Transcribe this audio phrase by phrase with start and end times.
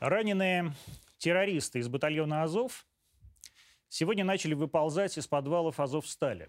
[0.00, 0.74] Раненые
[1.18, 2.86] террористы из батальона «Азов»
[3.88, 6.48] сегодня начали выползать из подвалов «Азовстали».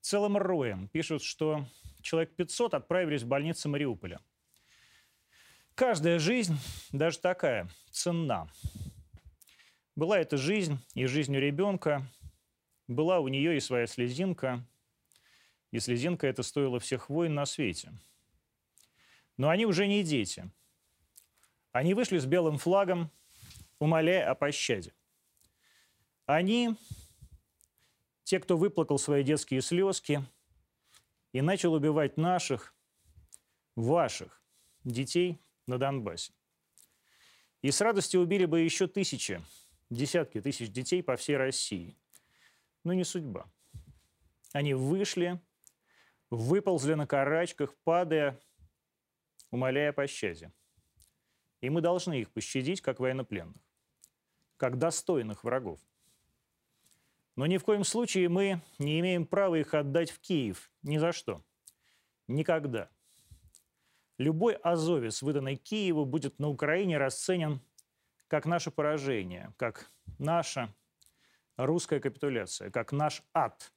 [0.00, 1.66] Целым роем пишут, что
[2.00, 4.20] человек 500 отправились в больницы Мариуполя.
[5.74, 6.56] Каждая жизнь,
[6.90, 8.50] даже такая, ценна.
[9.94, 12.10] Была эта жизнь и жизнь у ребенка,
[12.88, 14.66] была у нее и своя слезинка,
[15.70, 17.92] и слезинка это стоила всех войн на свете.
[19.36, 20.50] Но они уже не дети–
[21.72, 23.10] они вышли с белым флагом,
[23.78, 24.92] умоляя о пощаде.
[26.26, 26.76] Они,
[28.24, 30.24] те, кто выплакал свои детские слезки
[31.32, 32.74] и начал убивать наших,
[33.76, 34.42] ваших
[34.84, 36.32] детей на Донбассе.
[37.62, 39.40] И с радостью убили бы еще тысячи,
[39.90, 41.96] десятки тысяч детей по всей России.
[42.84, 43.46] Но не судьба.
[44.52, 45.40] Они вышли,
[46.30, 48.40] выползли на карачках, падая,
[49.50, 50.52] умоляя пощаде.
[51.60, 53.62] И мы должны их пощадить, как военнопленных,
[54.56, 55.80] как достойных врагов.
[57.36, 60.70] Но ни в коем случае мы не имеем права их отдать в Киев.
[60.82, 61.42] Ни за что.
[62.28, 62.90] Никогда.
[64.18, 67.60] Любой азовец, выданный Киеву, будет на Украине расценен
[68.28, 70.74] как наше поражение, как наша
[71.56, 73.72] русская капитуляция, как наш ад.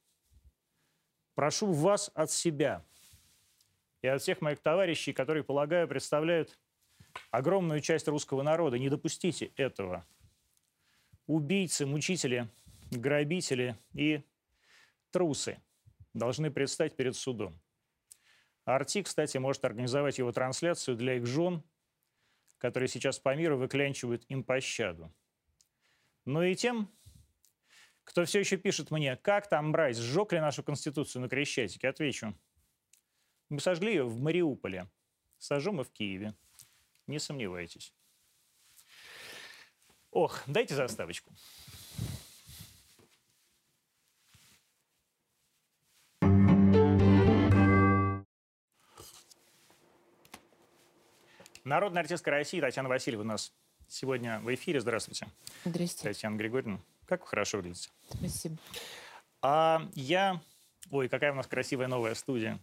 [1.34, 2.84] Прошу вас от себя
[4.02, 6.58] и от всех моих товарищей, которые, полагаю, представляют
[7.30, 8.78] огромную часть русского народа.
[8.78, 10.06] Не допустите этого.
[11.26, 12.48] Убийцы, мучители,
[12.90, 14.22] грабители и
[15.10, 15.58] трусы
[16.12, 17.58] должны предстать перед судом.
[18.64, 21.62] Арти, кстати, может организовать его трансляцию для их жен,
[22.58, 25.12] которые сейчас по миру выклянчивают им пощаду.
[26.24, 26.90] Но и тем,
[28.04, 32.34] кто все еще пишет мне, как там брать, сжег ли нашу Конституцию на Крещатике, отвечу.
[33.50, 34.88] Мы сожгли ее в Мариуполе,
[35.38, 36.34] сожжем и в Киеве.
[37.06, 37.92] Не сомневайтесь.
[40.10, 41.32] Ох, дайте заставочку.
[51.64, 53.52] Народная артистка России Татьяна Васильева у нас
[53.88, 54.80] сегодня в эфире.
[54.80, 55.26] Здравствуйте.
[55.64, 56.14] Здравствуйте.
[56.14, 56.78] Татьяна Григорьевна.
[57.06, 57.90] Как вы хорошо выглядите.
[58.10, 58.56] Спасибо.
[59.42, 60.40] А я...
[60.90, 62.58] Ой, какая у нас красивая новая студия.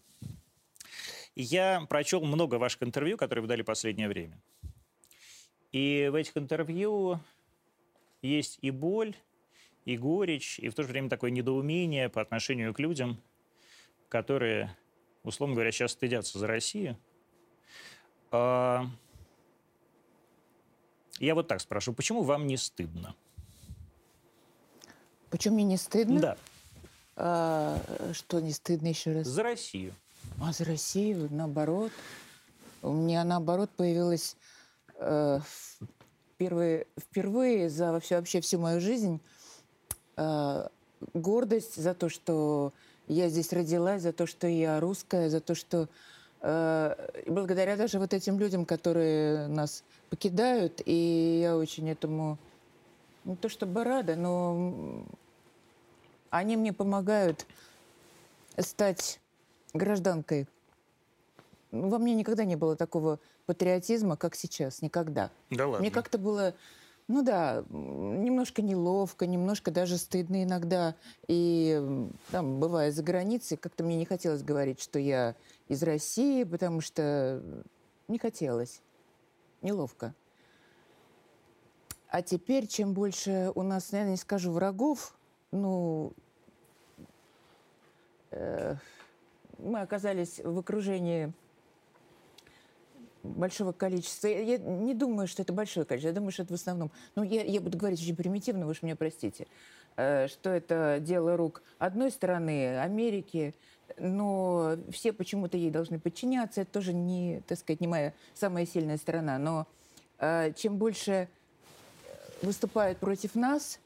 [1.42, 4.40] Я прочел много ваших интервью, которые вы дали в последнее время.
[5.72, 7.20] И в этих интервью
[8.22, 9.16] есть и боль,
[9.86, 13.20] и горечь, и в то же время такое недоумение по отношению к людям,
[14.08, 14.78] которые,
[15.24, 16.96] условно говоря, сейчас стыдятся за Россию.
[18.30, 18.86] А,
[21.18, 23.16] я вот так спрашиваю, почему вам не стыдно?
[25.32, 26.20] Почему мне не стыдно?
[26.20, 26.38] Да.
[27.16, 27.82] А,
[28.14, 29.26] что не стыдно еще раз?
[29.28, 29.96] За Россию.
[30.44, 31.92] А за Россию, наоборот.
[32.82, 34.36] У меня, наоборот, появилась
[34.96, 35.40] э,
[36.34, 39.22] впервые, впервые за вообще, вообще всю мою жизнь
[40.18, 40.68] э,
[41.14, 42.74] гордость за то, что
[43.08, 45.88] я здесь родилась, за то, что я русская, за то, что
[46.42, 52.40] э, благодаря даже вот этим людям, которые нас покидают, и я очень этому
[53.26, 55.06] не то чтобы рада, но
[56.32, 57.46] они мне помогают
[58.58, 59.21] стать
[59.74, 60.48] гражданкой.
[61.72, 64.82] Во мне никогда не было такого патриотизма, как сейчас.
[64.82, 65.32] Никогда.
[65.50, 65.80] Да ладно?
[65.80, 66.54] Мне как-то было,
[67.08, 70.96] ну да, немножко неловко, немножко даже стыдно иногда.
[71.28, 75.36] И там, бывая за границей, как-то мне не хотелось говорить, что я
[75.68, 77.42] из России, потому что
[78.08, 78.82] не хотелось.
[79.62, 80.14] Неловко.
[82.10, 85.16] А теперь, чем больше у нас, наверное, не скажу врагов,
[85.52, 86.12] ну,
[88.32, 88.76] э,
[89.62, 91.32] мы оказались в окружении
[93.24, 94.28] большого количества.
[94.28, 96.10] Я не думаю, что это большое количество.
[96.10, 96.92] Я думаю, что это в основном...
[97.16, 99.48] Ну, я, я буду говорить очень примитивно, вы уж меня простите.
[99.98, 103.54] Э, что это дело рук одной стороны, Америки,
[103.98, 106.62] но все почему-то ей должны подчиняться.
[106.62, 109.38] Это тоже не, так сказать, не моя самая сильная сторона.
[109.38, 109.68] Но
[110.18, 111.28] э, чем больше
[112.42, 113.80] выступают против нас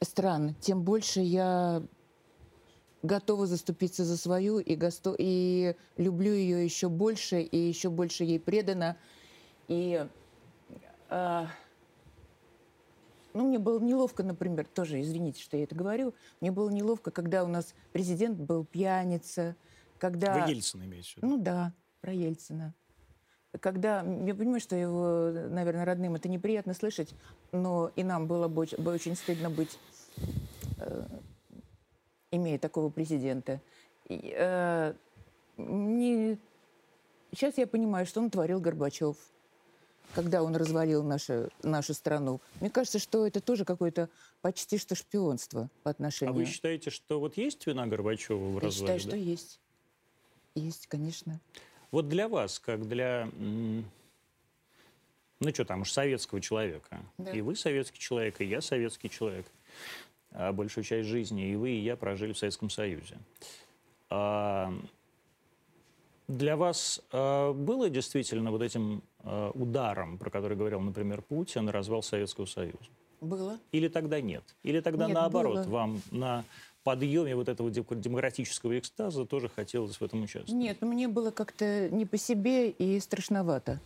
[0.00, 1.82] стран, тем больше я
[3.06, 5.14] готова заступиться за свою и, госто...
[5.18, 8.96] и люблю ее еще больше, и еще больше ей предана.
[9.68, 10.06] И
[11.08, 11.46] э,
[13.32, 17.44] ну, мне было неловко, например, тоже, извините, что я это говорю, мне было неловко, когда
[17.44, 19.56] у нас президент был пьяница,
[19.98, 20.38] когда...
[20.46, 21.26] Вы Ельцина имеете в виду?
[21.26, 22.74] Ну да, про Ельцина.
[23.60, 27.14] Когда, я понимаю, что его, наверное, родным это неприятно слышать,
[27.52, 29.78] но и нам было бы очень стыдно быть
[30.78, 31.06] э,
[32.36, 33.60] имея такого президента.
[34.08, 34.94] И, э,
[35.56, 36.38] не...
[37.32, 39.16] Сейчас я понимаю, что он творил Горбачев.
[40.14, 42.40] когда он развалил нашу, нашу страну.
[42.60, 44.08] Мне кажется, что это тоже какое-то
[44.40, 46.32] почти что шпионство по отношению...
[46.32, 48.70] А вы считаете, что вот есть вина Горбачева в Я развале?
[48.70, 49.08] считаю, да?
[49.08, 49.60] что есть.
[50.54, 51.40] Есть, конечно.
[51.90, 53.28] Вот для вас, как для,
[55.40, 57.32] ну что там уж, советского человека, Да.
[57.32, 59.46] и вы советский человек, и я советский человек,
[60.52, 63.18] большую часть жизни и вы, и я прожили в Советском Союзе.
[64.10, 64.72] А,
[66.28, 72.02] для вас а, было действительно вот этим а, ударом, про который говорил, например, Путин, развал
[72.02, 72.76] Советского Союза?
[73.20, 73.58] Было.
[73.72, 74.44] Или тогда нет?
[74.62, 75.70] Или тогда Нет, наоборот, было.
[75.70, 76.44] вам на
[76.84, 80.52] подъеме вот этого дем- демократического экстаза тоже хотелось в этом участвовать?
[80.52, 83.80] Нет, ну, мне было как-то не по себе и страшновато.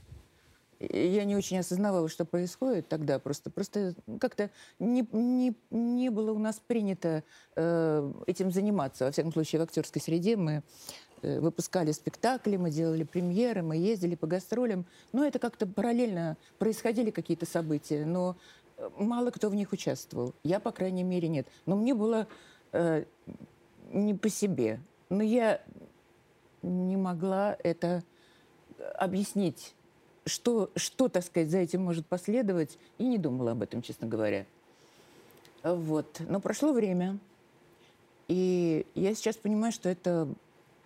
[0.81, 3.19] Я не очень осознавала, что происходит тогда.
[3.19, 7.23] Просто, просто как-то не, не, не было у нас принято
[7.55, 9.05] э, этим заниматься.
[9.05, 10.63] Во всяком случае, в актерской среде мы
[11.21, 14.87] э, выпускали спектакли, мы делали премьеры, мы ездили по гастролям.
[15.13, 18.39] Но это как-то параллельно происходили какие-то события, но
[18.79, 20.35] э, мало кто в них участвовал.
[20.45, 21.47] Я, по крайней мере, нет.
[21.67, 22.27] Но мне было
[22.73, 23.05] э,
[23.93, 24.81] не по себе.
[25.11, 25.61] Но я
[26.63, 28.03] не могла это
[28.97, 29.75] объяснить,
[30.31, 34.47] что, что, так сказать, за этим может последовать, и не думала об этом, честно говоря.
[35.63, 36.21] Вот.
[36.29, 37.19] Но прошло время,
[38.29, 40.29] и я сейчас понимаю, что это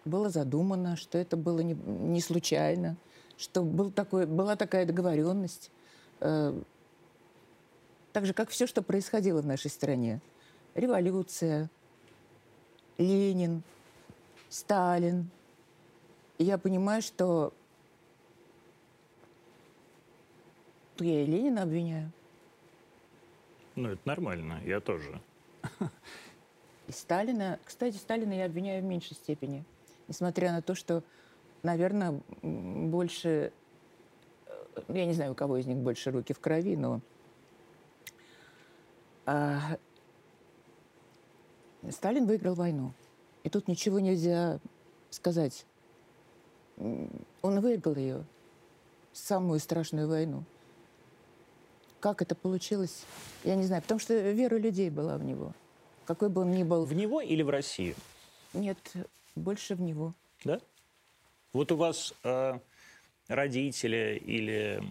[0.05, 2.97] было задумано, что это было не, не случайно,
[3.37, 5.71] что был такой, была такая договоренность.
[6.21, 6.59] Э,
[8.13, 10.21] так же, как все, что происходило в нашей стране.
[10.75, 11.71] Революция,
[12.99, 13.63] Ленин,
[14.49, 15.29] Сталин.
[16.39, 17.53] И я понимаю, что
[21.01, 22.11] я и Ленина обвиняю,
[23.75, 25.21] Ну, это нормально, я тоже.
[26.87, 27.59] и Сталина.
[27.65, 29.65] Кстати, Сталина я обвиняю в меньшей степени.
[30.07, 31.03] Несмотря на то, что,
[31.63, 33.53] наверное, больше...
[34.47, 37.01] э, Я не знаю, у кого из них больше руки в крови, но...
[39.27, 39.79] а,
[41.91, 42.93] Сталин выиграл войну.
[43.43, 44.59] И тут ничего нельзя
[45.11, 45.67] сказать.
[46.77, 48.25] Он выиграл ее,
[49.13, 50.45] самую страшную войну.
[52.05, 53.07] Как это получилось,
[53.45, 53.81] я не знаю.
[53.81, 55.55] Потому что вера людей была в него.
[56.05, 56.85] Какой бы он ни был.
[56.85, 57.95] В него или в Россию?
[58.53, 58.77] Нет,
[59.35, 60.13] больше в него.
[60.45, 60.61] Да?
[61.55, 62.59] Вот у вас э,
[63.29, 64.83] родители или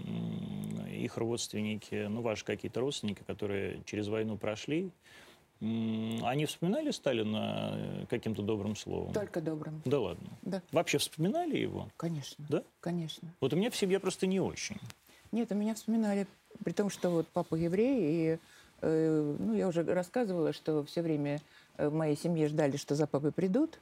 [0.90, 4.90] их родственники, ну, ваши какие-то родственники, которые через войну прошли,
[5.60, 9.14] они вспоминали Сталина э, каким-то добрым словом?
[9.14, 9.84] Только добрым.
[9.86, 10.30] Да ладно.
[10.42, 11.90] Да, Вообще вспоминали его?
[11.96, 12.44] конечно.
[12.50, 12.64] Да?
[12.80, 13.32] Конечно.
[13.40, 14.78] Вот у меня в семье просто не очень.
[15.32, 16.28] Нет, у меня вспоминали,
[16.64, 18.40] при том, что вот папа еврей, и
[18.82, 21.42] э, ну, я уже рассказывала, что все время
[21.78, 23.80] э, в моей семье ждали, что за папой придут.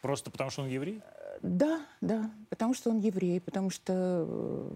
[0.00, 1.00] Просто потому, что он еврей?
[1.04, 3.92] Э, Да, да, потому что он еврей, потому что...
[4.28, 4.70] э,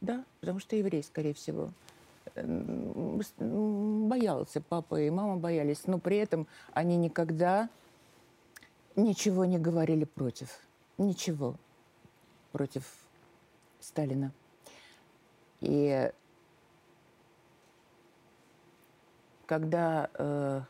[0.00, 1.70] Да, потому что еврей, скорее всего.
[2.34, 7.68] М, с- м, Боялся папа и мама боялись, но при этом они никогда
[8.96, 10.48] ничего не говорили против.
[10.98, 11.54] Ничего
[12.52, 12.84] против
[13.80, 14.32] Сталина.
[15.62, 16.10] И
[19.46, 20.60] когда э,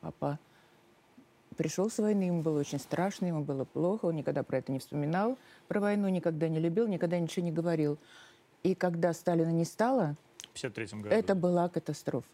[0.00, 0.38] папа
[1.56, 4.78] пришел с войны, ему было очень страшно, ему было плохо, он никогда про это не
[4.78, 5.36] вспоминал,
[5.68, 7.98] про войну никогда не любил, никогда ничего не говорил.
[8.62, 10.16] И когда Сталина не стало,
[10.54, 11.14] В 53 году.
[11.14, 12.28] это была катастрофа.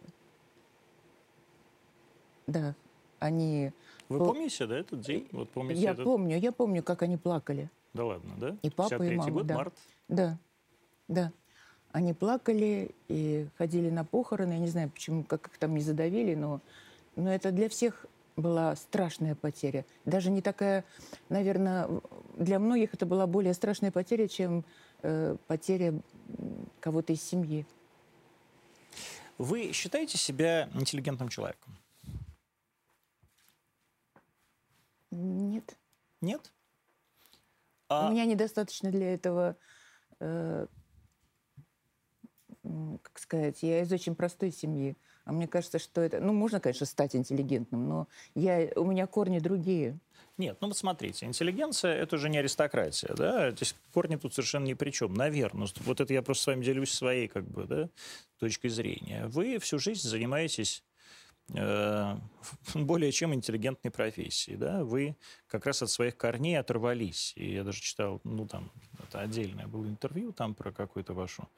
[2.47, 2.75] Да,
[3.19, 3.71] они...
[4.07, 5.27] Вы помните, да, этот день?
[5.33, 6.05] Вот помните я этот...
[6.05, 7.69] помню, я помню, как они плакали.
[7.93, 8.55] Да ладно, да?
[8.61, 9.55] И папа, и 53-й мама, год, да.
[9.55, 9.73] март.
[10.07, 10.37] Да,
[11.09, 11.33] да.
[11.91, 14.53] Они плакали и ходили на похороны.
[14.53, 16.61] Я не знаю, почему, как их там не задавили, но,
[17.15, 18.05] но это для всех
[18.37, 19.85] была страшная потеря.
[20.05, 20.85] Даже не такая,
[21.27, 21.89] наверное,
[22.37, 24.63] для многих это была более страшная потеря, чем
[25.01, 25.99] э, потеря
[26.79, 27.65] кого-то из семьи.
[29.39, 31.75] Вы считаете себя интеллигентным человеком?
[35.09, 35.75] Нет.
[36.21, 36.51] Нет?
[37.87, 39.55] А У меня недостаточно для этого,
[40.19, 40.67] э,
[42.63, 44.95] как сказать, я из очень простой семьи.
[45.25, 46.19] А мне кажется, что это...
[46.19, 49.99] Ну, можно, конечно, стать интеллигентным, но я, у меня корни другие.
[50.37, 54.73] Нет, ну вот смотрите, интеллигенция– это уже не аристократия, да, здесь корни тут совершенно ни
[54.73, 55.67] при чем, наверное.
[55.81, 57.89] Вот это я просто с вами делюсь своей, как бы, да,
[58.39, 59.27] точкой зрения.
[59.27, 60.81] Вы всю жизнь занимаетесь
[61.53, 62.15] э,
[62.73, 67.33] более чем интеллигентной профессией, да, вы как раз от своих корней оторвались.
[67.35, 71.49] И я даже читал, ну, там, это отдельное было интервью там про какую-то вашу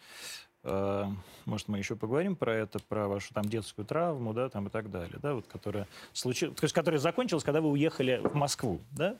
[0.63, 4.91] может, мы еще поговорим про это, про вашу там детскую травму, да, там и так
[4.91, 9.19] далее, да, вот, которая случилась, то есть, которая закончилась, когда вы уехали в Москву, да?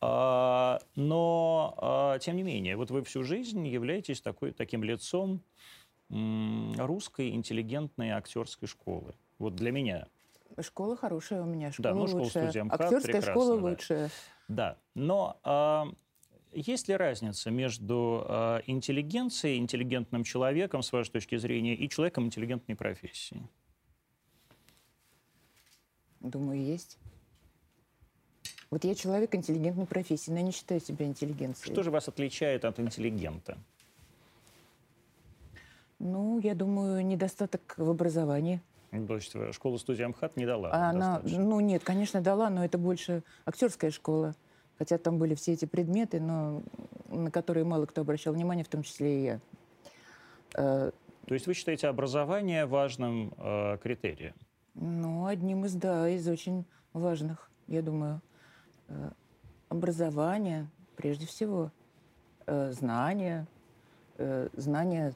[0.00, 5.42] А, но, а, тем не менее, вот вы всю жизнь являетесь такой, таким лицом
[6.08, 9.14] русской интеллигентной актерской школы.
[9.38, 10.06] Вот для меня.
[10.60, 13.62] Школа хорошая у меня, школа да, ну, школа студия Актерская школа да.
[13.62, 14.10] лучшая.
[14.48, 15.88] Да, но а,
[16.56, 22.76] есть ли разница между а, интеллигенцией, интеллигентным человеком, с вашей точки зрения, и человеком интеллигентной
[22.76, 23.46] профессии?
[26.20, 26.98] Думаю, есть.
[28.70, 31.72] Вот я человек интеллигентной профессии, но я не считаю себя интеллигенцией.
[31.72, 33.58] Что же вас отличает от интеллигента?
[35.98, 38.60] Ну, я думаю, недостаток в образовании.
[38.90, 40.72] То есть э, школа студия МХАТ не дала?
[40.72, 44.34] Она, ну нет, конечно, дала, но это больше актерская школа.
[44.78, 46.62] Хотя там были все эти предметы, но
[47.08, 49.40] на которые мало кто обращал внимание, в том числе и я.
[50.54, 50.90] Э,
[51.26, 54.34] то есть вы считаете образование важным э, критерием?
[54.74, 58.20] Ну, одним из, да, из очень важных, я думаю.
[58.88, 59.10] Э,
[59.68, 61.72] образование, прежде всего,
[62.46, 63.46] э, знания,
[64.18, 65.14] э, знания,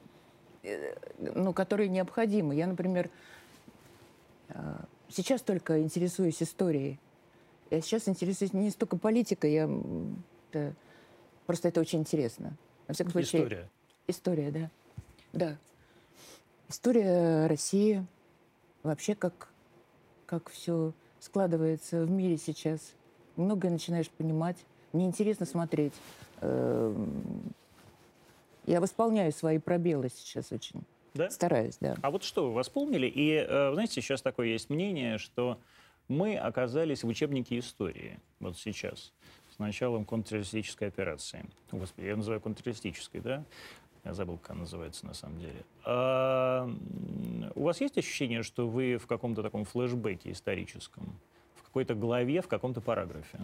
[1.17, 2.53] ну, которые необходимы.
[2.55, 3.09] Я, например,
[5.09, 6.99] сейчас только интересуюсь историей.
[7.71, 9.69] Я сейчас интересуюсь не столько политикой, я
[10.51, 10.73] да,
[11.47, 12.57] просто это очень интересно.
[12.87, 13.69] Во всяком случае, история.
[14.07, 14.69] История, да.
[15.31, 15.57] Да.
[16.67, 18.05] История России,
[18.83, 19.47] вообще как,
[20.25, 22.93] как все складывается в мире сейчас
[23.37, 24.57] многое начинаешь понимать.
[24.91, 25.93] Мне интересно смотреть.
[26.41, 27.53] Эм,
[28.65, 30.83] я восполняю свои пробелы сейчас очень.
[31.13, 31.29] Да?
[31.29, 31.95] Стараюсь, да.
[32.01, 33.07] А вот что, вы восполнили?
[33.07, 35.57] И, э, знаете, сейчас такое есть мнение, что
[36.11, 39.11] мы оказались в учебнике истории вот сейчас,
[39.55, 41.45] с началом контртеррористической операции.
[41.71, 43.43] Господи, я называю контртеррористической, да?
[44.03, 45.63] Я забыл, как она называется на самом деле.
[45.85, 46.69] А,
[47.55, 51.19] у вас есть ощущение, что вы в каком-то таком флешбеке историческом?
[51.71, 53.39] какой-то главе, в каком-то параграфе?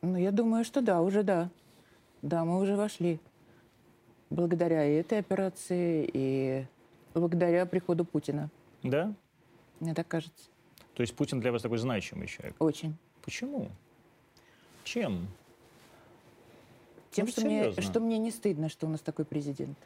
[0.00, 1.50] Ну, я думаю, что да, уже да.
[2.22, 3.20] Да, мы уже вошли.
[4.30, 6.66] Благодаря этой операции и
[7.12, 8.48] благодаря приходу Путина.
[8.82, 9.12] Да?
[9.78, 10.48] Мне так кажется.
[10.96, 12.56] То есть Путин для вас такой значимый человек?
[12.58, 12.96] Очень.
[13.22, 13.70] Почему?
[14.82, 15.28] Чем?
[17.10, 19.76] Тем, ну, что, мне, что мне не стыдно, что у нас такой президент.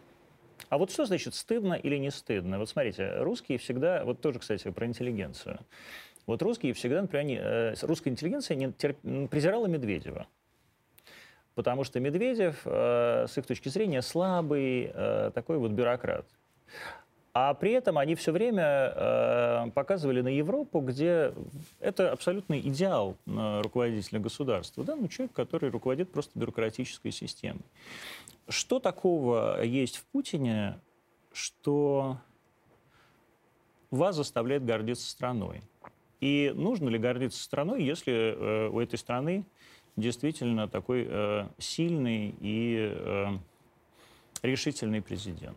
[0.68, 2.60] А вот что значит стыдно или не стыдно?
[2.60, 5.58] Вот смотрите, русские всегда, вот тоже, кстати, про интеллигенцию.
[6.26, 8.96] Вот русские всегда, например, они, э, русская интеллигенция не терп,
[9.30, 10.28] презирала Медведева.
[11.56, 16.26] Потому что Медведев, э, с их точки зрения, слабый, э, такой вот бюрократ.
[17.32, 21.32] А при этом они все время э, показывали на Европу, где
[21.78, 24.82] это абсолютный идеал э, руководителя государства.
[24.82, 24.96] Да?
[24.96, 27.62] Ну, человек, который руководит просто бюрократической системой.
[28.48, 30.80] Что такого есть в Путине,
[31.32, 32.18] что
[33.92, 35.62] вас заставляет гордиться страной?
[36.20, 39.44] И нужно ли гордиться страной, если э, у этой страны
[39.96, 43.26] действительно такой э, сильный и э,
[44.42, 45.56] решительный президент?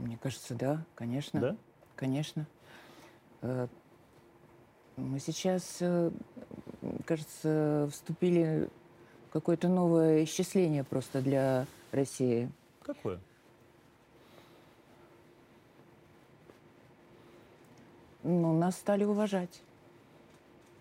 [0.00, 1.40] Мне кажется, да, конечно.
[1.40, 1.56] Да?
[1.96, 2.46] Конечно.
[3.42, 3.66] Э,
[4.96, 6.10] мы сейчас, э,
[7.04, 8.68] кажется, вступили
[9.28, 12.50] в какое-то новое исчисление просто для России.
[12.82, 13.18] Какое?
[18.22, 19.62] ну, нас стали уважать.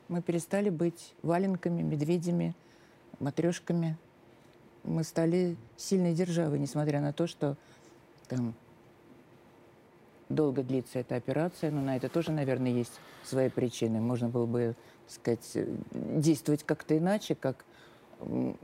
[0.08, 2.54] Мы перестали быть валенками, медведями,
[3.20, 3.98] матрешками.
[4.84, 7.56] Мы стали сильной державой, несмотря на то, что
[8.28, 8.54] там
[10.36, 14.00] долго длится эта операция, но на это тоже, наверное, есть свои причины.
[14.00, 14.76] Можно было бы,
[15.08, 15.58] сказать,
[15.92, 17.66] действовать как-то иначе, как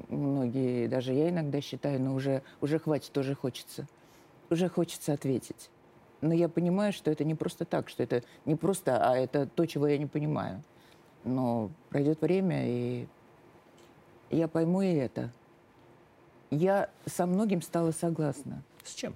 [0.10, 3.88] многие, даже я иногда считаю, но уже, уже хватит, уже хочется.
[4.50, 5.70] Уже хочется ответить.
[6.22, 9.66] Но я понимаю, что это не просто так, что это не просто, а это то,
[9.66, 10.64] чего я не понимаю.
[11.24, 13.08] Но пройдет время, и
[14.30, 15.32] я пойму и это.
[16.50, 18.64] Я со многим стала согласна.
[18.84, 19.16] С чем?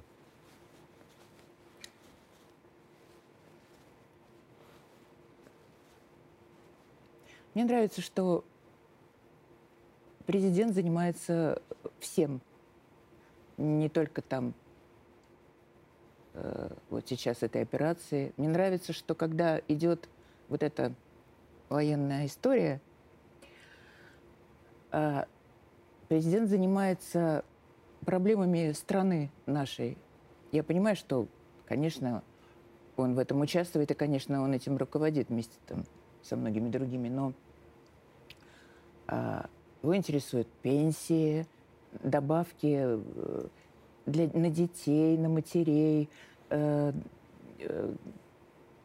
[7.53, 8.43] Мне нравится, что
[10.25, 11.61] президент занимается
[11.99, 12.41] всем.
[13.57, 14.53] Не только там
[16.33, 18.33] Э, вот сейчас этой операции.
[18.37, 20.07] Мне нравится, что когда идет
[20.47, 20.93] вот эта
[21.69, 22.81] военная история,
[24.91, 25.25] э,
[26.07, 27.43] президент занимается
[28.05, 29.97] проблемами страны нашей.
[30.51, 31.27] Я понимаю, что,
[31.67, 32.23] конечно,
[32.95, 35.85] он в этом участвует, и, конечно, он этим руководит вместе там,
[36.23, 37.33] со многими другими, но
[39.07, 39.49] а,
[39.81, 41.45] его интересуют пенсии,
[42.03, 43.47] добавки э,
[44.05, 46.09] для, на детей, на матерей,
[46.49, 46.93] э,
[47.59, 47.93] э,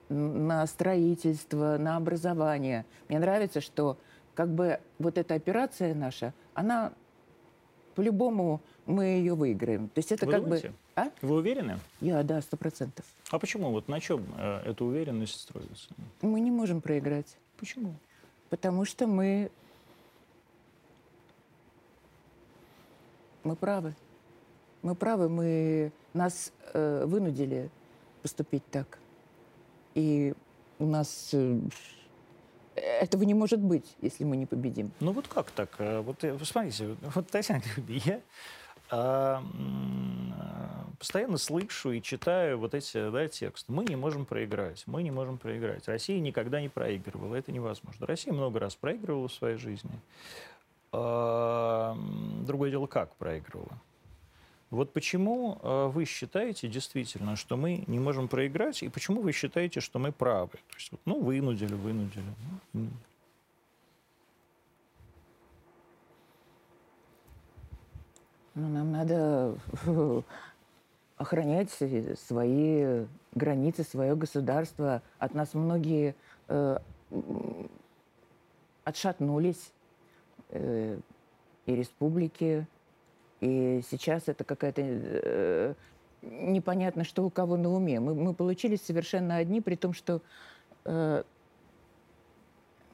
[0.08, 2.84] на строительство, на образование.
[3.08, 3.98] Мне нравится, что
[4.34, 6.92] как бы вот эта операция наша, она
[7.94, 9.88] по-любому мы ее выиграем.
[9.88, 10.68] То есть это Вы как думаете?
[10.68, 10.74] бы...
[10.96, 11.10] А?
[11.20, 11.78] Вы уверены?
[12.00, 13.04] Я, да, сто процентов.
[13.30, 13.70] А почему?
[13.70, 15.90] Вот на чем э, эта уверенность строится?
[16.22, 17.94] Мы не можем проиграть, Почему?
[18.48, 19.50] потому что мы...
[23.44, 23.94] Мы правы.
[24.80, 25.92] Мы правы, мы...
[26.14, 27.70] Нас э, вынудили
[28.22, 28.98] поступить так.
[29.94, 30.32] И
[30.78, 31.28] у нас...
[31.34, 31.60] э,
[32.74, 34.90] этого не может быть, если мы не победим.
[35.00, 35.74] Ну вот как так?
[35.78, 38.20] Э, Вот э, вы смотрите, вот Татьяна, я
[38.90, 39.42] а,
[40.98, 43.72] постоянно слышу и читаю вот эти да, тексты.
[43.72, 45.86] Мы не можем проиграть, мы не можем проиграть.
[45.88, 48.06] Россия никогда не проигрывала, это невозможно.
[48.06, 50.00] Россия много раз проигрывала в своей жизни.
[50.92, 51.96] А,
[52.46, 53.78] Другое дело, как проигрывала.
[54.70, 59.80] Вот почему э, вы считаете действительно, что мы не можем проиграть, и почему вы считаете,
[59.80, 60.58] что мы правы?
[60.68, 62.24] То есть, ну, вынудили, вынудили.
[62.72, 62.88] Ну.
[68.56, 69.54] Ну, нам надо
[71.16, 75.02] охранять свои границы, свое государство.
[75.18, 76.14] От нас многие
[76.48, 76.78] э,
[78.84, 79.72] отшатнулись.
[80.50, 80.98] э,
[81.66, 82.66] и республики.
[83.40, 84.82] И сейчас это какая-то...
[84.82, 85.74] э,
[86.22, 88.00] непонятно, что у кого на уме.
[88.00, 90.22] Мы, мы получились совершенно одни, при том, что
[90.84, 91.22] э,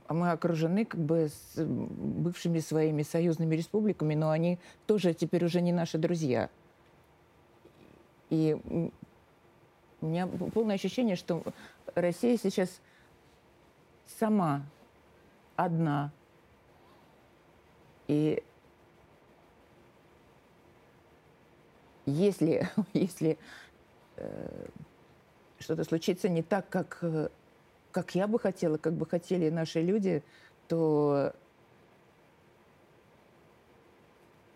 [0.09, 5.73] мы окружены как бы с бывшими своими союзными республиками, но они тоже теперь уже не
[5.73, 6.50] наши друзья.
[8.33, 8.57] И
[10.01, 11.43] у меня полное ощущение, что
[11.95, 12.81] Россия сейчас
[14.07, 14.62] сама
[15.55, 16.11] одна.
[18.09, 18.43] И
[22.07, 23.37] если, если
[24.17, 24.67] э,
[25.59, 27.29] что-то случится не так, как, э,
[27.91, 30.23] как я бы хотела, как бы хотели наши люди,
[30.69, 31.35] то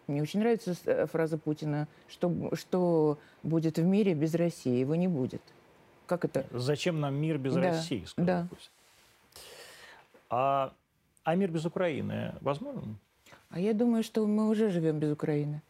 [0.07, 5.09] мне очень нравится э, фраза Путина, что, что будет в мире без России, его не
[5.09, 5.43] будет.
[6.07, 6.47] Как это?
[6.53, 8.47] Зачем нам мир без Да, России, сказал да.
[8.49, 8.71] Путин.
[10.31, 10.73] А,
[11.25, 12.99] а мир без Украины возможен?
[13.51, 15.63] А я думаю, что мы уже живем без Украины.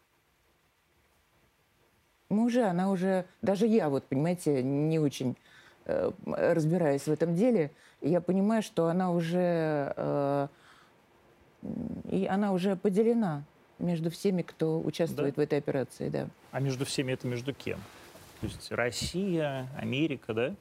[2.29, 5.37] Мы уже, она уже, даже я, вот, понимаете, не очень
[5.85, 7.71] э, разбираюсь в этом деле,
[8.01, 10.49] я понимаю, что она уже, э,
[12.11, 13.45] и она уже поделена
[13.79, 15.41] между всеми, кто участвует Да?
[15.43, 16.29] в этой операции, да.
[16.53, 17.79] А между всеми это между кем?
[18.41, 20.55] То есть Россия, Америка, да?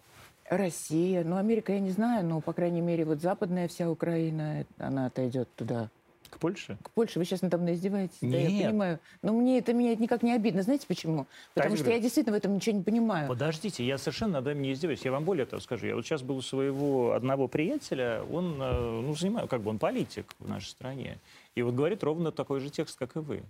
[0.49, 5.07] Россия, ну, Америка я не знаю, но, по крайней мере, вот западная вся Украина, она
[5.07, 5.89] отойдет туда.
[6.29, 6.77] К Польше?
[6.83, 8.17] К Польше вы сейчас надо мной издеваетесь?
[8.19, 8.51] Да, Нет.
[8.51, 8.99] я понимаю.
[9.21, 10.63] Но мне это меня это никак не обидно.
[10.63, 11.27] Знаете почему?
[11.53, 13.29] Потому Татьяна что я действительно в этом ничего не понимаю.
[13.29, 15.05] Подождите, я совершенно надо не издеваюсь.
[15.05, 15.87] Я вам более того скажу.
[15.87, 19.79] Я вот сейчас был у своего одного приятеля, он, э, ну, занимаю, как бы он
[19.79, 21.19] политик в нашей стране.
[21.55, 23.43] И вот говорит ровно такой же текст, как и вы.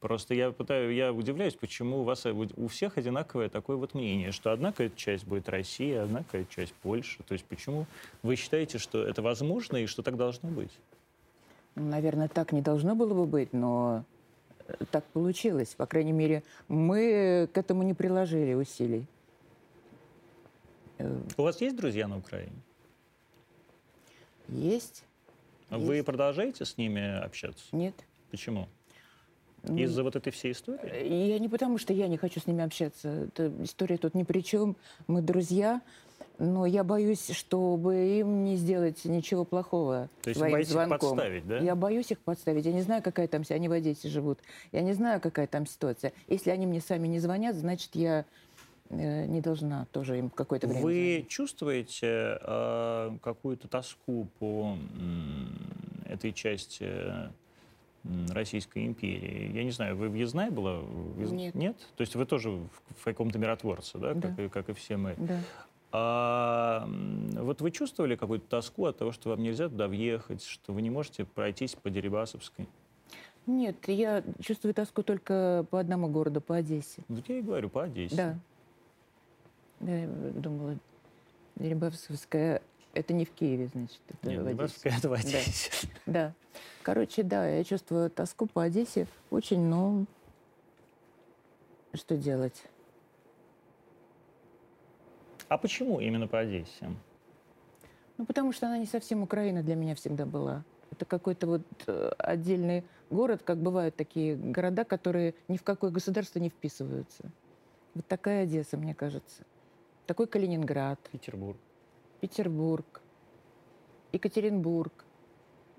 [0.00, 4.52] Просто я пытаю, я удивляюсь, почему у вас у всех одинаковое такое вот мнение, что
[4.52, 7.22] одна какая-то часть будет Россия, одна какая-то часть Польша.
[7.22, 7.86] То есть почему
[8.22, 10.70] вы считаете, что это возможно и что так должно быть?
[11.74, 14.04] Ну, Наверное, так не должно было бы быть, но
[14.68, 15.74] э, так получилось.
[15.74, 19.06] По крайней мере, мы к этому не приложили усилий.
[20.98, 22.56] Э, У вас есть друзья на Украине?
[24.48, 25.04] Есть?
[25.70, 26.06] Вы Есть.
[26.06, 27.64] продолжаете с ними общаться?
[27.72, 27.94] Нет?
[28.30, 28.68] Почему?
[29.64, 30.80] Ну, Из-за вот этой всей истории?
[30.88, 33.08] э, Я не потому, что я не хочу с ними общаться.
[33.08, 34.76] Эта история тут ни при чем.
[35.08, 35.80] Мы друзья.
[36.38, 40.98] Но я боюсь, чтобы им не сделать ничего плохого То есть своим боитесь их звонком.
[40.98, 41.58] подставить, да?
[41.60, 42.66] Я боюсь их подставить.
[42.66, 43.42] Я не знаю, какая там...
[43.48, 44.38] Они в Одессе живут.
[44.70, 46.12] Я не знаю, какая там ситуация.
[46.28, 48.26] Если они мне сами не звонят, значит, я
[48.90, 55.48] не должна тоже им какое-то время Вы чувствуете э, какую-то тоску по м,
[56.04, 56.84] этой части
[58.04, 59.50] м, Российской империи?
[59.54, 60.78] Я не знаю, вы въездная была?
[60.80, 61.54] Въезд- Нет.
[61.54, 61.76] Нет?
[61.96, 62.68] То есть вы тоже в,
[62.98, 64.28] в каком-то миротворце, да, Да.
[64.28, 65.14] Как, и, как и все мы.
[65.18, 65.40] Да.
[65.92, 66.86] А
[67.40, 70.90] вот вы чувствовали какую-то тоску от того, что вам нельзя туда въехать, что вы не
[70.90, 72.66] можете пройтись по Дерибасовской?
[73.46, 77.02] Нет, я чувствую тоску только по одному городу, по Одессе.
[77.08, 78.16] Вот я и говорю, по Одессе.
[78.16, 78.38] Да.
[79.80, 80.76] Да, я думала,
[81.56, 82.62] Дерибасовская...
[82.94, 84.88] Это не в Киеве, значит, это Нет, в Одессе.
[84.88, 85.18] Это в Да.
[85.18, 85.88] Одессе.
[86.06, 86.32] Да.
[86.82, 90.06] Короче, да, я чувствую тоску по Одессе очень, но
[91.92, 92.62] что делать?
[95.48, 96.90] А почему именно по Одессе?
[98.16, 100.64] Ну, потому что она не совсем Украина для меня всегда была.
[100.90, 106.38] Это какой-то вот э, отдельный город, как бывают такие города, которые ни в какое государство
[106.38, 107.24] не вписываются.
[107.94, 109.42] Вот такая Одесса, мне кажется.
[110.06, 111.58] Такой Калининград, Петербург.
[112.20, 113.02] Петербург,
[114.12, 115.04] Екатеринбург.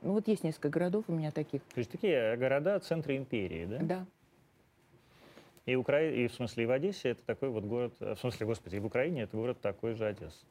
[0.02, 1.62] Ну вот есть несколько городов у меня таких.
[1.74, 3.78] То есть такие города центра империи, да?
[3.82, 4.06] Да.
[5.66, 6.02] И, Укра...
[6.02, 8.86] и в смысле и в Одессе это такой вот город, в смысле, господи, и в
[8.86, 10.46] Украине это город такой же Одесса.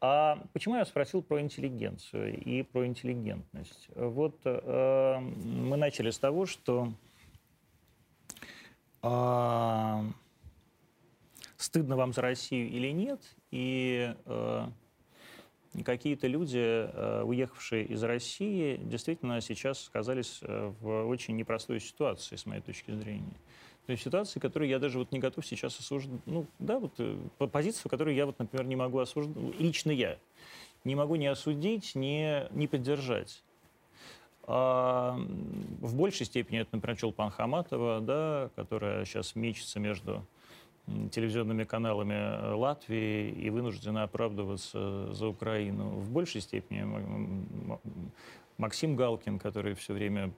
[0.00, 3.88] А почему я спросил про интеллигенцию и про интеллигентность?
[3.94, 6.92] Вот э, мы начали с того, что
[9.02, 10.02] э,
[11.56, 14.66] стыдно вам за Россию или нет, и э,
[15.84, 22.46] какие-то люди, э, уехавшие из России, действительно сейчас оказались э, в очень непростой ситуации, с
[22.46, 23.36] моей точки зрения.
[23.86, 26.20] То есть ситуации, которые я даже вот не готов сейчас осуждать.
[26.26, 27.16] Ну, да, вот э,
[27.52, 30.18] позицию, которую я вот, например, не могу осуждать, лично я,
[30.84, 33.42] не могу ни осудить, ни, ни поддержать.
[34.48, 35.16] А
[35.80, 40.24] в большей степени это, например, Чулпан Хаматова, да, которая сейчас мечется между
[41.10, 45.90] телевизионными каналами э, Латвии и вынуждена оправдываться за Украину.
[45.90, 46.84] В большей степени
[48.58, 50.32] Максим Галкин, который все время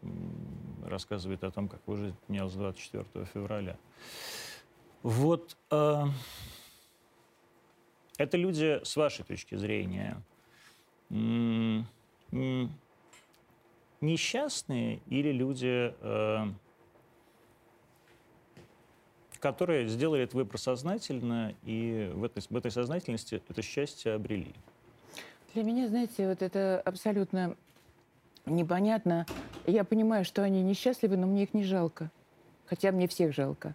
[0.85, 3.77] рассказывает о том, как его жизнь менялась 24 февраля.
[5.03, 6.05] Вот э,
[8.17, 10.21] это люди, с вашей точки зрения,
[14.01, 16.47] несчастные или люди, э,
[19.41, 24.55] которые сделали это выбор сознательно и в этой, в этой сознательности это счастье обрели?
[25.55, 27.57] Для меня, знаете, вот это абсолютно
[28.47, 29.27] непонятно.
[29.67, 32.11] Я понимаю, что они несчастливы, но мне их не жалко.
[32.67, 33.75] Хотя мне всех жалко.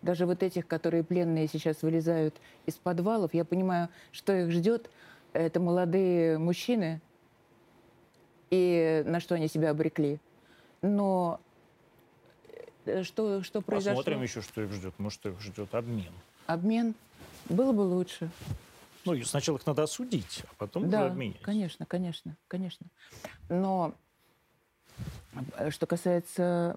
[0.00, 2.34] Даже вот этих, которые пленные сейчас вылезают
[2.66, 4.90] из подвалов, я понимаю, что их ждет.
[5.32, 7.00] Это молодые мужчины,
[8.50, 10.20] и на что они себя обрекли.
[10.82, 11.40] Но
[13.02, 13.98] что, что произошло?
[13.98, 14.94] Посмотрим еще, что их ждет.
[14.98, 16.12] Может, их ждет обмен.
[16.46, 16.94] Обмен?
[17.48, 18.30] Было бы лучше.
[19.04, 21.42] Ну, сначала их надо осудить, а потом да, уже обменять.
[21.42, 22.86] конечно, конечно, конечно.
[23.48, 23.94] Но
[25.56, 26.76] э, что касается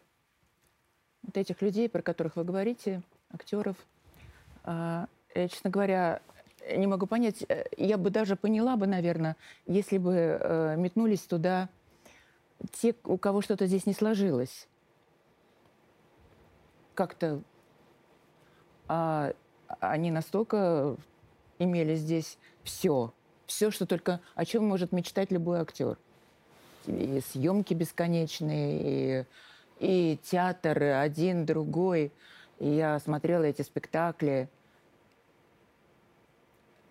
[1.21, 3.75] вот этих людей, про которых вы говорите, актеров,
[4.63, 6.21] а, я, честно говоря,
[6.75, 7.43] не могу понять.
[7.47, 9.35] Э, я бы даже поняла бы, наверное,
[9.67, 11.69] если бы э, метнулись туда
[12.71, 14.67] те, у кого что-то здесь не сложилось.
[16.95, 17.41] Как-то
[18.87, 19.33] а,
[19.79, 20.95] они настолько
[21.59, 23.13] имели здесь все.
[23.45, 25.97] Все, что только о чем может мечтать любой актер.
[26.87, 29.25] И съемки бесконечные,
[29.79, 32.11] и, и театр один, другой.
[32.59, 34.49] И я смотрела эти спектакли.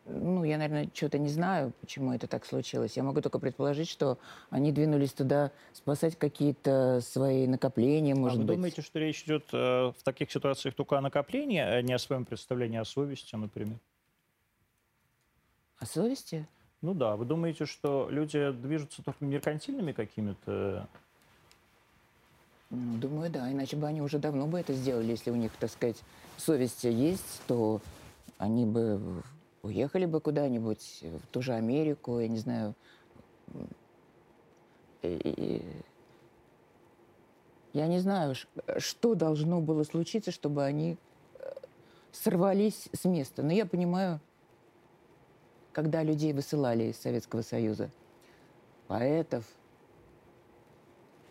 [0.07, 2.97] Ну, я, наверное, что-то не знаю, почему это так случилось.
[2.97, 4.19] Я могу только предположить, что
[4.51, 8.57] они двинулись туда спасать какие-то свои накопления, может а вы быть.
[8.57, 12.27] думаете, что речь идет э, в таких ситуациях только о накоплении, а не о своем
[12.27, 13.79] представлении о совести, например?
[15.79, 16.47] О совести?
[16.83, 20.87] Ну да, вы думаете, что люди движутся только меркантильными какими-то?
[22.69, 23.51] Ну, думаю, да.
[23.51, 25.13] Иначе бы они уже давно бы это сделали.
[25.13, 26.03] Если у них, так сказать,
[26.37, 27.81] совесть есть, то
[28.37, 29.23] они бы
[29.65, 32.75] уехали бы куда-нибудь, в ту же Америку, я не знаю.
[35.03, 35.63] И...
[37.73, 38.35] Я не знаю,
[38.79, 40.97] что должно было случиться, чтобы они
[41.41, 41.51] э,
[42.13, 43.43] сорвались с места.
[43.43, 44.21] Но я понимаю,
[45.73, 47.91] когда людей высылали из Советского Союза.
[48.87, 49.45] Поэтов,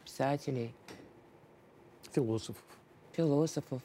[0.03, 0.75] писателей.
[2.11, 2.65] Философов.
[3.13, 3.81] Философов.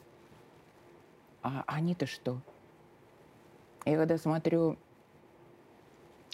[1.41, 2.41] А они-то что?
[3.85, 4.77] Я когда смотрю,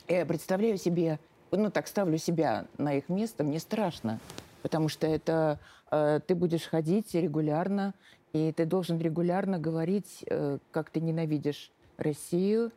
[0.08, 1.20] я представляю себе,
[1.52, 4.20] ну так ставлю себя на их место, мне страшно,
[4.62, 5.60] потому что это
[5.92, 7.94] э, ты будешь ходить регулярно,
[8.34, 12.72] и ты должен регулярно говорить, э, как ты ненавидишь Россию,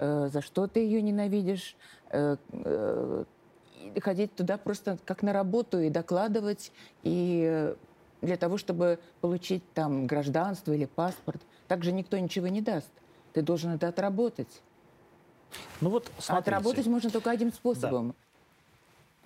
[0.00, 1.76] Э, за что ты ее ненавидишь,
[2.10, 3.24] э, э,
[4.00, 7.74] ходить туда просто как на работу и докладывать, и
[8.22, 11.40] для того, чтобы получить там гражданство или паспорт.
[11.68, 12.90] Также никто ничего не даст.
[13.32, 14.62] Ты должен это отработать.
[15.80, 16.50] Ну вот, смотрите.
[16.50, 18.08] Отработать можно только одним способом.
[18.08, 18.14] Да.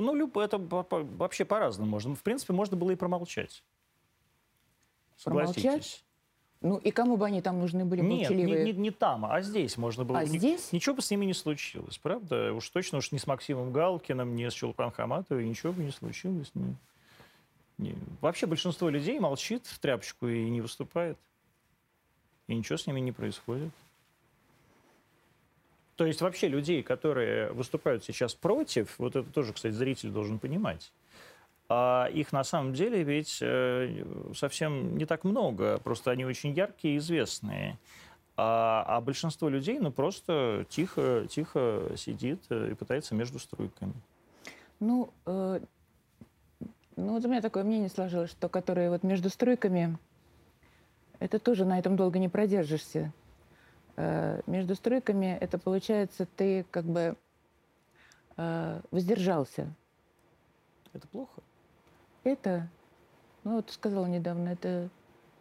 [0.04, 2.14] Ну, любо, это вообще по-разному можно.
[2.14, 3.62] В принципе, можно было и промолчать.
[5.22, 6.04] Промолчать?
[6.60, 9.76] Ну и кому бы они там нужны были, Нет, не, не, не там, а здесь
[9.76, 10.20] можно было.
[10.20, 10.72] А Ни, здесь?
[10.72, 12.54] Ничего бы с ними не случилось, правда?
[12.54, 16.50] Уж точно уж не с Максимом Галкиным, не с Чулпан Хаматовой, ничего бы не случилось.
[16.54, 16.74] Не,
[17.76, 17.94] не.
[18.22, 21.18] Вообще большинство людей молчит в тряпочку и не выступает.
[22.46, 23.70] И ничего с ними не происходит.
[25.96, 30.92] То есть вообще людей, которые выступают сейчас против, вот это тоже, кстати, зритель должен понимать.
[31.68, 34.04] А их на самом деле ведь э,
[34.34, 37.78] совсем не так много, просто они очень яркие и известные.
[38.36, 43.94] А, а большинство людей, ну, просто тихо, тихо сидит э, и пытается между струйками.
[44.80, 45.60] Ну, э,
[46.96, 49.96] Ну, вот у меня такое мнение сложилось, что которые вот между стройками,
[51.18, 53.12] это тоже на этом долго не продержишься.
[53.96, 57.16] Э, между стройками это получается, ты как бы
[58.36, 59.72] э, воздержался.
[60.92, 61.42] Это плохо?
[62.24, 62.68] Это,
[63.44, 64.88] ну вот сказала недавно, это,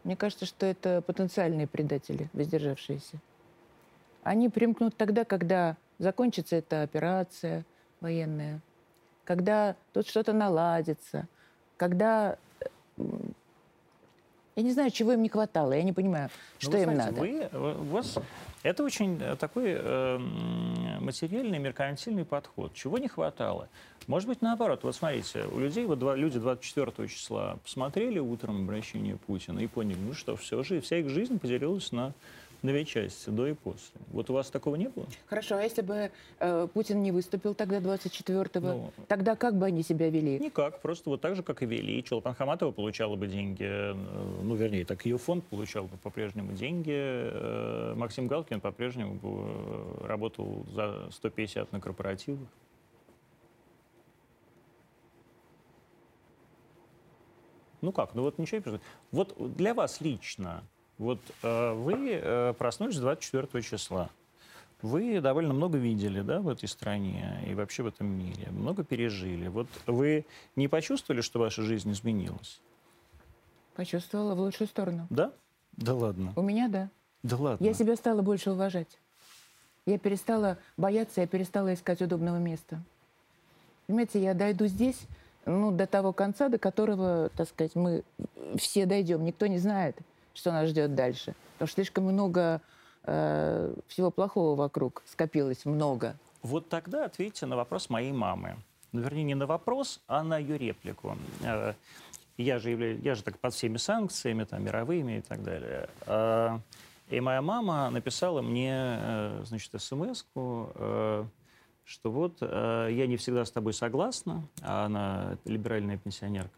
[0.04, 3.18] мне кажется, что это потенциальные предатели, воздержавшиеся.
[4.24, 7.66] Они примкнут тогда, когда закончится эта операция
[8.02, 8.62] военная,
[9.24, 11.28] когда тут что-то наладится,
[11.78, 12.38] когда
[14.56, 16.30] я не знаю, чего им не хватало, я не понимаю,
[16.62, 17.22] ну, что им знаете, надо.
[17.22, 18.18] Вы, у вас
[18.63, 20.18] это очень э, такой э,
[21.02, 22.74] материальный, меркантильный подход.
[22.74, 23.68] Чего не хватало?
[24.08, 24.82] Может быть, наоборот.
[24.84, 29.98] Вот смотрите, у людей, вот два, люди 24 числа посмотрели утром обращение Путина и поняли,
[30.00, 32.13] ну что, все же, вся их жизнь поделилась на
[32.63, 33.99] две части, до и после.
[34.08, 35.06] Вот у вас такого не было?
[35.28, 39.84] Хорошо, а если бы э, Путин не выступил тогда 24-го, ну, тогда как бы они
[39.84, 40.39] себя вели?
[40.39, 42.04] Никак, просто вот так же, как и вели.
[42.04, 46.93] Чулпан Хаматова получала бы деньги, э, ну, вернее, так ее фонд получал бы по-прежнему деньги.
[46.95, 52.47] Э, Максим Галкин по-прежнему бы э, работал за 150 на корпоративах.
[57.82, 58.88] Ну как, ну вот ничего не происходит.
[59.12, 60.63] Вот для вас лично
[61.04, 64.10] вот э, вы э, проснулись 24 числа.
[64.82, 68.50] Вы довольно много видели да, в этой стране и вообще в этом мире.
[68.52, 69.48] Много пережили.
[69.48, 72.62] Вот вы не почувствовали, что ваша жизнь изменилась?
[73.76, 75.08] Почувствовала в лучшую сторону.
[75.10, 75.32] Да?
[75.74, 76.34] Да ладно.
[76.36, 76.89] У меня да.
[77.22, 77.63] Да ладно.
[77.66, 79.00] Я себя стала больше уважать.
[79.86, 82.82] Я перестала бояться, я перестала искать удобного места.
[83.88, 85.02] Понимаете, я дойду здесь,
[85.46, 88.04] ну, до того конца, до которого, так сказать, мы
[88.56, 89.26] все дойдем.
[89.26, 89.98] Никто не знает
[90.34, 91.36] что нас ждет дальше.
[91.54, 92.62] Потому что слишком много
[93.04, 96.15] э, всего плохого вокруг скопилось, много.
[96.41, 98.58] Вот тогда ответьте на вопрос моей мамы.
[98.91, 101.17] Ну, вернее, не на вопрос, а на ее реплику.
[101.41, 101.74] Э,
[102.38, 105.89] я же, являюсь, я же так под всеми санкциями, там, мировыми и так далее.
[106.06, 106.60] Э,
[107.10, 110.26] и моя мама написала мне, э, значит, смс
[111.86, 116.58] что вот я не всегда с тобой согласна, а она либеральная пенсионерка.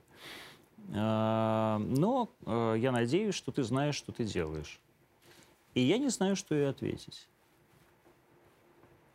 [0.93, 4.79] А, но э, я надеюсь, что ты знаешь, что ты делаешь.
[5.73, 7.27] И я не знаю, что ей ответить.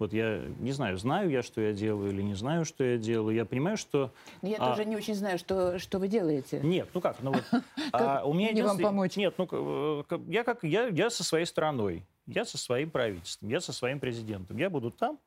[0.01, 3.37] Вот я не знаю, знаю я, что я делаю или не знаю, что я делаю.
[3.37, 4.11] Я понимаю, что...
[4.41, 4.71] Я а...
[4.71, 6.61] тоже не очень знаю, что, что вы делаете.
[6.63, 7.45] Нет, ну как, ну вот...
[7.93, 9.17] а, у меня мне вам помочь?
[9.17, 13.75] Нет, ну я как, я, я со своей страной, я со своим правительством, я со
[13.75, 14.57] своим президентом.
[14.57, 15.19] Я буду там,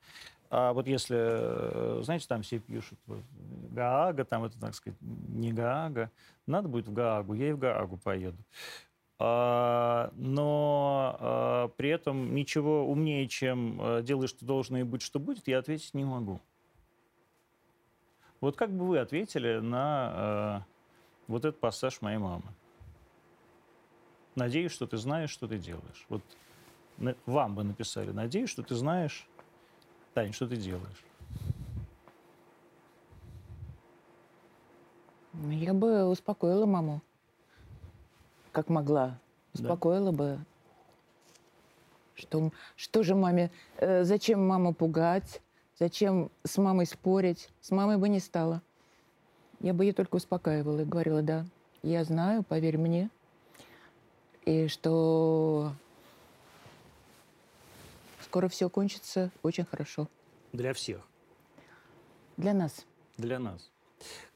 [0.56, 3.24] а вот если, э, знаете, там все пишут, вот,
[3.72, 6.12] Гаага, там это, так сказать, не Гаага,
[6.46, 8.38] надо будет в Гаагу, я и в Гаагу поеду.
[9.18, 15.20] А, но а, при этом ничего умнее, чем а, делай, что должно и быть, что
[15.20, 16.40] будет, я ответить не могу.
[18.40, 20.66] Вот как бы вы ответили на а,
[21.26, 22.46] вот этот пассаж моей мамы?
[24.36, 26.06] Надеюсь, что ты знаешь, что ты делаешь.
[26.10, 26.22] Вот
[27.26, 29.28] вам бы написали, надеюсь, что ты знаешь,
[30.14, 31.04] Тань, что ты делаешь?
[35.34, 37.02] Ну, я бы успокоила маму,
[38.52, 39.20] как могла.
[39.54, 40.18] Успокоила да.
[40.18, 40.40] бы.
[42.14, 45.42] Что, что же маме, э, зачем маму пугать,
[45.80, 47.50] зачем с мамой спорить?
[47.62, 48.62] С мамой бы не стала.
[49.60, 51.46] Я бы ее только успокаивала и говорила, да,
[51.82, 53.10] я знаю, поверь мне,
[54.46, 55.74] и что
[58.34, 60.10] скоро все кончится очень хорошо.
[60.54, 61.08] Для всех?
[62.36, 62.88] Для нас.
[63.16, 63.72] Для нас.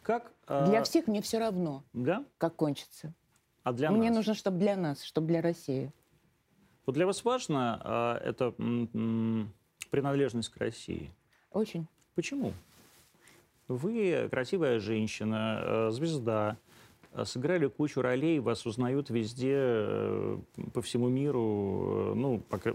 [0.04, 0.84] Как, для а...
[0.84, 2.24] всех мне все равно, да?
[2.38, 3.16] как кончится.
[3.64, 4.18] А для мне нас?
[4.18, 5.92] нужно, чтобы для нас, чтобы для России.
[6.86, 9.52] Вот для вас важно а, это м-
[9.90, 11.12] принадлежность к России?
[11.50, 11.88] Очень.
[12.14, 12.54] Почему?
[13.68, 16.58] Вы красивая женщина, э, звезда,
[17.26, 20.38] сыграли кучу ролей, вас узнают везде, э,
[20.74, 22.74] по всему миру, э, ну, пока,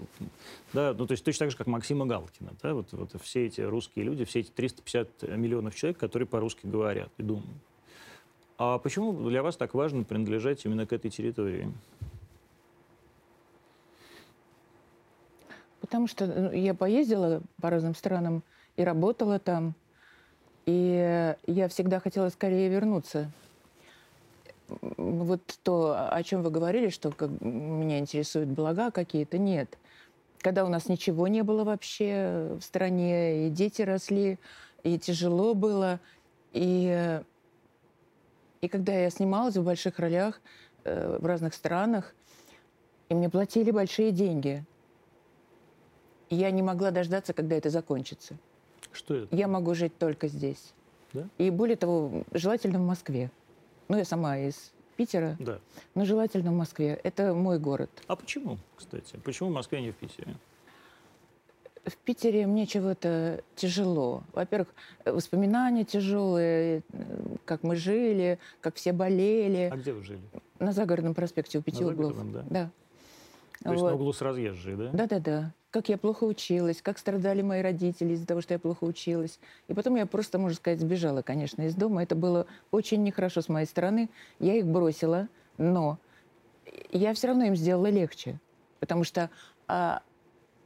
[0.72, 3.60] да, ну, то есть точно так же, как Максима Галкина, да, вот, вот все эти
[3.60, 7.48] русские люди, все эти 350 миллионов человек, которые по-русски говорят и думают.
[8.58, 11.72] А почему для вас так важно принадлежать именно к этой территории?
[15.80, 18.42] Потому что ну, я поездила по разным странам
[18.76, 19.74] и работала там,
[20.64, 23.30] и я всегда хотела скорее вернуться
[24.96, 29.78] вот то, о чем вы говорили, что как, меня интересуют блага какие-то, нет.
[30.38, 34.38] Когда у нас ничего не было вообще в стране, и дети росли,
[34.82, 36.00] и тяжело было,
[36.52, 37.20] и,
[38.60, 40.40] и когда я снималась в больших ролях
[40.84, 42.14] э, в разных странах,
[43.08, 44.64] и мне платили большие деньги,
[46.28, 48.36] и я не могла дождаться, когда это закончится.
[48.90, 49.36] Что это?
[49.36, 50.72] Я могу жить только здесь.
[51.12, 51.28] Да?
[51.38, 53.30] И более того, желательно в Москве.
[53.88, 55.58] Ну, я сама из Питера, Да.
[55.94, 56.98] но желательно в Москве.
[57.02, 57.90] Это мой город.
[58.06, 59.16] А почему, кстати?
[59.24, 60.36] Почему в Москве, а не в Питере?
[61.84, 64.22] В Питере мне чего-то тяжело.
[64.32, 64.68] Во-первых,
[65.04, 66.82] воспоминания тяжелые,
[67.44, 69.68] как мы жили, как все болели.
[69.72, 70.20] А где вы жили?
[70.60, 72.14] На Загородном проспекте у пяти На углов.
[72.14, 72.70] Загородном, Да.
[73.64, 73.88] То есть Вот.
[73.90, 74.90] на углу с разъезжей, да?
[74.92, 75.52] Да-да-да.
[75.72, 79.40] Как я плохо училась, как страдали мои родители из-за того, что я плохо училась.
[79.68, 82.02] И потом я просто, можно сказать, сбежала, конечно, из дома.
[82.02, 84.10] Это было очень нехорошо с моей стороны.
[84.38, 85.98] Я их бросила, но
[86.90, 88.38] я все равно им сделала легче.
[88.80, 89.30] Потому что
[89.66, 90.02] а,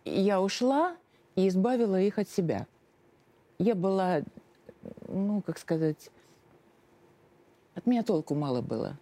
[0.04, 0.96] я ушла
[1.36, 2.66] и избавила их от себя.
[3.60, 4.22] Я была,
[5.06, 6.10] ну, как сказать,
[7.76, 8.98] от меня толку мало было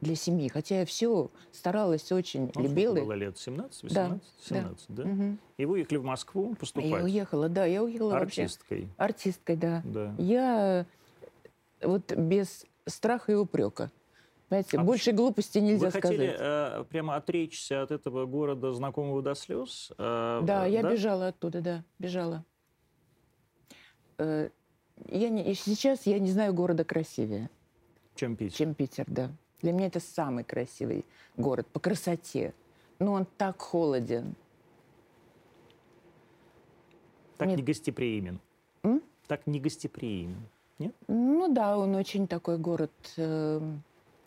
[0.00, 0.48] для семьи.
[0.48, 3.36] Хотя я все старалась очень, Ну, любила было лет?
[3.38, 4.20] 17, 18?
[4.20, 5.04] Да, 17, да?
[5.04, 5.38] Мгм.
[5.56, 6.90] И вы уехали в Москву поступать?
[6.90, 8.42] Я уехала, да, я уехала вообще.
[8.42, 8.88] Артисткой.
[8.96, 9.82] Артисткой, да.
[9.84, 10.14] Да.
[10.18, 10.86] Я
[11.80, 13.90] э, вот без страха и упрека.
[14.48, 16.36] Знаете, А больше глупости нельзя Вы хотели сказать.
[16.40, 19.90] э, прямо отречься от этого города, знакомого до слез?
[19.98, 22.44] Э, Да, э, я бежала оттуда, да, бежала.
[24.18, 24.48] Э,
[25.06, 27.50] Я не, и сейчас я не знаю города красивее,
[28.14, 28.56] Чем Питер?
[28.56, 29.30] чем Питер, да.
[29.60, 31.04] Для меня это самый красивый
[31.36, 32.54] город по красоте.
[32.98, 34.34] Но он так холоден.
[37.36, 37.58] Так Нет.
[37.58, 38.40] не гостеприимен.
[38.82, 39.02] М?
[39.26, 40.42] Так не гостеприимен.
[40.78, 40.94] Нет?
[41.06, 42.90] Ну да, он очень такой город.
[43.16, 43.60] э,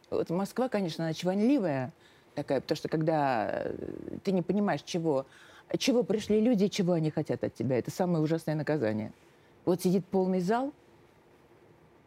[0.09, 1.93] Вот Москва, конечно, она чванливая
[2.35, 3.75] такая, потому что когда э,
[4.23, 5.25] ты не понимаешь, чего,
[5.77, 9.11] чего пришли люди, чего они хотят от тебя, это самое ужасное наказание.
[9.65, 10.73] Вот сидит полный зал,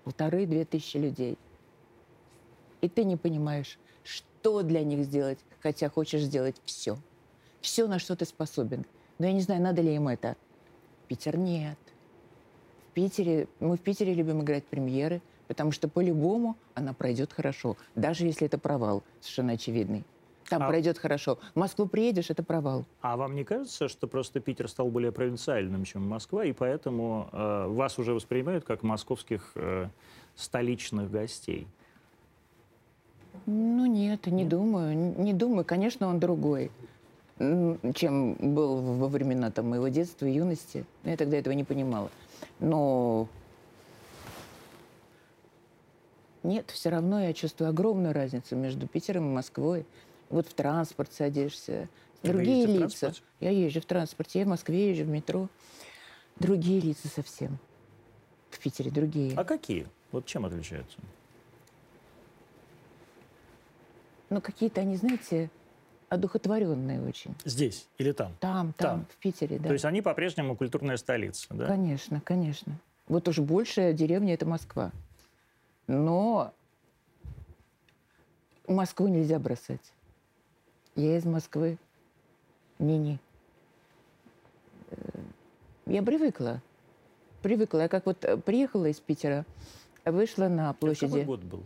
[0.04, 1.38] полторы-две тысячи людей,
[2.84, 6.96] и ты не понимаешь, что для них сделать, хотя хочешь сделать все.
[7.60, 8.84] Все, на что ты способен.
[9.18, 10.36] Но я не знаю, надо ли им это.
[11.08, 11.78] Питер нет.
[12.90, 18.26] В Питере, мы в Питере любим играть премьеры, потому что по-любому она пройдет хорошо, даже
[18.26, 20.04] если это провал, совершенно очевидный.
[20.50, 21.38] Там А- пройдет хорошо.
[21.54, 22.84] В Москву приедешь, это провал.
[23.00, 27.66] А вам не кажется, что просто Питер стал более провинциальным, чем Москва, и поэтому э,
[27.68, 29.88] вас уже воспринимают как московских э,
[30.36, 31.66] столичных гостей?
[33.46, 35.64] Ну нет, не думаю, н- не думаю.
[35.64, 36.70] Конечно, он другой,
[37.38, 40.84] чем был во времена там, моего детства и юности.
[41.02, 42.10] Но Я тогда этого не понимала.
[42.60, 43.28] Но
[46.42, 49.86] нет, все равно я чувствую огромную разницу между Питером и Москвой.
[50.30, 51.88] Вот в транспорт садишься,
[52.22, 53.12] другие лица.
[53.40, 55.48] Я езжу в транспорте, я в Москве езжу в метро.
[56.36, 57.58] Другие лица совсем.
[58.50, 59.34] В Питере другие.
[59.36, 59.86] А какие?
[60.12, 60.98] Вот чем отличаются?
[64.34, 65.48] Но какие-то они, знаете,
[66.08, 67.36] одухотворенные очень.
[67.44, 68.32] Здесь или там?
[68.40, 69.06] Там, там, Там.
[69.08, 69.68] в Питере, да.
[69.68, 71.68] То есть они по-прежнему культурная столица, да?
[71.68, 72.76] Конечно, конечно.
[73.06, 74.90] Вот уж большая деревня– это Москва.
[75.86, 76.52] Но
[78.66, 79.92] Москву нельзя бросать.
[80.96, 81.78] Я из Москвы.
[82.80, 83.20] Не-не.
[84.90, 84.96] Э,
[85.86, 86.60] Я привыкла.
[87.40, 87.82] Привыкла.
[87.82, 89.46] Я как вот э, приехала из Питера,
[90.04, 91.24] вышла на Это Какой площади.
[91.24, 91.62] год был?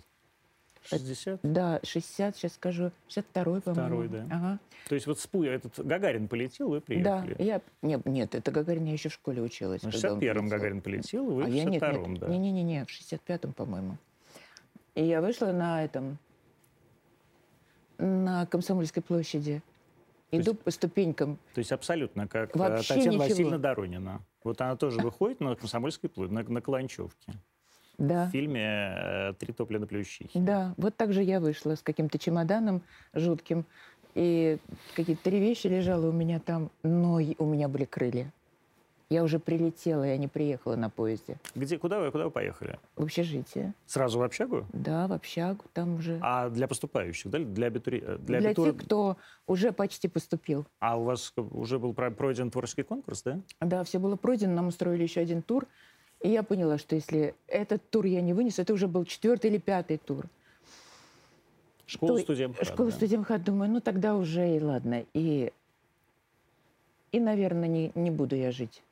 [0.85, 1.41] 60?
[1.43, 3.63] Да, 60, сейчас скажу, 62-й, по-моему.
[3.63, 4.27] Второй, да.
[4.31, 4.59] Ага.
[4.89, 5.43] То есть вот спу...
[5.45, 7.37] этот Гагарин полетел, вы Да, приехали.
[7.39, 7.61] я...
[7.83, 9.83] Нет, нет, это Гагарин, я еще в школе училась.
[9.83, 10.49] Когда он 61-м полетел.
[10.49, 12.21] Гагарин полетел, вы А в я нет, 62-м, нет.
[12.21, 12.29] да.
[12.29, 13.97] Не-не-не, в 65-м, по-моему.
[14.95, 16.19] И я вышла на этом,
[17.99, 19.63] на Комсомольской площади.
[20.31, 21.39] То Иду по ступенькам.
[21.55, 23.29] То есть абсолютно как э, Вообще Татьяна ничего.
[23.29, 24.21] Васильевна Доронина.
[24.45, 27.33] Вот она тоже выходит на Комсомольской площади, на, на Каланчевке.
[27.99, 30.31] Да, В фильме э, «Три топля на плющихе».
[30.39, 30.75] да.
[30.77, 32.83] Вот так же я вышла с каким-то чемоданом
[33.13, 33.65] жутким.
[34.15, 34.59] И
[34.95, 36.71] какие-то три вещи лежало у меня там.
[36.83, 38.33] Но у меня были крылья.
[39.11, 41.39] Я уже прилетела, я не приехала на поезде.
[41.55, 42.79] Где, куда вы, куда вы поехали?
[42.95, 43.73] В общежитие.
[43.87, 44.67] Сразу в общагу?
[44.75, 46.19] Да, в общагу там уже.
[46.23, 47.39] А для поступающих, да?
[47.39, 48.03] Для, абитури...
[48.07, 50.67] э, Для, абитур- тех, кто уже почти поступил.
[50.79, 53.41] А у вас уже был про- пройден творческий конкурс, да?
[53.61, 55.67] Да, все было пройдено, нам устроили еще один тур.
[56.21, 59.59] И я поняла, что если этот тур я не вынесу, это уже был четвертый или
[59.59, 60.27] пятый тур.
[61.87, 62.67] Школа То- студентов.
[62.67, 65.05] Школа студентов, думаю, ну тогда уже и ладно.
[65.15, 65.53] И,
[67.13, 68.83] и наверное, не, не буду я жить.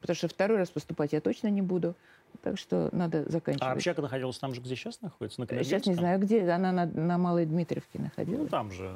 [0.00, 1.94] Потому что второй раз поступать я точно не буду.
[2.42, 3.72] Так что надо А заканчивать.
[3.76, 5.40] общага находилась там же, где сейчас находится?
[5.40, 6.42] На Сейчас не знаю, где.
[6.50, 8.50] Она на, на Малой Дмитриевке Ну, находилась.
[8.50, 8.94] там же.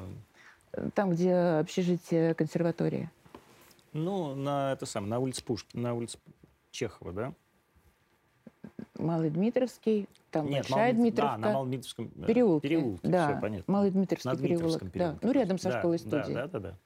[0.93, 3.11] Там, где общежитие консерватория.
[3.91, 6.17] Ну, на, это сам, на улице Пушкина, на улице
[6.71, 7.33] Чехова, да?
[8.97, 11.35] Малый Дмитровский, там Нет, Большая Маломит- Дмитровка.
[11.35, 12.67] Да, на Маломитровском э, переулке.
[12.69, 13.73] переулке, да, все понятно.
[13.73, 14.49] Малый Дмитровский На переулок.
[14.61, 14.93] Дмитровском Да.
[14.93, 15.19] переулке.
[15.27, 16.33] Ну, рядом со Да, школой да, студии.
[16.33, 16.77] Да, да, да.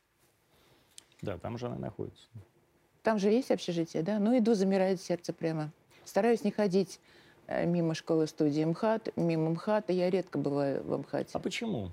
[1.22, 2.26] Да, там же она находится.
[3.04, 4.20] Там же есть общежитие, да?
[4.20, 5.72] Ну, иду, замирает сердце прямо.
[6.06, 7.00] Стараюсь не ходить
[7.48, 9.94] э, мимо школы-студии МХАТ, мимо МХАТа.
[9.94, 11.30] Я редко бываю в МХАТе.
[11.34, 11.90] А почему?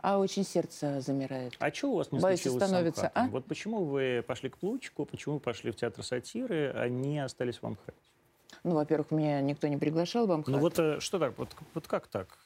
[0.00, 1.54] А очень сердце замирает.
[1.58, 3.24] А что у вас не Боюсь, случилось становится, с Амхатом?
[3.24, 3.28] а?
[3.30, 7.56] Вот почему вы пошли к Плучику, почему вы пошли в театр сатиры, а не остались
[7.62, 7.96] в Амхате?
[8.62, 10.48] Ну, во-первых, меня никто не приглашал в МХАТ.
[10.48, 12.38] Ну вот э, что так, вот, вот как так?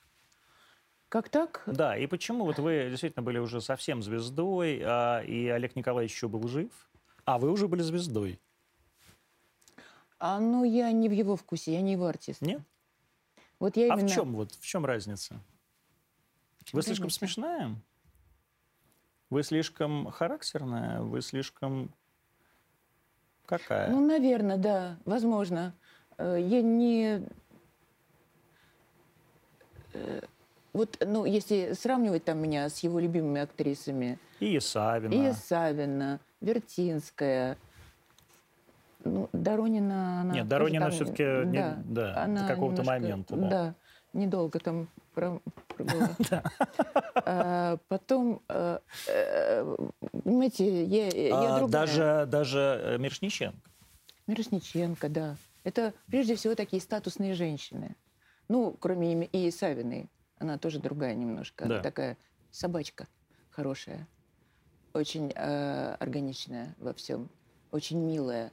[1.08, 1.62] Как так?
[1.66, 6.28] Да, и почему вот вы действительно были уже совсем звездой, а, и Олег Николаевич еще
[6.28, 6.70] был жив,
[7.24, 8.38] а вы уже были звездой?
[10.18, 12.42] А ну, я не в его вкусе, я не его артист.
[12.42, 12.60] Нет?
[13.58, 14.08] Вот я А именно...
[14.08, 15.40] в чем вот, в чем разница?
[16.72, 17.18] Вы слишком разница?
[17.18, 17.74] смешная?
[19.30, 21.00] Вы слишком характерная?
[21.00, 21.94] Вы слишком...
[23.46, 23.90] Какая?
[23.90, 25.74] Ну, наверное, да, возможно.
[26.18, 27.22] Э, Я не...
[29.94, 30.20] э,
[30.72, 35.12] Вот, ну, если сравнивать там меня с его любимыми актрисами, и Исавина.
[35.12, 37.56] и Савина, Вертинская,
[39.04, 40.34] ну, Доронина, она...
[40.34, 43.48] Нет, Доронина там, всё-таки не- да, до какого-то момента, да.
[43.48, 43.74] Да,
[44.12, 45.40] недолго там про-
[45.76, 46.10] пробыла.
[47.30, 48.78] А, Потом, э,
[50.24, 51.68] понимаете, я, А, другая.
[51.86, 53.58] даже, даже Мирошниченко.
[54.26, 55.36] Мирошниченко, да.
[55.68, 57.94] Это прежде всего такие статусные женщины.
[58.48, 60.08] Ну, кроме и Савиной.
[60.38, 61.66] Она тоже другая немножко.
[61.66, 61.82] Она Да.
[61.82, 62.16] такая
[62.50, 63.06] собачка
[63.50, 64.08] хорошая.
[64.94, 67.28] Очень э, органичная во всем.
[67.70, 68.50] Очень милая.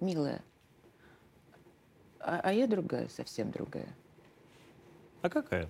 [0.00, 0.42] Милая.
[2.18, 3.94] А, а я другая, совсем другая.
[5.20, 5.68] А какая?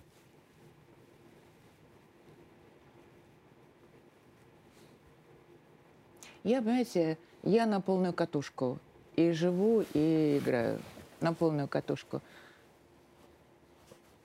[6.45, 8.79] Я, понимаете, я на полную катушку.
[9.17, 10.81] И живу, и играю.
[11.21, 12.21] На полную катушку.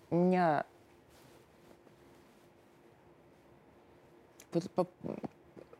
[0.09, 0.65] У меня...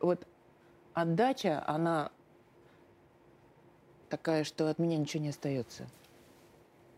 [0.00, 0.26] Вот,
[0.94, 2.10] отдача, она
[4.08, 5.88] такая, что от меня ничего не остается.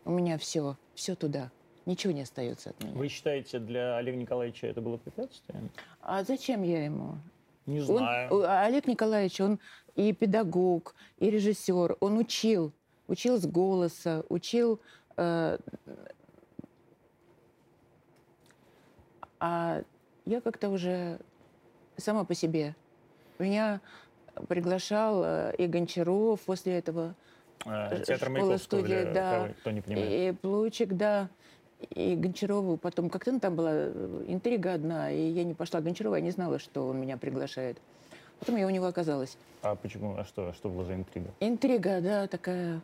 [0.05, 1.49] У меня все, все туда.
[1.85, 2.93] Ничего не остается от меня.
[2.93, 5.71] Вы считаете, для Олега Николаевича это было препятствием?
[6.01, 7.15] А зачем я ему?
[7.65, 8.33] Не Он- знаю.
[8.33, 9.59] о, Олег Николаевич, он
[9.95, 11.97] и педагог, и режиссер.
[11.99, 12.71] Он учил,
[13.07, 14.79] учил с голоса, учил.
[15.17, 15.57] э,
[19.39, 19.83] а
[20.25, 21.19] я как-то уже
[21.97, 22.75] сама по себе.
[23.39, 23.81] Меня
[24.47, 27.15] приглашал э, и Гончаров после этого,
[27.65, 29.49] Э, Театр школа, студия, для да.
[29.59, 30.35] кто не понимает.
[30.35, 31.29] и Плучик, да,
[31.89, 32.77] и Гончарову.
[32.77, 36.21] Потом как-то ну, там была э, интрига одна, и я не пошла к Гончарову, я
[36.21, 37.77] не знала, что он меня приглашает.
[38.41, 39.37] Потом я у него оказалась.
[39.61, 40.17] А почему?
[40.17, 41.29] А что, что было за интрига?
[41.39, 42.81] Интрига, да, такая.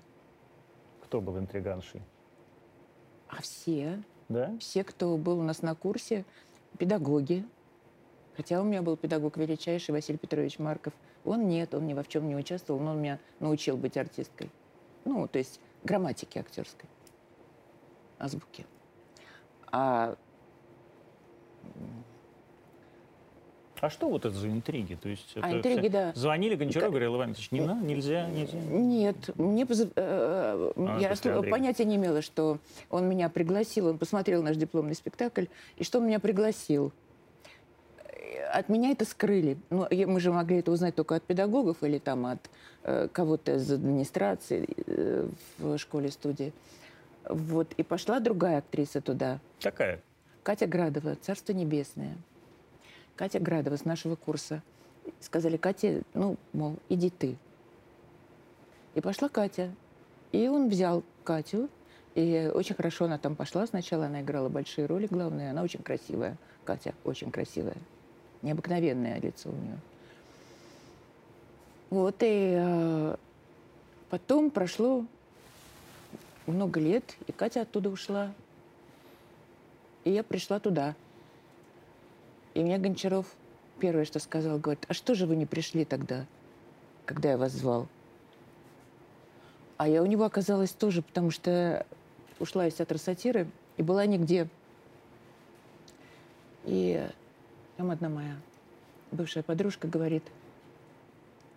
[1.01, 2.03] Кто был интриганшей?
[3.27, 4.55] А все, Да?
[4.59, 6.25] все, кто был у нас на курсе,
[6.77, 7.43] педагоги.
[8.35, 10.93] Хотя у меня был педагог величайший Василий Петрович Марков.
[11.25, 14.51] Он нет, он ни во в чем не участвовал, но он меня научил быть артисткой.
[15.05, 16.87] Ну, то есть грамматике актерской,
[18.19, 18.63] азбуке.
[19.71, 20.15] А
[23.79, 24.95] А что вот это за интриги?
[24.95, 26.11] То есть А интриги, все- да.
[26.15, 28.57] Звонили Гончаров, Как- говорил, Иван Ильич, не надо, нельзя, нельзя.
[28.59, 31.51] Нет, мне позв- э, А, я Андрея.
[31.51, 32.57] понятия не имела, что
[32.89, 36.91] он меня пригласил, он посмотрел наш дипломный спектакль, и что он меня пригласил.
[37.97, 39.57] Э, От меня это скрыли.
[39.69, 42.39] Ну, мы же могли это узнать только от педагогов или там от
[42.83, 46.53] э, кого-то из администрации э, в школе-студии.
[47.27, 47.73] Вот.
[47.75, 49.99] И пошла другая актриса туда, Какая?
[50.43, 52.15] Катя Градова, «Царство небесное».
[53.17, 54.61] Катя Градова с нашего курса.
[55.19, 57.35] Сказали, Катя, ну, мол, иди ты.
[58.93, 59.73] И пошла Катя.
[60.31, 61.69] И он взял Катю.
[62.15, 63.65] И очень хорошо она там пошла.
[63.67, 65.49] Сначала она играла большие роли главные.
[65.51, 66.37] Она очень красивая.
[66.63, 67.77] Катя очень красивая.
[68.43, 69.79] Необыкновенное лицо у нее.
[71.89, 73.15] Вот, и э,
[74.09, 75.05] потом прошло
[76.45, 78.33] много лет, и Катя оттуда ушла.
[80.03, 80.95] И я пришла туда.
[82.57, 83.27] И мне Гончаров
[83.79, 86.25] первое, что сказал, говорит, а что же вы не пришли тогда,
[87.05, 87.87] когда я вас звал?
[89.77, 91.85] А я у него оказалась тоже, потому что
[92.39, 93.47] ушла из театра сатиры
[93.77, 94.47] и была нигде.
[96.63, 97.07] И
[97.75, 98.35] там одна моя
[99.11, 100.23] бывшая подружка говорит,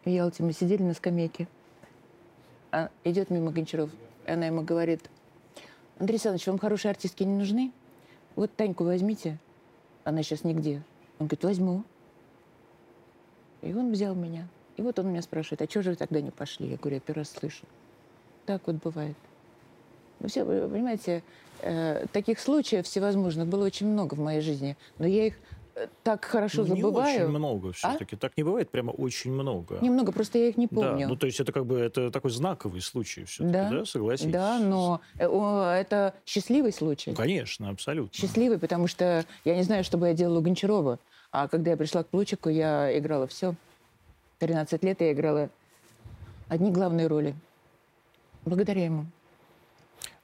[0.05, 1.49] в Ялте мы сидели на скамейке,
[2.73, 3.89] а идет мимо Гончаров,
[4.27, 5.09] и она ему говорит,
[5.99, 7.73] Андрей Александрович, вам хорошие артистки не нужны?
[8.37, 9.39] Вот Таньку возьмите,
[10.05, 10.83] она сейчас нигде.
[11.21, 11.85] Он говорит, возьму.
[13.63, 14.49] И он взял меня.
[14.79, 16.67] И вот он меня спрашивает, а чего же вы тогда не пошли?
[16.69, 17.67] Я говорю, я первый раз слышу.
[18.47, 19.17] Так вот бывает.
[20.19, 21.23] Ну, все, вы понимаете,
[21.61, 25.35] э, таких случаев всевозможных было очень много в моей жизни, но я их
[26.03, 27.09] так хорошо Ну, забываю.
[27.19, 28.17] Не очень много все-таки.
[28.17, 29.79] Так не бывает прямо очень много.
[29.81, 31.09] Немного, просто я их не Да, помню.
[31.09, 33.71] ну то есть это как бы это такой знаковый случай все-таки, Да.
[33.71, 34.33] да, согласитесь?
[34.33, 37.11] Да, но э, это счастливый случай.
[37.11, 38.13] Ну, конечно, абсолютно.
[38.13, 40.99] Счастливый, потому что я не знаю, что бы я делала у Гончарова.
[41.33, 43.55] А когда я пришла к Плучику, я играла все.
[44.39, 45.51] 13 лет я играла
[46.49, 47.35] одни главные роли.
[48.45, 49.07] Благодаря ему.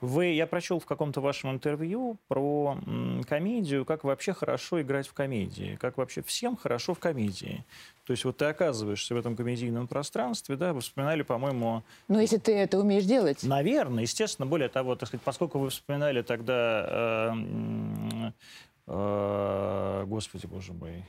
[0.01, 5.15] Вы, я прочел в каком-то вашем интервью про м, комедию, как вообще хорошо играть в
[5.15, 7.65] комедии, как вообще всем хорошо в комедии.
[8.05, 12.37] То есть вот ты оказываешься в этом комедийном пространстве, да, вы вспоминали, по-моему, Но если
[12.37, 18.33] ты это умеешь делать, наверное, естественно, более того, так сказать, поскольку вы вспоминали тогда, э,
[18.87, 21.05] господи, боже мой,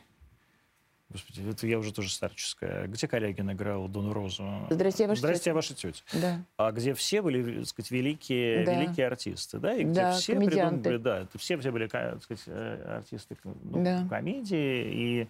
[1.09, 2.88] господи, это я уже тоже старческая.
[2.88, 4.43] Где Калягин играл Дону Розу?
[4.69, 5.53] Здрасте, я ваша Здрасте, тетя.
[5.53, 6.01] ваша тетя.
[6.13, 6.41] да.
[6.57, 8.73] а где все были, так сказать, великие, Да.
[8.82, 10.89] великие артисты, да, и где Да, все комедианты.
[10.89, 14.05] придумывали, да, это все, все были, так сказать, э, артисты ну, Да.
[14.09, 15.28] комедии, и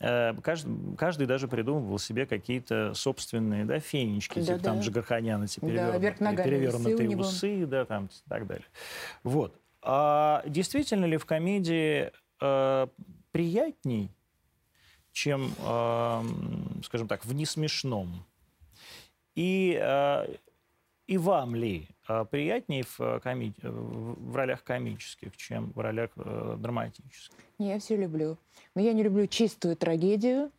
[0.00, 4.62] э, каждый, каждый даже придумывал себе какие-то собственные, да, фенечки, типа Да-да.
[4.64, 7.20] там Джигарханян, эти Да, перевернутые, усы перевернутые него.
[7.22, 8.66] усы, да, там, и так далее.
[9.24, 9.54] Вот.
[9.90, 12.12] А действительно ли в комедии
[12.42, 12.86] э,
[13.32, 14.10] приятней,
[15.12, 16.22] чем, э,
[16.84, 18.22] скажем так, в несмешном?
[19.34, 20.26] И, э,
[21.06, 26.56] и вам ли э, приятнее в, э, коми- в ролях комических, чем в ролях э,
[26.58, 27.38] драматических?
[27.58, 28.36] Не, я все люблю.
[28.74, 30.52] Но я не люблю чистую трагедию.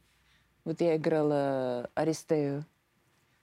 [0.66, 2.66] Вот я играла Аристею.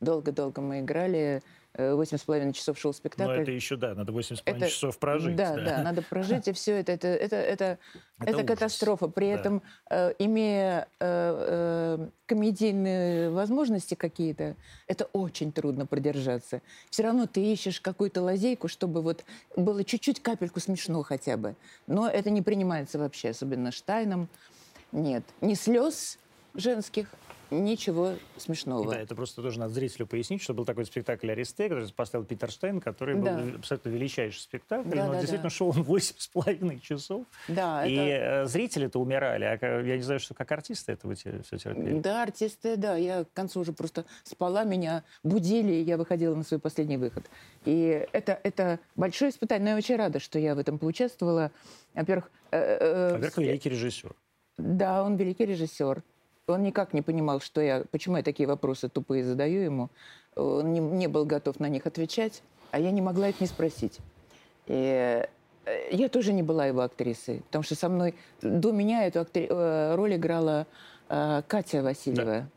[0.00, 1.44] Долго-долго мы играли.
[1.76, 3.32] Э, Восемь с половиной часов шел Но спектакль.
[3.42, 5.36] это еще, да, надо 8,5 Это- часов прожить.
[5.36, 7.78] Да, да, надо прожить, и все это, это, это, это,
[8.20, 9.08] Это это катастрофа.
[9.08, 9.38] При Да.
[9.40, 14.56] этом, э, имея э, э, комедийные возможности какие-то,
[14.86, 16.62] это очень трудно продержаться.
[16.90, 19.24] Все равно ты ищешь какую-то лазейку, чтобы вот
[19.56, 21.54] было чуть-чуть капельку смешно хотя бы.
[21.86, 24.28] Но это не принимается вообще, особенно Штайном.
[24.92, 26.18] Нет, ни слез
[26.54, 27.08] женских,
[27.50, 28.90] ничего смешного.
[28.92, 32.50] Да, это просто тоже надо зрителю пояснить, что был такой спектакль «Аристе», который поставил Питер
[32.50, 33.38] Штейн, который Да.
[33.38, 35.54] был абсолютно величайший спектакль, Да, но да, действительно да.
[35.54, 37.24] шел он 8,5 часов.
[37.48, 41.14] Да, И это- э, зрители-то умирали, а я не знаю, что как артисты это вы
[41.14, 41.98] все терпели.
[42.00, 42.96] Да, артисты, да.
[42.96, 47.24] Я к концу уже просто спала, меня будили, я выходила на свой последний выход.
[47.64, 49.64] И это, это большое испытание.
[49.64, 51.50] Но я очень рада, что я в этом поучаствовала.
[51.94, 52.30] Во-первых...
[52.50, 54.14] э, э, Во-первых, великий режиссер.
[54.58, 56.02] Да, он великий режиссер.
[56.48, 59.90] Он никак не понимал, что я, почему я такие вопросы тупые задаю ему.
[60.36, 62.40] Он не, не был готов на них отвечать,
[62.70, 63.98] а я не могла их не спросить.
[64.66, 65.24] И
[65.64, 69.48] э, я тоже не была его актрисой, потому что со мной до меня эту актри-
[69.50, 70.68] э, роль играла
[71.08, 72.48] э, Катя Васильева,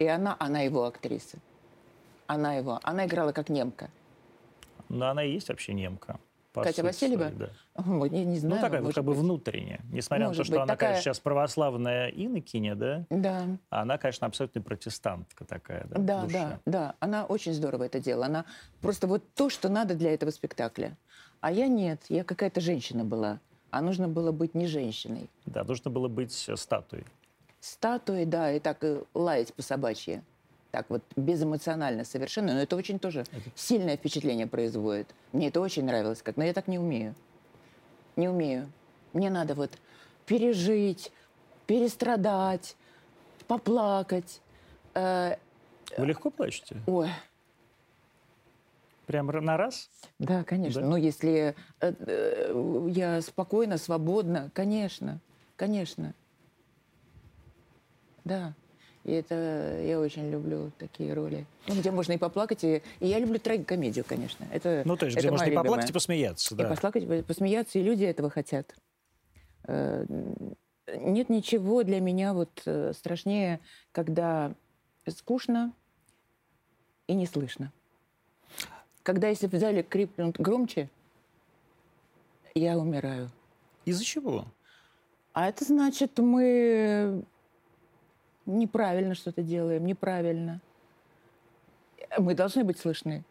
[0.00, 1.38] и она, она его актриса.
[2.26, 3.90] Она его, она играла как немка.
[4.88, 6.18] Но она и есть вообще немка.
[6.56, 7.28] По Катя Васильева?
[7.28, 7.50] своей, да.
[7.86, 9.20] Ой, Не, не знаю, ну, такая может как бы быть.
[9.20, 9.80] внутренняя.
[9.92, 13.44] Несмотря на Может то, что быть, она, такая- конечно, сейчас православная инокиня, да, Да.
[13.68, 16.32] она, конечно, абсолютно протестантка такая, да, Да, душе.
[16.38, 16.94] да, да.
[16.98, 18.26] Она очень здорово это делала.
[18.26, 18.44] Она
[18.80, 20.96] просто вот то, что надо для этого спектакля.
[21.40, 23.38] А я нет, я какая-то женщина была.
[23.70, 25.28] А нужно было быть не женщиной.
[25.44, 27.04] Да, нужно было быть э, статуей.
[27.60, 30.22] Статуей, да, и так и лаять по собачьи.
[30.76, 32.52] Так вот, безэмоционально совершенно.
[32.52, 33.24] Но это очень тоже
[33.54, 35.08] сильное впечатление производит.
[35.32, 37.14] Мне это очень нравилось, как, но я так не умею.
[38.14, 38.70] Не умею.
[39.14, 39.70] Мне надо вот
[40.26, 41.12] пережить,
[41.66, 42.76] перестрадать,
[43.48, 44.42] поплакать.
[44.92, 45.36] Э,
[45.96, 46.76] Вы легко плачете?
[46.86, 47.08] ой,
[49.06, 49.88] Прям на раз?
[50.18, 50.82] Да, конечно.
[50.82, 50.88] Да?
[50.88, 55.20] Ну, если э, э, я спокойно, свободно, конечно,
[55.56, 56.12] конечно.
[58.24, 58.52] Да.
[59.06, 61.46] И это я очень люблю такие роли.
[61.68, 64.44] Ну, где можно и поплакать, и, и я люблю трагикомедию, конечно.
[64.50, 65.88] Это, Ну, то есть, где можно и поплакать, любимая.
[65.88, 66.68] и посмеяться, И да.
[66.70, 68.74] поплакать, посмеяться, и люди этого хотят.
[69.68, 70.04] Э,
[70.92, 73.60] Нет ничего для меня вот э, страшнее,
[73.92, 74.52] когда
[75.08, 75.72] скучно
[77.06, 77.72] и не слышно.
[79.04, 80.90] Когда если в зале крикнут громче,
[82.56, 83.30] я умираю.
[83.84, 84.46] Из-за чего?
[85.32, 87.22] А это значит, мы
[88.46, 90.60] неправильно что-то делаем, неправильно.
[92.18, 93.24] Мы должны быть слышны.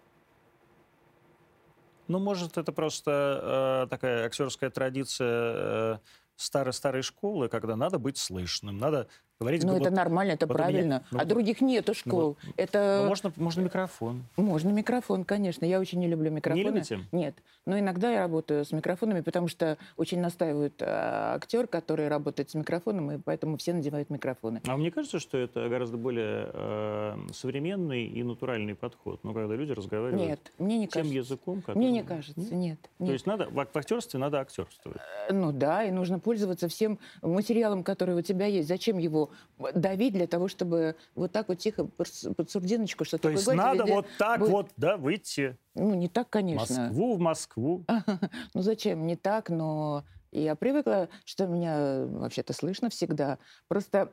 [2.07, 5.97] Ну, может, это просто э, такая актерская традиция э,
[6.35, 9.07] старой-старой школы, когда надо быть слышным, надо
[9.37, 11.03] Говорить Ну, это нормально, это вот у меня- правильно.
[11.11, 12.37] ну, а других нету школ.
[12.55, 14.23] это ну, можно, можно микрофон.
[14.37, 15.65] можно микрофон, конечно.
[15.65, 16.63] Я очень не люблю микрофоны.
[16.63, 17.01] любите?
[17.11, 17.35] Нет.
[17.65, 22.53] Но иногда я работаю с микрофонами, потому что очень настаивает э, актер, который работает с
[22.55, 24.61] микрофоном, и поэтому все надевают микрофоны.
[24.67, 29.19] А мне кажется, что это гораздо более э, современный и натуральный подход.
[29.23, 31.13] Ну, когда люди разговаривают Нет, мне не тем кажется.
[31.17, 31.77] языком, который...
[31.79, 32.79] Мне не кажется, нет.
[32.81, 33.13] То нет.
[33.13, 35.01] есть надо, в в актерстве надо актерствовать.
[35.27, 38.69] Э, Ну да, и нужно пользоваться всем материалом, который у тебя есть.
[38.69, 39.24] Зачем его
[39.73, 43.91] давить для того, чтобы вот так вот тихо под сурдиночку что-то То есть выговорить, надо
[43.93, 46.85] вот так будет- вот, да, выйти Ну, не так, конечно.
[46.85, 47.85] Москву, в Москву.
[48.53, 49.05] Ну зачем?
[49.07, 53.37] Не так, но я привыкла, что меня вообще-то слышно всегда.
[53.67, 54.11] Просто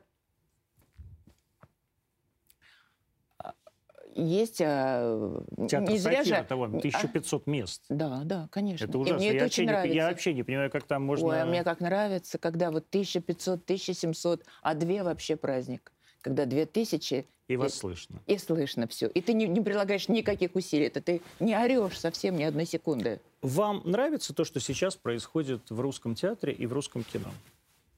[4.15, 4.61] есть...
[4.63, 6.43] а, Театр не зря же...
[6.47, 7.83] того, а, 1500 мест.
[7.89, 8.85] Да, да, конечно.
[8.85, 9.17] Это И ужасно.
[9.17, 9.95] мне это я, очень вообще не, нравится.
[9.95, 11.27] я вообще не понимаю, как там можно...
[11.27, 15.91] Ой, а мне как нравится, когда вот 1500, 1700, а две вообще праздник.
[16.21, 18.21] Когда две тысячи, И вас слышно.
[18.27, 19.07] и слышно все.
[19.07, 20.85] И ты не, не прилагаешь никаких усилий.
[20.85, 23.19] Это ты не орешь совсем ни одной секунды.
[23.41, 27.29] Вам нравится то, что сейчас происходит в русском театре и в русском кино?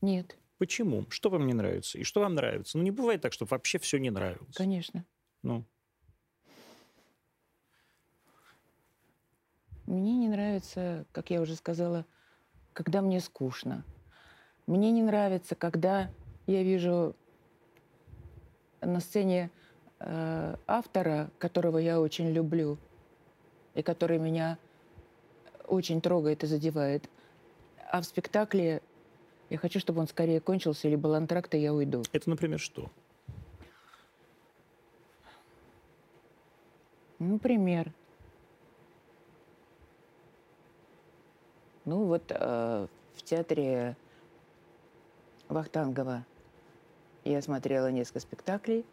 [0.02, 1.06] Нет, Почему?
[1.10, 1.98] Что вам не нравится?
[1.98, 2.78] И что вам нравится?
[2.78, 4.46] Ну, не бывает так, что вообще все не нравится.
[4.54, 5.04] конечно.
[5.44, 5.66] Ну,
[9.86, 12.06] Мне не нравится, как я уже сказала,
[12.74, 13.84] когда мне скучно.
[14.66, 16.10] Мне не нравится, когда
[16.48, 17.16] я вижу
[18.82, 19.52] на сцене
[20.00, 22.78] э, автора, которого я очень люблю,
[23.76, 24.58] и который меня
[25.68, 27.08] очень трогает и задевает.
[27.92, 28.82] А в спектакле
[29.50, 32.02] я хочу, чтобы он скорее кончился, или был антракт, и я уйду.
[32.12, 32.90] это, например, что?
[37.20, 37.94] Например.
[41.86, 43.96] Ну вот э, в театре
[45.50, 46.26] Вахтангова
[47.24, 48.84] я смотрела несколько спектаклей,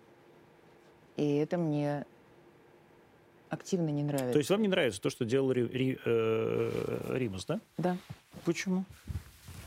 [1.16, 2.04] и это мне
[3.48, 4.32] активно не нравится.
[4.32, 7.60] То есть вам не нравится то, что делал Ри- Ри- э, Римас, да?
[7.78, 7.96] Да.
[8.44, 8.84] Почему?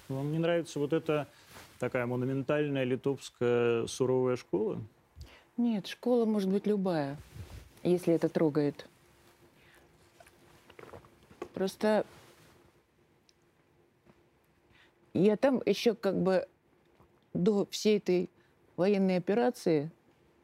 [0.07, 1.28] Вам не нравится вот эта
[1.80, 4.80] такая монументальная литовская суровая школа?
[5.57, 7.17] Нет, школа может быть любая,
[7.84, 8.88] если это трогает.
[11.53, 12.05] Просто
[15.16, 16.47] я там еще как бы
[17.34, 18.30] до всей этой
[18.76, 19.91] военной операции,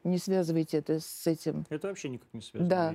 [0.04, 2.68] не связывайте это с этим, Это вообще никак не связано.
[2.68, 2.94] Да.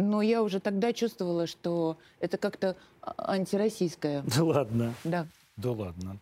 [0.00, 4.22] но я уже тогда чувствовала, что это как-то а- антироссийское.
[4.36, 4.94] Да ладно.
[5.04, 5.26] Да.
[5.56, 6.20] Да ладно.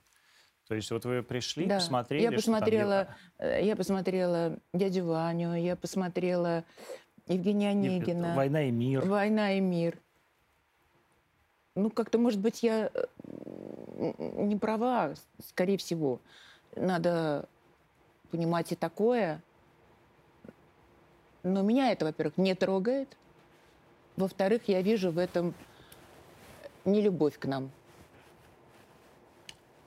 [0.66, 1.76] То есть вот вы пришли, Да.
[1.76, 6.64] посмотрели, Я что там посмотрела, э, я посмотрела дядю Ваню, я посмотрела
[7.26, 8.34] Евгения Онегина.
[8.34, 9.06] Война и мир.
[9.06, 9.98] Война и мир.
[11.74, 13.04] Ну, как-то, может быть, я э,
[13.98, 16.20] не права, скорее всего.
[16.76, 17.48] Надо
[18.30, 19.42] понимать и такое.
[21.42, 23.16] Но меня это, во-первых, не трогает.
[24.16, 25.54] Во-вторых, я вижу в этом
[26.84, 27.70] не любовь к нам.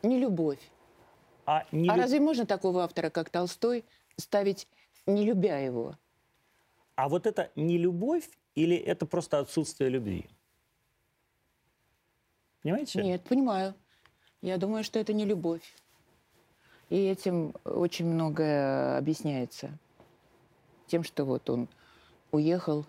[0.03, 0.59] Не любовь.
[1.45, 3.85] А, не А лю- разве можно такого автора, как Толстой,
[4.17, 4.67] ставить,
[5.05, 5.97] не любя его?
[6.95, 10.29] а вот это не любовь или это просто отсутствие любви?
[12.61, 13.01] Понимаете?
[13.01, 13.73] Нет, понимаю.
[14.41, 15.61] Я думаю, что это не любовь.
[16.89, 19.71] И этим очень многое объясняется.
[20.87, 21.69] Тем, что вот он
[22.31, 22.85] уехал.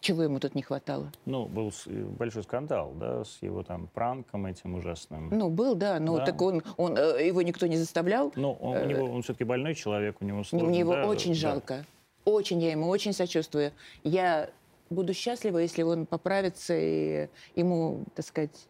[0.00, 1.10] Чего ему тут не хватало?
[1.24, 5.28] Ну, был э, большой скандал, да, с его там пранком этим ужасным.
[5.30, 6.26] Ну, был, да, но Да.
[6.26, 8.32] так он, он, э, его никто не заставлял.
[8.36, 10.68] Ну, он, у него, он все-таки больной человек, у него сложно.
[10.68, 11.38] Мне его да, очень да.
[11.38, 11.84] жалко.
[12.24, 13.72] Очень, я ему очень сочувствую.
[14.04, 14.50] Я
[14.88, 18.68] буду счастлива, если он поправится и ему, так сказать,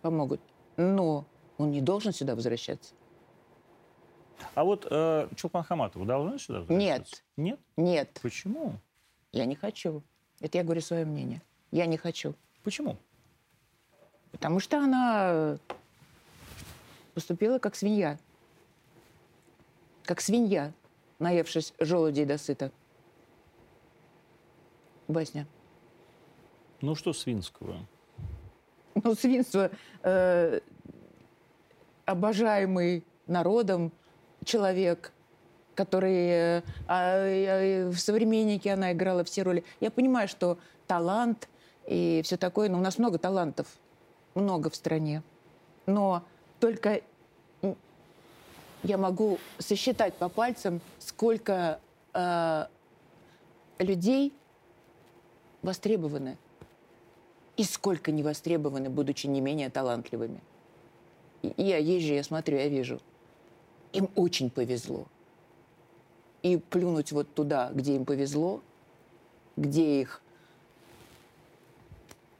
[0.00, 0.40] помогут.
[0.76, 1.24] Но
[1.58, 2.94] он не должен сюда возвращаться.
[4.54, 7.22] А вот э, Чулпан Хаматову должны сюда возвращаться?
[7.36, 7.58] Нет.
[7.76, 8.74] Нет, Почему?
[9.32, 10.02] я не хочу.
[10.40, 11.42] Это я говорю свое мнение.
[11.70, 12.34] Я не хочу.
[12.62, 12.96] Почему?
[14.32, 15.58] Потому что она
[17.14, 18.18] поступила как свинья.
[20.04, 20.72] Как свинья,
[21.18, 22.70] наевшись желудей досыта.
[25.08, 25.46] Басня.
[26.80, 27.76] Ну, что свинского?
[29.02, 29.70] Ну, свинство
[30.02, 30.60] э,
[32.04, 33.92] обожаемый народом
[34.44, 35.12] человек,
[35.74, 39.64] который э, э, в современнике она играла все роли.
[39.80, 41.48] Я понимаю, что талант
[41.86, 43.66] и все такое, но у нас много талантов,
[44.34, 45.22] много в стране.
[45.86, 46.24] Но
[46.60, 47.00] только
[48.84, 51.80] я могу сосчитать по пальцам, сколько
[52.12, 52.66] э,
[53.78, 54.32] людей
[55.62, 56.36] востребованы
[57.56, 60.40] и сколько не востребованы, будучи не менее талантливыми.
[61.56, 63.00] Я езжу, я смотрю, я вижу.
[63.92, 65.06] им очень повезло.
[66.42, 68.60] И плюнуть вот туда, где им повезло,
[69.56, 70.20] где их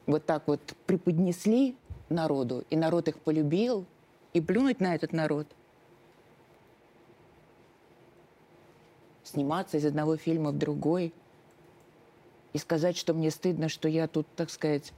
[0.06, 1.76] вот так вот преподнесли
[2.08, 3.86] народу, и народ их полюбил,
[4.32, 5.46] и плюнуть на этот народ.
[9.22, 11.14] Сниматься из одного фильма в другой
[12.52, 14.92] и сказать, что мне стыдно, что я тут, так сказать,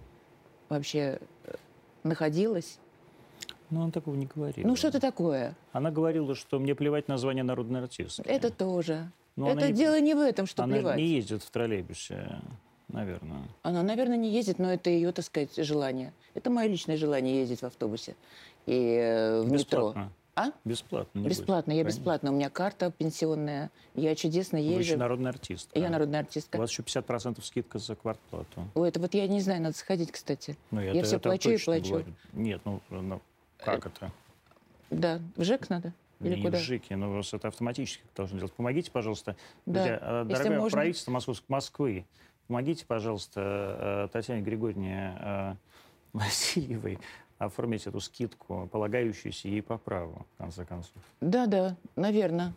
[0.68, 1.54] вообще э,
[2.02, 2.78] находилась.
[3.70, 4.66] Ну, она такого не говорила.
[4.66, 5.54] Ну, что-то такое.
[5.72, 8.22] Она говорила, что мне плевать на звание народной артистки.
[8.22, 9.10] Это тоже.
[9.34, 10.96] Но она Это не- дело не в этом, что она плевать.
[10.96, 12.40] не ездит в троллейбусе,
[12.88, 13.42] наверное.
[13.62, 16.12] Она, наверное, не ездит, но это ее, так сказать, желание.
[16.34, 18.14] Это мое личное желание ездить в автобусе
[18.66, 19.94] и э, в метро.
[20.36, 20.52] Бесплатно.
[20.64, 20.68] А?
[20.68, 21.18] Бесплатно.
[21.20, 21.98] Бесплатно, я Конечно.
[21.98, 22.30] бесплатно.
[22.32, 23.70] У меня карта пенсионная.
[23.94, 24.98] Я чудесно Вы еще езжу.
[24.98, 25.70] народный артист.
[25.74, 26.56] Я народная артистка.
[26.56, 28.68] У вас еще 50% скидка за квартплату.
[28.74, 30.56] Ой, это вот я не знаю, надо сходить, кстати.
[30.70, 31.88] Ну, Я это- всё это плачу и плачу.
[31.90, 32.12] говорю.
[32.34, 33.20] Нет, ну, ну,
[33.58, 34.12] как это?
[34.90, 35.92] Да, в ЖЭК надо?
[36.20, 36.58] Или не куда?
[36.58, 38.52] в ЖИКе, но у вас это автоматически должно делать.
[38.54, 39.36] Помогите, пожалуйста.
[39.66, 40.76] Да, Друзья, э, если дорогое можно.
[40.76, 42.06] правительство Москвы,
[42.46, 45.54] помогите, пожалуйста, э, Татьяне Григорьевне э,
[46.14, 46.98] Васильевой
[47.38, 51.02] оформить эту скидку, полагающуюся ей по праву, в конце концов.
[51.20, 52.54] Да, да, наверное.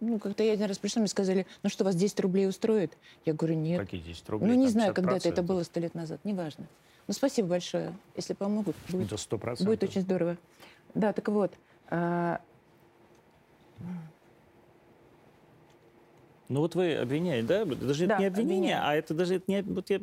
[0.00, 2.96] Ну, как-то я один раз пришла, мне сказали, ну что, вас 10 рублей устроит?
[3.24, 3.80] Я говорю, нет.
[3.80, 4.48] Какие 10 рублей?
[4.50, 5.32] Ну, не там знаю, когда-то 50%.
[5.32, 6.66] это было сто лет назад, неважно.
[7.08, 7.92] Ну, спасибо большое.
[8.14, 9.64] Если помогут, будет, Это 100%.
[9.64, 10.36] будет очень здорово.
[10.94, 11.52] Да, так вот.
[11.90, 12.40] а,
[16.48, 17.64] Ну вот вы обвиняете, да?
[17.64, 18.88] Даже Да, это не обвинение, обвиняю.
[18.88, 19.62] а это даже это не...
[19.62, 20.00] Вот, я...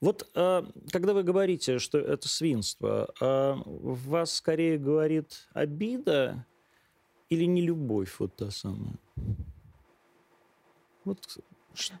[0.00, 6.44] вот э, когда вы говорите, что это свинство, э, вас скорее говорит обида
[7.28, 8.94] или не любовь вот та самая?
[11.04, 11.38] Вот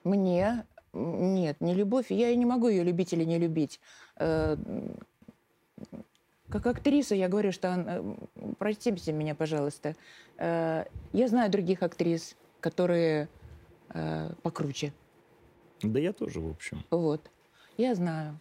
[0.04, 2.10] Мне нет, не любовь.
[2.10, 3.80] Я и не могу ее любить или не любить.
[4.16, 4.56] Э,
[6.48, 8.16] Как актриса я говорю, что
[8.58, 9.94] простите меня, пожалуйста.
[10.38, 13.28] Э, Я знаю других актрис, которые
[13.90, 14.92] э, покруче.
[15.82, 16.84] да я тоже, в общем.
[16.90, 17.30] Вот.
[17.78, 18.36] Я знаю.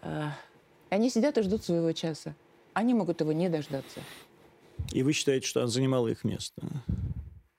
[0.00, 0.28] Э,
[0.90, 2.34] Они сидят и ждут своего часа.
[2.72, 4.00] Они могут его не дождаться.
[4.92, 6.62] И вы считаете, что она занимала их место?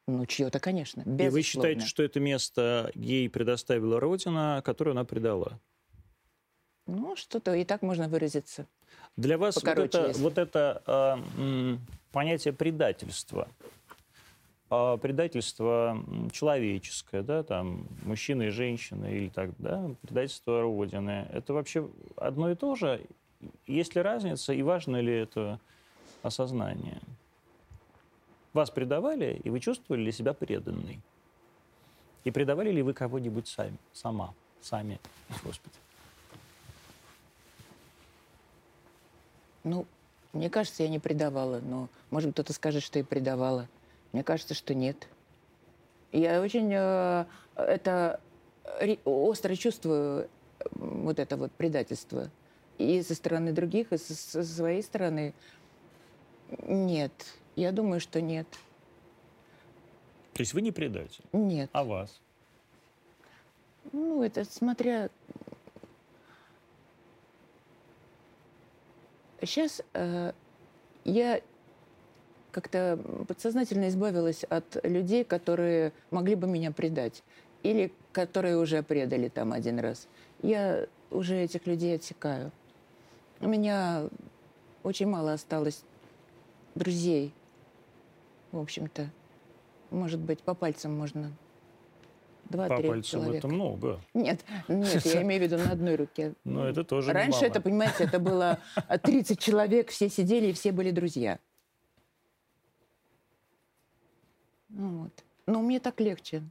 [0.08, 1.02] Ну, чье-то, конечно.
[1.02, 1.44] И вы безусловно.
[1.44, 5.60] считаете, что это место ей предоставила Родина, которую она предала?
[6.88, 8.66] Ну, что-то и так можно выразиться.
[9.18, 10.22] Для вас вот Покороче, это, если.
[10.24, 13.50] вот это м, понятие предательства,
[14.70, 15.98] а, предательство
[16.32, 22.56] человеческое, да, там, мужчины и женщины, или так, да, предательство Родины, это вообще одно и
[22.56, 23.06] то же?
[23.66, 25.60] Есть ли разница и важно ли это
[26.22, 27.02] осознание?
[28.54, 31.00] Вас предавали, и вы чувствовали ли себя преданной?
[32.24, 35.00] И предавали ли вы кого-нибудь сами, сама, сами,
[35.44, 35.76] Господи?
[39.64, 39.86] Ну,
[40.34, 43.68] мне кажется, я не предавала, но, может, кто-то скажет, что и предавала.
[44.12, 45.08] Мне кажется, что нет.
[46.12, 48.20] Я очень э, это
[49.06, 50.24] остро чувствую,
[50.60, 52.30] э, вот это вот предательство.
[52.78, 55.34] И со стороны других, и со, со своей стороны.
[56.64, 57.12] Нет.
[57.56, 58.48] Я думаю, что нет.
[60.34, 61.70] То есть вы не предатель, Нет.
[61.74, 62.22] а вас?
[63.92, 65.10] Ну, это смотря...
[69.42, 69.82] Сейчас
[71.04, 71.42] я
[72.52, 77.24] как-то подсознательно избавилась от людей, которые могли бы меня предать.
[77.64, 80.08] Или которые уже предали там один раз.
[80.42, 82.52] Я уже этих людей отсекаю.
[83.42, 84.08] У меня
[84.84, 85.84] очень мало осталось
[86.76, 87.34] друзей.
[88.52, 89.10] В общем-то,
[89.92, 91.32] может быть, по пальцам можно.
[92.48, 93.38] По Два-три пальцам человека.
[93.38, 94.02] это много.
[94.16, 96.34] Нет, нет, я имею в виду на одной руке.
[96.44, 100.72] Но это тоже Раньше это, понимаете, это было а, 30 человек, все сидели и все
[100.72, 101.38] были друзья.
[104.69, 105.12] Ну вот.
[105.46, 106.42] Но мне так легче.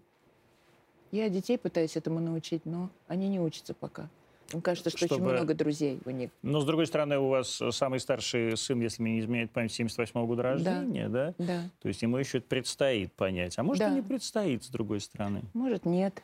[1.10, 4.08] Я детей пытаюсь этому научить, но они не учатся пока.
[4.52, 6.30] Им кажется, что очень Чтобы- много друзей у них.
[6.42, 9.72] Но, с другой стороны, у вас э, самый старший сын, если мне не изменяет память,
[9.72, 11.34] 78 года рождения, да?
[11.38, 11.62] Да.
[11.80, 13.58] То есть ему еще это предстоит понять.
[13.58, 13.90] А может, Да.
[13.90, 15.42] и не предстоит, с другой стороны.
[15.54, 16.22] Может, нет.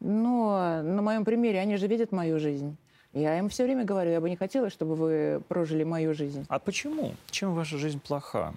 [0.00, 2.76] Но на моем примере они же видят мою жизнь.
[3.12, 6.46] Я им все время говорю, я бы не хотела, чтобы вы прожили мою жизнь.
[6.48, 7.14] А почему?
[7.30, 8.54] Чем ваша жизнь плоха?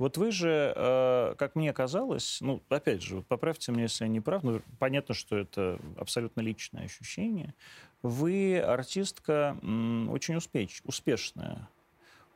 [0.00, 4.22] Вот вы же, э, как мне казалось, ну, опять же, поправьте меня, если я не
[4.22, 7.52] прав, но понятно, что это абсолютно личное ощущение.
[8.00, 11.68] Вы артистка очень успеч, успешная,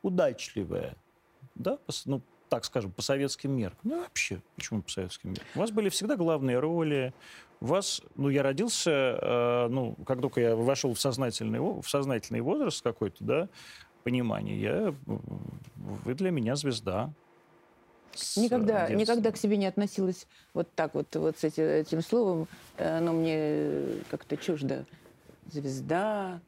[0.03, 0.95] удачливая,
[1.55, 3.79] да, ну, так скажем, по советским меркам.
[3.89, 5.47] Ну, вообще, почему по советским меркам?
[5.55, 7.15] У вас были всегда главные роли,
[7.61, 12.83] вас, ну, я родился, э, ну, как только я вошел в сознательный, в сознательный возраст
[12.83, 13.49] какой-то, да,
[14.03, 14.59] понимании.
[14.59, 17.11] Я, вы для меня звезда.
[18.15, 22.47] С никогда, никогда к себе не относилась вот так вот, вот с этим, словом.
[22.77, 24.85] Оно мне как-то чуждо.
[25.51, 26.39] Звезда.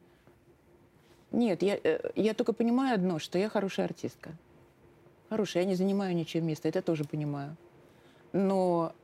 [1.30, 4.30] Нет, я, э, я только понимаю одно, что я хорошая артистка.
[5.28, 7.54] Хорошая, я не занимаю ничего места, это тоже понимаю.
[8.32, 8.94] Но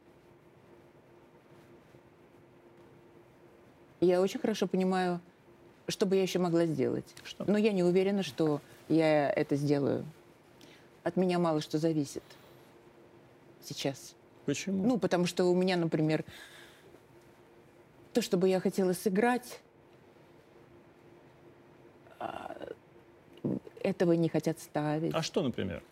[4.01, 5.21] я очень хорошо понимаю,
[5.87, 7.05] что бы я еще могла сделать.
[7.25, 7.45] Что?
[7.47, 10.07] Но я не уверена, что я это сделаю.
[11.03, 12.23] От меня мало что зависит
[13.67, 14.15] сейчас.
[14.47, 14.87] Почему?
[14.87, 16.25] Ну, потому что у меня, например,
[18.13, 19.61] то, что бы я хотела сыграть,
[22.19, 22.57] а,
[23.83, 25.15] этого не хотят ставить.
[25.15, 25.83] А что, например?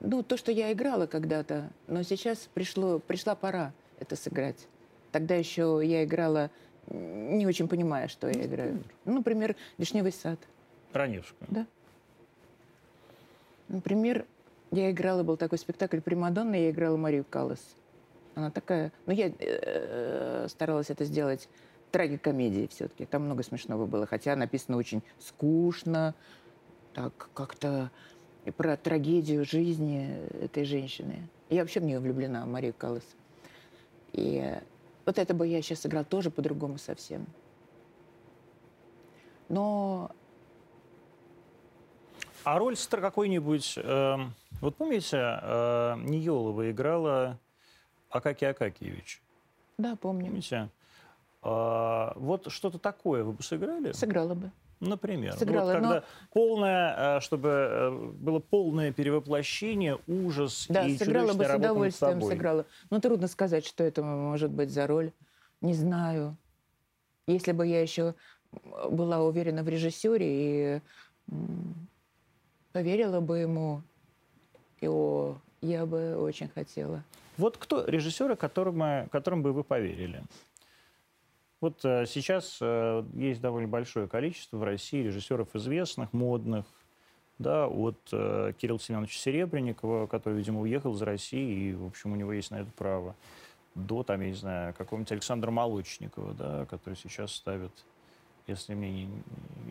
[0.00, 4.66] Ну, то, что я играла когда-то, но сейчас пришло, пришла пора это сыграть.
[5.12, 6.50] Тогда еще я играла,
[6.86, 8.82] не очень понимая, что я играю.
[9.04, 10.38] Ну, например, «Вишневый сад».
[10.92, 11.48] Раневскую?
[11.50, 11.66] Да.
[13.68, 14.26] Например,
[14.70, 17.60] я играла, был такой спектакль «Примадонна», я играла Марию Каллас.
[18.34, 18.92] Она такая...
[19.06, 21.48] Ну, я э, старалась это сделать
[21.90, 23.04] трагикомедией все-таки.
[23.04, 26.14] Там много смешного было, хотя написано очень скучно,
[26.94, 27.90] так как-то
[28.56, 30.08] про трагедию жизни
[30.40, 31.28] этой женщины.
[31.50, 33.04] Я вообще в нее влюблена, Марию Каллас.
[34.12, 34.54] И
[35.04, 37.26] вот это бы я сейчас сыграл тоже по-другому совсем.
[39.48, 40.10] Но...
[42.48, 43.74] А роль какой-нибудь...
[43.76, 44.16] Э,
[44.62, 47.38] вот помните, э, Ниелова играла
[48.08, 49.20] Акаки Акакиевич?
[49.76, 50.28] Да, помню.
[50.28, 50.70] Помните?
[51.42, 53.92] Э, вот что-то такое вы бы сыграли?
[53.92, 54.50] Сыграла бы.
[54.80, 55.34] Например.
[55.36, 56.02] Сыграла, вот когда но...
[56.32, 62.64] полное, э, чтобы э, было полное перевоплощение, ужас да, и сыграла бы с удовольствием сыграла.
[62.88, 65.12] Но трудно сказать, что это может быть за роль.
[65.60, 66.34] Не знаю.
[67.26, 68.14] Если бы я еще
[68.88, 70.80] была уверена в режиссере и
[72.78, 73.82] поверила бы ему,
[74.80, 77.02] и о, я бы очень хотела.
[77.36, 80.22] Вот кто режиссеры, которым, которым бы вы поверили?
[81.60, 86.66] Вот э, сейчас э, есть довольно большое количество в России режиссеров известных, модных,
[87.40, 92.16] да, от э, Кирилла Семеновича Серебренникова, который, видимо, уехал из России, и, в общем, у
[92.16, 93.16] него есть на это право,
[93.74, 97.72] до, там, я не знаю, какого-нибудь Александра Молочникова, да, который сейчас ставит,
[98.48, 99.08] если, мне не,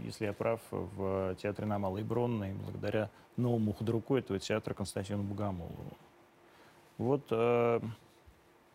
[0.05, 5.97] если я прав, в театре на Малой Бронной, благодаря новому худруку этого театра Константину Богомолову.
[6.97, 7.80] Вот э,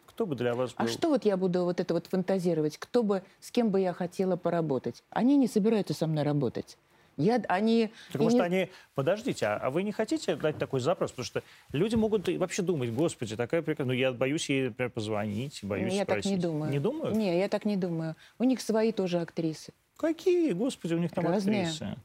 [0.06, 0.88] кто бы для вас а был?
[0.88, 2.78] А что вот я буду вот это вот фантазировать?
[2.78, 5.02] Кто бы, с кем бы я хотела поработать?
[5.10, 6.76] Они не собираются со мной работать.
[7.16, 8.44] Я, они, так может, не...
[8.44, 8.70] они...
[8.94, 11.10] Подождите, а, а вы не хотите дать такой запрос?
[11.10, 11.42] Потому что
[11.72, 13.94] люди могут вообще думать, господи, такая прекрасная...
[13.94, 16.24] Ну, я боюсь ей, например, позвонить, боюсь Я спросить.
[16.24, 16.72] так не думаю.
[16.72, 17.14] Не думаю?
[17.14, 18.16] Не, я так не думаю.
[18.38, 19.72] У них свои тоже актрисы.
[19.96, 20.52] Какие?
[20.52, 21.62] Господи, у них там Разные.
[21.62, 21.96] актрисы.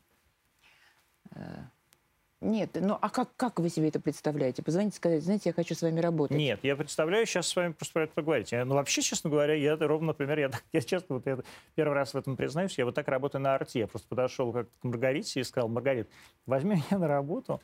[2.40, 4.62] Нет, ну а как, как вы себе это представляете?
[4.62, 6.38] Позвоните, сказать, знаете, я хочу с вами работать.
[6.38, 8.52] Нет, я представляю сейчас с вами просто про это поговорить.
[8.52, 11.40] Ну вообще, честно говоря, я ровно, например, я, я честно, вот я
[11.74, 13.80] первый раз в этом признаюсь, я вот так работаю на арте.
[13.80, 16.10] Я просто подошел как к Маргарите и сказал, Маргарит,
[16.46, 17.60] возьми меня на работу,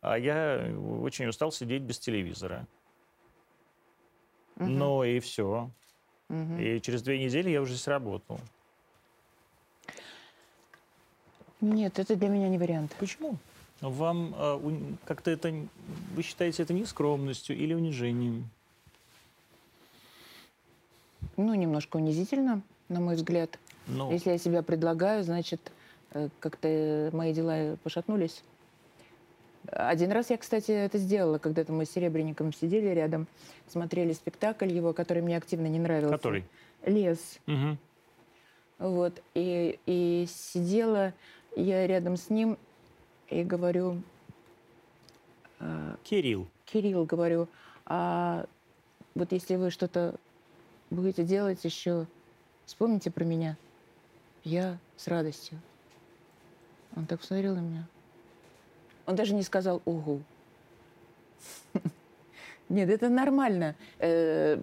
[0.00, 2.66] а я очень устал сидеть без телевизора.
[4.56, 4.66] Угу.
[4.66, 5.70] Ну и все.
[6.30, 6.58] Угу.
[6.58, 8.40] И через две недели я уже здесь работал.
[11.60, 12.94] Нет, это для меня не вариант.
[12.98, 13.36] Почему?
[13.80, 14.70] Вам э,
[15.04, 15.52] как-то это,
[16.14, 18.48] вы считаете это не скромностью или унижением?
[21.36, 23.58] Ну, немножко унизительно, на мой взгляд.
[23.86, 24.10] Но...
[24.10, 25.72] Если я себя предлагаю, значит,
[26.12, 28.42] э, как-то мои дела пошатнулись.
[29.68, 33.26] Один раз я, кстати, это сделала, когда-то мы с Серебренником сидели рядом,
[33.68, 36.16] смотрели спектакль его, который мне активно не нравился.
[36.16, 36.44] Который?
[36.84, 37.38] «Лес».
[37.46, 37.78] Угу.
[38.78, 41.14] Вот, и, и сидела
[41.56, 42.58] я рядом с ним,
[43.28, 44.02] и говорю...
[45.60, 46.48] Э, Кирилл.
[46.64, 47.48] Кирилл, говорю,
[47.84, 48.46] а
[49.14, 50.14] вот если вы что-то
[50.90, 52.06] будете делать еще,
[52.64, 53.56] вспомните про меня.
[54.44, 55.60] Я с радостью.
[56.94, 57.86] Он так посмотрел на меня.
[59.06, 60.22] Он даже не сказал «Угу».
[62.68, 63.74] Нет, это нормально.
[63.98, 64.60] Э,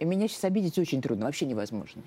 [0.00, 2.02] меня сейчас обидеть очень трудно, вообще невозможно.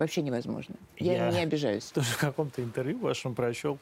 [0.00, 0.76] Вообще невозможно.
[0.98, 1.84] Я, Я не обижаюсь.
[1.94, 3.78] Тоже в каком-то интервью вашем прочел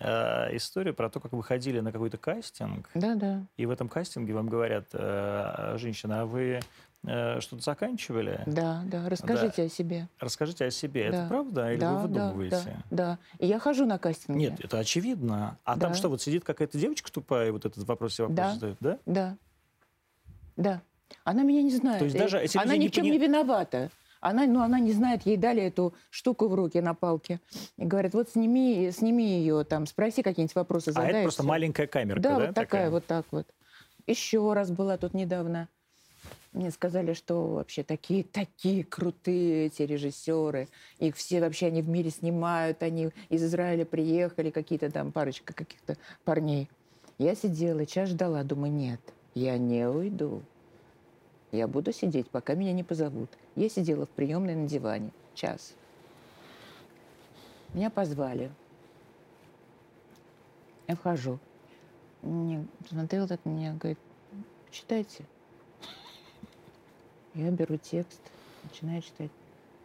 [0.00, 2.88] э, историю про то, как вы ходили на какой-то кастинг.
[2.94, 3.42] Да, да.
[3.58, 6.60] И в этом кастинге вам говорят, э, женщина, а вы
[7.04, 8.40] э, что-то заканчивали?
[8.46, 9.10] Да, да.
[9.10, 9.62] Расскажите да.
[9.64, 10.08] о себе.
[10.18, 11.10] Расскажите о себе.
[11.10, 11.18] Да.
[11.18, 12.56] Это правда или да, вы выдумываете?
[12.56, 13.18] Да, да, да.
[13.38, 14.38] И я хожу на кастинги.
[14.38, 15.58] Нет, это очевидно.
[15.64, 15.82] А да.
[15.82, 18.54] там что, вот сидит какая-то девочка тупая, и вот этот вопрос себе вопрос да.
[18.54, 18.98] задает, да?
[19.04, 19.36] Да.
[20.56, 20.82] Да.
[21.24, 21.98] Она меня не знает.
[21.98, 23.90] То есть даже, Она ни в чем не виновата.
[24.20, 27.40] Она, ну, она не знает, ей дали эту штуку в руки на палке.
[27.76, 31.08] И говорят, вот сними, сними ее, там, спроси какие-нибудь вопросы, задай.
[31.08, 31.48] А это просто всё.
[31.48, 32.46] маленькая камерка, Да, да?
[32.46, 33.46] вот такая, вот так вот.
[34.06, 35.68] Еще раз была тут недавно.
[36.52, 40.68] Мне сказали, что вообще такие, такие крутые эти режиссеры.
[40.98, 42.82] Их все вообще они в мире снимают.
[42.82, 46.70] Они из Израиля приехали, какие-то там парочка каких-то парней.
[47.18, 49.00] Я сидела, час ждала, думаю, нет,
[49.34, 50.42] я не уйду.
[51.50, 53.30] Я буду сидеть, пока меня не позовут.
[53.56, 55.10] Я сидела в приемной на диване.
[55.34, 55.74] Час.
[57.72, 58.50] Меня позвали.
[60.86, 61.38] Я вхожу.
[62.22, 63.98] Мне смотрел на меня, говорит,
[64.70, 65.24] читайте.
[67.34, 68.20] Я беру текст,
[68.64, 69.30] начинаю читать.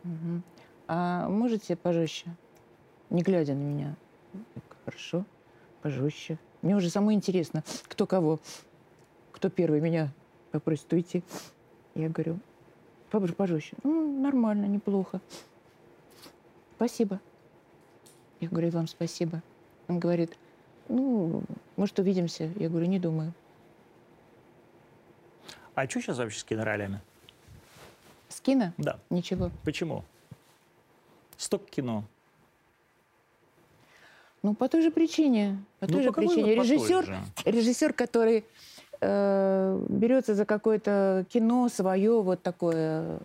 [0.04, 0.44] «Мгм.
[0.88, 2.36] А можете пожестче?
[3.10, 3.96] Не глядя на меня.
[4.84, 5.24] Хорошо,
[5.82, 6.38] пожестче.
[6.62, 8.40] Мне уже самое интересно, кто кого.
[9.32, 10.12] Кто первый меня
[10.54, 11.24] попросит уйти.
[11.96, 12.40] Я говорю,
[13.12, 13.76] «Пож- пожестче.
[13.84, 15.20] «М, нормально, неплохо.
[16.76, 17.20] Спасибо.
[18.40, 19.42] Я говорю, «И вам спасибо.
[19.88, 20.38] Он говорит,
[20.90, 21.42] ну,
[21.76, 22.52] может, увидимся.
[22.56, 23.34] Я говорю, не думаю.
[25.76, 27.02] А что сейчас вообще с киноролями?
[28.30, 28.74] С кино?
[28.78, 29.00] Да.
[29.10, 29.50] Ничего.
[29.64, 30.04] Почему?
[31.38, 32.04] Столько кино.
[34.44, 35.64] Ну, по той же причине.
[35.80, 36.54] По той Ну, же по причине.
[36.56, 38.46] Режиссер, режиссер, который
[39.04, 43.20] э, берется за какое-то кино свое, вот такое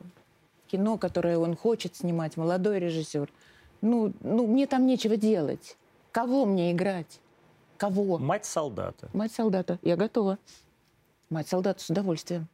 [0.66, 3.30] кино, которое он хочет снимать, молодой режиссер.
[3.80, 5.76] Ну, ну, мне там нечего делать.
[6.12, 7.20] Кого мне играть?
[7.76, 8.18] Кого?
[8.18, 9.08] Мать солдата.
[9.12, 9.78] Мать солдата.
[9.82, 10.38] Я готова.
[11.30, 12.48] Мать солдата с удовольствием.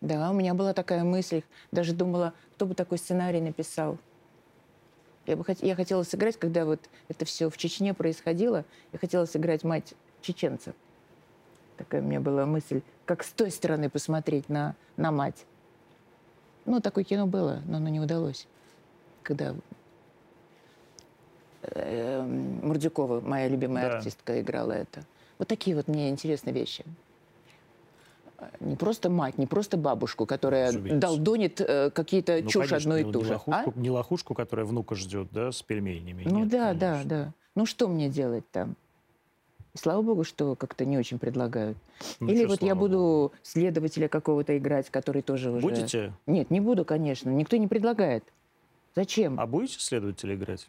[0.00, 1.42] Да, у меня была такая мысль.
[1.72, 3.98] Даже думала, кто бы такой сценарий написал.
[5.26, 9.26] Я, бы хот- я хотела сыграть, когда вот это все в Чечне происходило, я хотела
[9.26, 10.74] сыграть мать чеченца.
[11.76, 15.44] Такая у меня была мысль, как с той стороны посмотреть на, на мать.
[16.64, 18.46] Ну, такое кино было, но оно не удалось.
[19.22, 19.54] Когда
[21.62, 22.22] э,
[22.62, 23.96] Мурдюкова, моя любимая Да.
[23.98, 25.04] артистка, играла это.
[25.38, 26.84] Вот такие вот мне интересны вещи.
[28.60, 31.00] Не просто мать, не просто бабушку, которая Разумеется.
[31.00, 33.32] долдонит э, какие-то Ну, чушь конечно, одно и не- же.
[33.32, 33.78] лохушку, А?
[33.80, 36.24] не лохушку, которая внука ждет, да, с пельменями.
[36.26, 37.08] Ну Нет, да, да, конечно.
[37.08, 37.32] да.
[37.54, 38.76] Ну что мне делать там?
[39.76, 41.76] И слава богу, что как-то не очень предлагают.
[42.18, 43.32] Ну, Или вот я буду богу.
[43.42, 45.60] следователя какого-то играть, который тоже уже...
[45.60, 46.14] Будете?
[46.26, 47.28] Нет, не буду, конечно.
[47.28, 48.24] Никто не предлагает.
[48.94, 49.38] Зачем?
[49.38, 50.66] А будете следователя играть?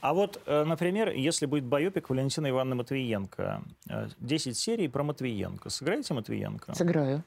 [0.00, 5.68] А вот, э, например, если будет байопик Валентина Ивановны Матвиенко, э, 10 серий про Матвиенко.
[5.68, 6.74] Сыграете Матвиенко?
[6.76, 7.24] Сыграю.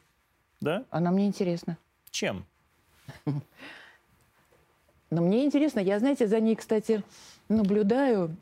[0.62, 0.86] Да?
[0.92, 1.78] Она мне интересна.
[2.10, 2.46] Чем?
[5.10, 7.04] Но мне интересно, я, знаете, за ней, кстати,
[7.50, 8.34] наблюдаю,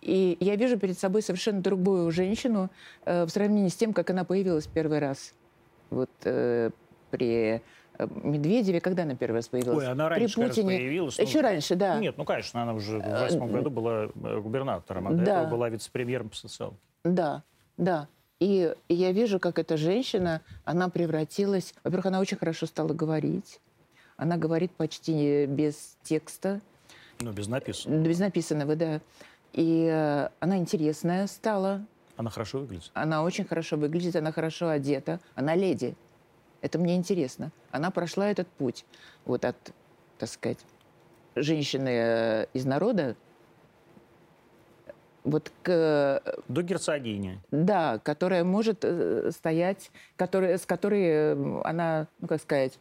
[0.00, 2.70] и я вижу перед собой совершенно другую женщину
[3.04, 5.34] э, в сравнении с тем, как она появилась первый раз.
[5.90, 6.70] Вот э,
[7.10, 7.62] при
[7.98, 9.78] э, Медведеве, когда она первый раз появилась?
[9.78, 10.78] Ой, она при раньше, кажется, Путине.
[10.78, 11.18] появилась.
[11.18, 11.98] ну, Еще раньше, да.
[11.98, 15.38] Нет, ну, конечно, она уже в восьмом году была э, губернатором, а до Да.
[15.40, 16.76] этого была вице-премьером по социалке.
[17.04, 17.42] Да,
[17.76, 18.08] да.
[18.38, 21.74] И, я вижу, как эта женщина, она превратилась...
[21.84, 23.60] Во-первых, она очень хорошо стала говорить.
[24.16, 26.60] Она говорит почти без текста.
[27.20, 27.90] Ну, без напису.
[27.90, 29.00] Без написанного, да.
[29.52, 31.84] И э, она интересная стала.
[32.16, 32.90] Она хорошо выглядит.
[32.94, 35.20] Она очень хорошо выглядит, она хорошо одета.
[35.34, 35.96] Она леди.
[36.60, 37.50] Это мне интересно.
[37.70, 38.84] Она прошла этот путь.
[39.24, 39.56] Вот от,
[40.18, 40.58] так сказать,
[41.34, 43.16] женщины э, из народа
[45.24, 47.40] вот к, э, До герцогини.
[47.50, 48.84] да, которая может
[49.30, 52.78] стоять, которая, с которой она, ну как сказать,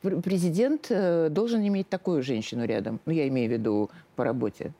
[0.00, 3.00] президент э, должен иметь такую женщину рядом.
[3.06, 4.72] Ну, я имею в виду по работе.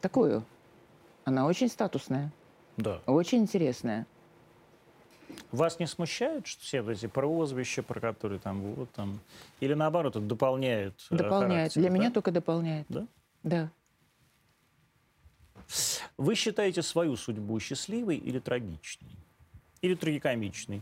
[0.00, 0.42] Такую.
[1.24, 2.32] Она очень статусная,
[2.76, 3.00] Да.
[3.06, 4.06] очень интересная.
[5.52, 9.20] Вас не смущает, что все эти прозвища, про которые там вот там,
[9.60, 10.94] или наоборот, это дополняет?
[11.10, 11.52] э, Дополняет.
[11.72, 12.14] характер, Для меня да?
[12.14, 12.86] только дополняет.
[12.88, 13.06] Да?
[13.42, 13.70] Да.
[16.16, 19.10] Вы считаете свою судьбу счастливой или трагичной?
[19.82, 20.80] Или трагикомичной?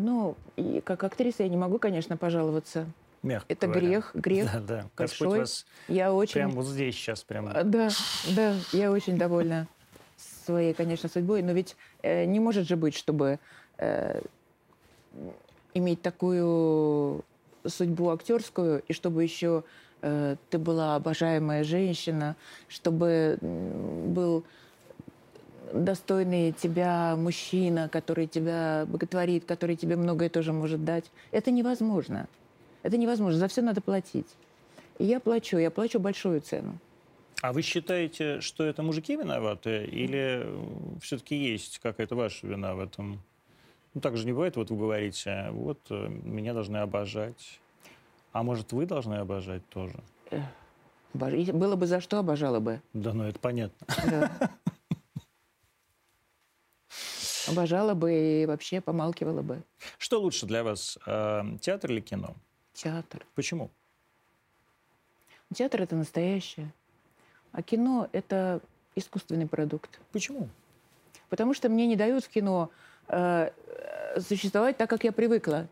[0.00, 2.86] Ну, и как актриса я не могу, конечно, пожаловаться.
[3.22, 3.86] Мягко Это говоря.
[3.86, 4.86] грех, грех Да, да.
[4.96, 5.40] Господь большой.
[5.40, 6.32] вас Я очень...
[6.32, 7.48] прямо вот здесь сейчас прям...
[7.48, 7.90] А, Да,
[8.34, 9.68] да, я очень довольна
[10.16, 11.42] своей, конечно, судьбой.
[11.42, 13.38] Но ведь э, не может же быть, чтобы
[13.76, 14.22] э,
[15.74, 17.22] иметь такую
[17.66, 19.64] судьбу актерскую, и чтобы еще
[20.00, 22.36] э, ты была обожаемая женщина,
[22.68, 24.44] чтобы был
[25.72, 31.10] достойный тебя мужчина, который тебя боготворит, который тебе многое тоже может дать.
[31.30, 32.26] Это невозможно.
[32.82, 33.38] Это невозможно.
[33.38, 34.28] За все надо платить.
[34.98, 36.78] И я плачу, я плачу большую цену.
[37.42, 40.46] А вы считаете, что это мужики виноваты, или
[41.00, 43.20] все-таки есть какая-то ваша вина в этом?
[43.94, 47.60] Ну, так же не бывает, вот вы говорите, вот э, меня должны обожать.
[48.32, 49.96] А может, вы должны обожать тоже?
[51.14, 52.80] Обож- Было бы за что, обожала бы.
[52.92, 53.86] Да, ну это понятно.
[54.08, 54.50] Да.
[57.50, 59.62] Обожала бы и вообще помалкивала бы.
[59.98, 62.34] Что лучше для вас, э, театр или кино?
[62.72, 63.26] Театр.
[63.34, 63.70] Почему?
[65.54, 66.72] Театр— это настоящее.
[67.52, 68.60] А кино— это
[68.94, 70.00] искусственный продукт.
[70.12, 70.48] Почему?
[71.28, 72.70] Потому что мне не дают в кино
[73.08, 75.68] э, э, существовать так, как я привыкла.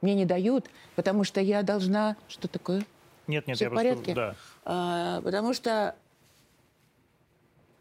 [0.00, 2.16] Мне не дают, потому что я должна...
[2.28, 2.84] Что такое?
[3.26, 3.90] Нет, нет, Всё я в просто...
[3.90, 4.14] порядке?
[4.14, 4.34] Да.
[4.64, 5.94] А, потому что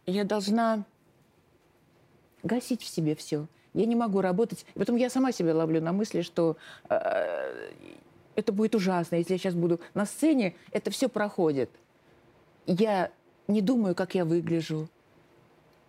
[0.06, 0.84] я должна
[2.48, 3.48] гасить в себе все.
[3.74, 4.66] Я не могу работать.
[4.74, 6.58] И потом я сама себя ловлю на мысли, что
[6.90, 7.72] э,
[8.36, 11.70] это будет ужасно, если я сейчас буду на сцене, это все проходит.
[12.66, 13.12] Я
[13.48, 14.90] не думаю, как я выгляжу.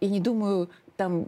[0.00, 1.26] И не думаю, там,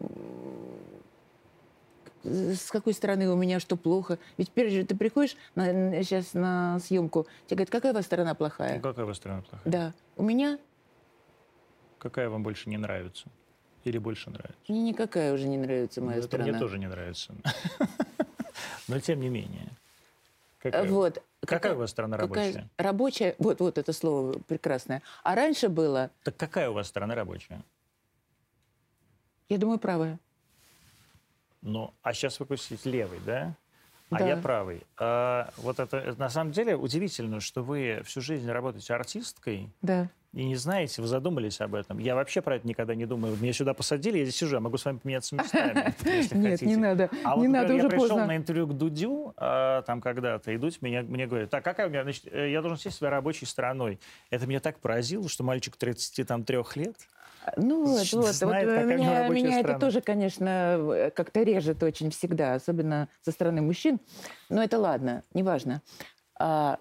[2.23, 4.19] с какой стороны у меня что плохо.
[4.37, 8.35] Ведь прежде же ты приходишь на, сейчас на съемку, тебе говорят, какая у вас сторона
[8.35, 8.77] плохая?
[8.77, 9.63] Ну, какая у вас страна плохая?
[9.65, 9.93] Да.
[10.17, 10.59] У меня
[12.01, 13.29] Какая вам больше не нравится?
[13.85, 14.57] Или больше нравится?
[14.69, 16.51] мне никакая уже не нравится моя Ну, это сторона.
[16.51, 17.35] мне тоже не нравится.
[18.89, 19.69] Но тем не менее.
[20.59, 21.23] Какая, Вот.
[21.47, 22.69] какая у вас страна какая- рабочая?
[22.77, 25.01] Рабочая, вот, вот это слово прекрасное.
[25.23, 27.63] А раньше было, Так какая у вас страна рабочая?
[29.49, 30.19] я думаю, правая.
[31.63, 33.55] Ну, а сейчас вы кусите левый, да?
[34.11, 34.27] А Да.
[34.29, 34.83] я правый.
[34.99, 40.09] А вот это, это на самом деле удивительно, что вы всю жизнь работаете артисткой Да.
[40.33, 41.99] И не знаете, вы задумались об этом.
[41.99, 43.37] Я вообще про это никогда не думаю.
[43.41, 46.67] Меня сюда посадили, я здесь сижу, я могу с вами поменяться местами, если Нет, хотите.
[46.67, 47.11] не надо.
[47.25, 48.27] А не вот, надо, например, уже я пришел поздно.
[48.27, 52.05] на интервью к Дудю, а, там когда-то, идут, меня, мне говорят, так, какая у меня,
[52.05, 53.99] значит, э, я должен сесть своей рабочей стороной.
[54.31, 56.97] Это меня так поразило, что мальчик 33 лет,
[57.57, 62.11] Ну вот, вот, вот знает, него меня, меня это тоже, конечно, э, как-то режет очень
[62.11, 63.99] всегда, особенно со стороны мужчин.
[64.49, 65.83] Но это ладно, неважно.
[66.39, 66.79] А,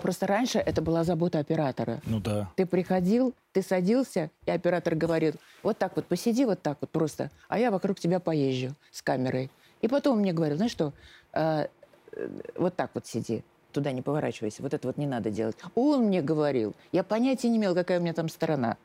[0.00, 2.00] просто раньше это была забота оператора.
[2.06, 2.50] ну да.
[2.56, 7.30] Ты приходил, ты садился, и оператор говорит, вот так вот посиди, вот так вот просто,
[7.48, 9.50] а я вокруг тебя поезжу с камерой.
[9.80, 10.92] И потом мне говорил, знаешь что,
[11.32, 11.66] э,
[12.12, 13.42] э, вот так вот сиди,
[13.72, 15.56] туда не поворачивайся, вот это вот не надо делать.
[15.74, 18.76] Он мне говорил, я понятия не имел, какая у меня там сторона.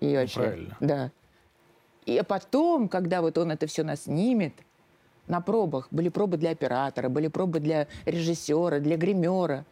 [0.00, 0.76] И вообще, правильно.
[0.80, 1.10] Да.
[2.06, 4.54] И потом, когда вот он это все нас снимет,
[5.26, 9.66] на пробах, были пробы для оператора, были пробы для режиссера, для гримера,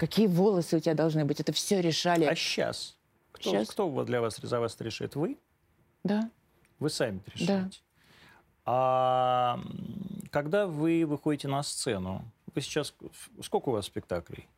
[0.00, 2.24] какие волосы у тебя должны быть, это все решали.
[2.24, 2.96] А сейчас?
[3.32, 3.68] Кто, Щас?
[3.68, 5.14] кто для вас за вас решит?
[5.14, 5.36] Вы?
[6.02, 6.30] Да.
[6.78, 7.78] Вы сами решаете?
[8.64, 12.22] А м, когда вы выходите на сцену,
[12.54, 12.94] вы сейчас...
[13.42, 14.48] Сколько у вас спектаклей?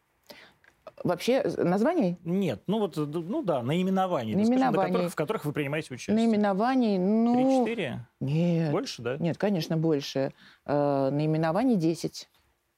[1.05, 2.17] Вообще, названий?
[2.25, 4.93] Нет, ну вот, ну да, наименований, да, скажем, Наименований.
[4.93, 6.15] которых- в которых вы принимаете участие.
[6.17, 7.35] Наименований, ну...
[7.65, 8.07] Три-четыре?
[8.21, 8.71] Нет.
[8.71, 9.17] Больше, да?
[9.17, 10.33] Нет, конечно, больше.
[10.67, 12.29] Э, наименований 10.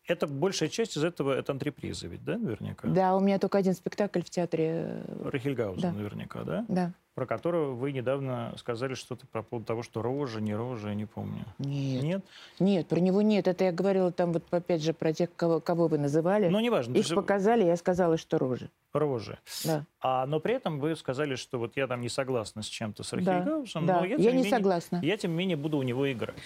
[0.06, 2.86] Это большая часть из этого, это антреприза ведь, да, наверняка?
[2.88, 5.02] Да, у меня только один спектакль в театре.
[5.24, 5.92] Рахельгаузен Да.
[5.92, 6.64] наверняка, да?
[6.68, 6.92] Да.
[7.14, 11.06] Про которого вы недавно сказали что-то по поводу того, что рожа, не рожа, я не
[11.06, 11.44] помню.
[11.58, 12.02] Нет.
[12.02, 12.24] Нет?
[12.58, 13.48] Нет, про него нет.
[13.48, 16.48] Это я говорила там вот опять же про тех, кого, кого вы называли.
[16.48, 16.90] Ну, неважно.
[16.92, 18.68] Их есть показали, я сказала, что рожи.
[18.92, 19.38] Рожи.
[19.64, 19.86] Да.
[20.00, 23.10] А, но при этом вы сказали, что вот я там не согласна с чем-то с
[23.12, 24.00] Да, Рахельгаузом, да.
[24.00, 25.00] но я, Я не менее- согласна.
[25.02, 26.36] Я, тем не менее, буду у него играть.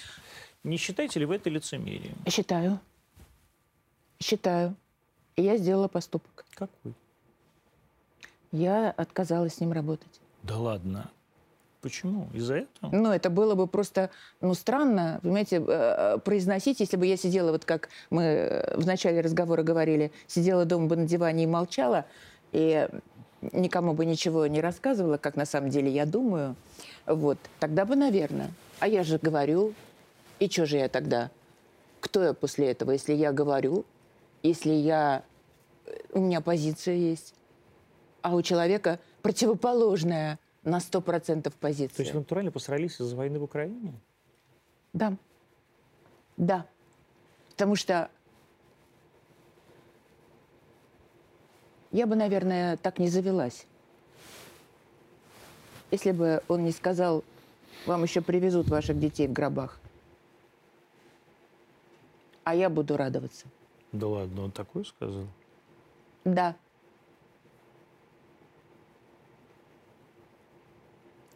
[0.64, 2.14] Не считаете ли вы это лицемерием?
[2.28, 2.78] Считаю.
[4.20, 4.74] Считаю.
[5.36, 6.44] И я сделала поступок.
[6.54, 6.94] Какой?
[8.50, 10.20] Я отказалась с ним работать.
[10.42, 11.10] Да ладно.
[11.80, 12.28] Почему?
[12.34, 12.90] Из-за этого?
[12.90, 14.10] Ну, это было бы просто,
[14.40, 19.20] ну, странно, понимаете, э, произносить, если бы я сидела, вот как мы э, в начале
[19.20, 22.04] разговора говорили, сидела дома бы на диване и молчала,
[22.50, 22.88] и
[23.52, 26.56] никому бы ничего не рассказывала, как на самом деле я думаю,
[27.06, 28.50] вот, тогда бы, наверное.
[28.80, 29.72] А я же говорю,
[30.40, 31.30] и что же я тогда?
[32.00, 33.84] Кто я после этого, если я говорю,
[34.48, 35.22] если я...
[35.86, 37.34] э, У меня позиция есть,
[38.22, 41.96] а у человека противоположная на 100% позиция.
[41.96, 43.94] То есть вы натурально посрались из-за войны в Украине?
[44.92, 45.16] Да.
[46.36, 46.66] Да.
[47.50, 48.10] Потому что
[51.90, 53.66] я бы, наверное, так не завелась.
[55.90, 57.24] Если бы он не сказал,
[57.86, 59.80] вам еще привезут ваших детей в гробах.
[62.44, 63.46] А я буду радоваться.
[63.92, 65.26] Да ладно, он такое сказал?
[66.24, 66.56] Да.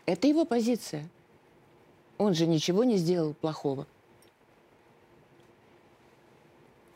[0.07, 1.09] Это его позиция.
[2.19, 3.87] Он же ничего не сделал плохого.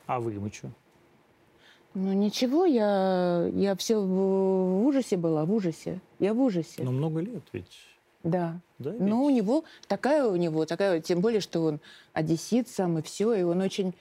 [0.06, 0.70] А вы ему что?
[1.94, 6.00] Ну ничего, я, я все в, ужасе была, в ужасе.
[6.18, 6.82] Я в ужасе.
[6.82, 7.78] Но много лет ведь.
[8.22, 8.60] Да.
[8.78, 9.38] Да, Но у ведь?
[9.38, 11.80] него такая у него, такая, тем более, что он
[12.12, 13.94] одессит сам и все, и он очень,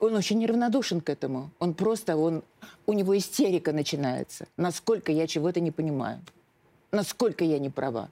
[0.00, 1.50] он очень неравнодушен к этому.
[1.58, 2.42] Он просто, он,
[2.86, 4.46] у него истерика начинается.
[4.56, 6.20] Насколько я чего-то не понимаю.
[6.90, 8.08] Насколько я не права.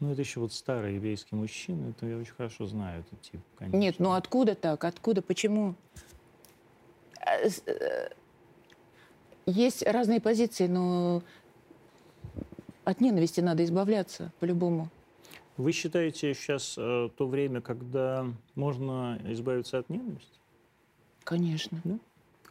[0.00, 3.76] Ну, это еще вот старый еврейский мужчина, это я очень хорошо знаю этот тип, конечно.
[3.78, 4.84] Нет, ну откуда так?
[4.84, 5.22] Откуда?
[5.22, 5.74] Почему?
[7.18, 7.36] А,
[7.66, 8.10] э,
[9.46, 11.22] Есть разные позиции, но
[12.84, 14.90] от ненависти надо избавляться по-любому.
[15.56, 20.38] Вы считаете сейчас э, то время, когда можно избавиться от ненависти?
[21.26, 21.80] Конечно.
[21.82, 21.98] Да?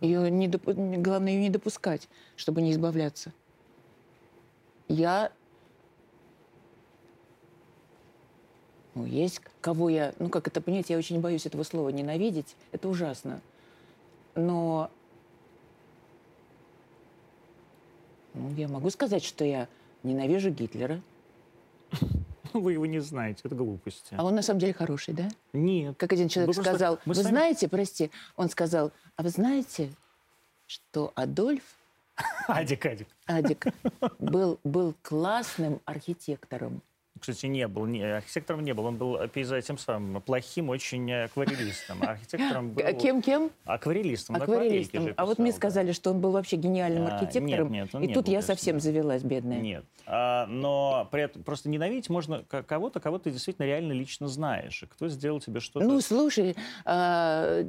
[0.02, 3.32] Ее не допу- Главное ее не допускать, чтобы не избавляться.
[4.90, 5.32] Я...
[8.94, 10.14] Ну, есть кого я...
[10.20, 12.58] Ну, как это понять, я очень боюсь этого слова «ненавидеть».
[12.74, 13.40] Это ужасно.
[14.36, 14.92] Но...
[18.34, 19.70] Ну, я могу сказать, что я
[20.04, 21.02] ненавижу Гитлера.
[22.62, 24.16] Вы его не знаете, это глупости.
[24.18, 25.30] А он на самом деле хороший, да?
[25.54, 25.96] Нет.
[25.98, 29.30] Как один человек Вы просто- сказал, мы вы сами- знаете, прости, он сказал, а вы
[29.30, 29.92] знаете,
[30.68, 31.64] что Адольф
[32.48, 33.08] Адик, Адик.
[33.28, 33.66] Адик
[34.20, 36.82] был, был классным архитектором.
[37.26, 41.98] Кстати, не был, не, архитектором не был, он был пейзаж тем самым плохим очень акварелистом.
[42.04, 42.84] А Архитектором был...
[43.00, 43.50] Кем-кем?
[43.66, 44.36] Акварелистом.
[44.36, 45.10] Акварелистом.
[45.18, 47.72] А вот мне сказали, что он был вообще гениальным А, архитектором.
[47.72, 49.60] нет, нет, и тут я совсем завелась, бедная.
[49.60, 49.86] Нет.
[50.06, 54.84] А, но при этом просто ненавидеть можно кого-то, кого ты действительно реально лично знаешь.
[54.88, 55.84] Кто сделал тебе что-то...
[55.84, 57.66] Ну, слушай, а,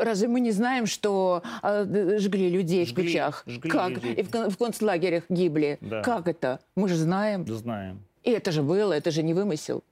[0.00, 4.02] разве мы не знаем, что жгли людей в жгли как?
[4.02, 5.78] И в, кон- в концлагерях гибли.
[6.02, 6.60] Как это?
[6.74, 7.46] Мы же знаем.
[7.46, 8.00] Знаем.
[8.24, 9.84] И это же было, это же не вымысел.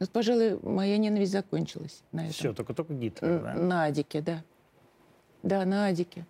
[0.00, 2.32] Вот, пожалуй, моя ненависть закончилась на этом.
[2.32, 3.54] Все, только, только Гитлер, Н- да?
[3.54, 4.42] На Адике, да.
[5.44, 6.26] Да, на Адике.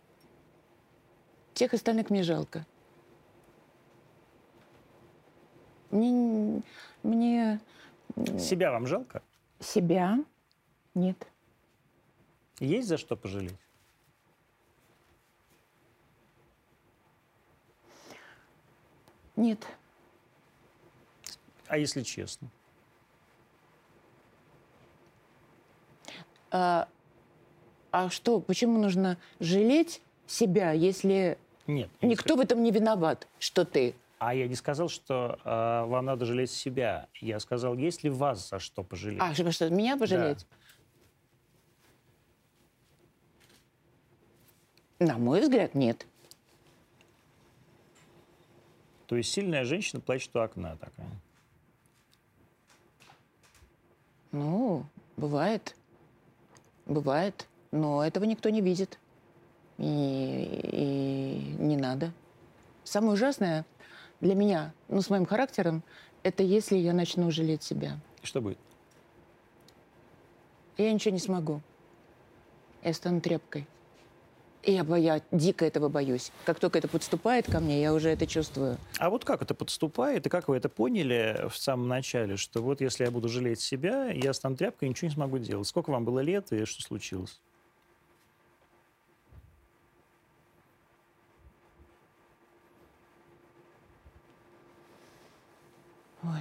[1.55, 2.67] Всех остальных мне жалко.
[5.91, 6.63] Мне,
[7.03, 7.61] мне
[8.39, 9.23] Себя вам жалко?
[9.61, 10.19] себя
[10.95, 11.17] нет.
[12.59, 13.55] Есть за что пожалеть?
[19.43, 19.67] Нет.
[21.67, 22.49] А если честно?
[26.53, 26.87] А,
[27.91, 31.37] а что, почему нужно жалеть себя, если
[31.67, 31.91] Нет.
[32.01, 33.97] я не никто в этом не виноват, что ты?
[34.21, 35.49] А я не сказал, что э,
[35.89, 37.09] вам надо жалеть себя.
[37.21, 39.21] Я сказал, есть ли вас за что пожалеть?
[39.21, 40.47] А, что, что, меня пожалеть?
[45.01, 46.07] На мой взгляд, нет.
[49.07, 51.11] То есть сильная женщина плачет у окна такая.
[54.33, 55.77] Ну, бывает.
[56.87, 57.47] Бывает.
[57.71, 58.99] Но этого никто не видит.
[59.79, 62.13] И, и не надо.
[62.85, 63.65] Самое ужасное
[64.21, 65.83] для меня, ну, с моим характером,
[66.23, 67.99] это если я начну жалеть себя.
[68.23, 68.59] И что будет?
[70.77, 71.61] Я ничего не смогу.
[72.83, 73.67] Я стану тряпкой.
[74.65, 76.31] Я, бо- я дико этого боюсь.
[76.45, 78.79] Как только это подступает ко мне, я уже это чувствую.
[78.99, 82.81] А вот как это подступает, и как вы это поняли в самом начале, что вот
[82.81, 85.67] если я буду жалеть себя, я стану тряпкой и ничего не смогу делать?
[85.67, 87.41] Сколько вам было лет и что случилось?
[96.23, 96.41] Ой,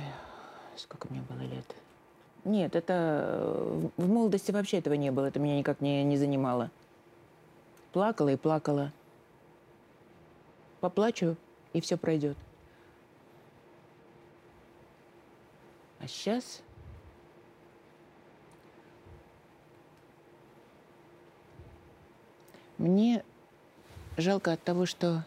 [0.77, 1.65] сколько мне было лет.
[2.43, 5.25] Нет, это э, в молодости вообще этого не было.
[5.25, 6.69] Это меня никак не, не занимало.
[7.91, 8.93] Плакала и плакала.
[10.79, 11.35] Поплачу,
[11.73, 12.37] и все пройдет.
[15.99, 16.61] А сейчас...
[22.77, 23.23] Мне
[24.17, 25.23] жалко от того, что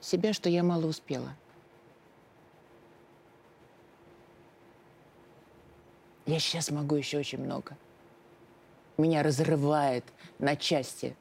[0.00, 1.36] себя, что я мало успела.
[6.24, 7.76] Я сейчас могу еще очень много.
[8.96, 10.04] Меня разрывает
[10.38, 11.16] на части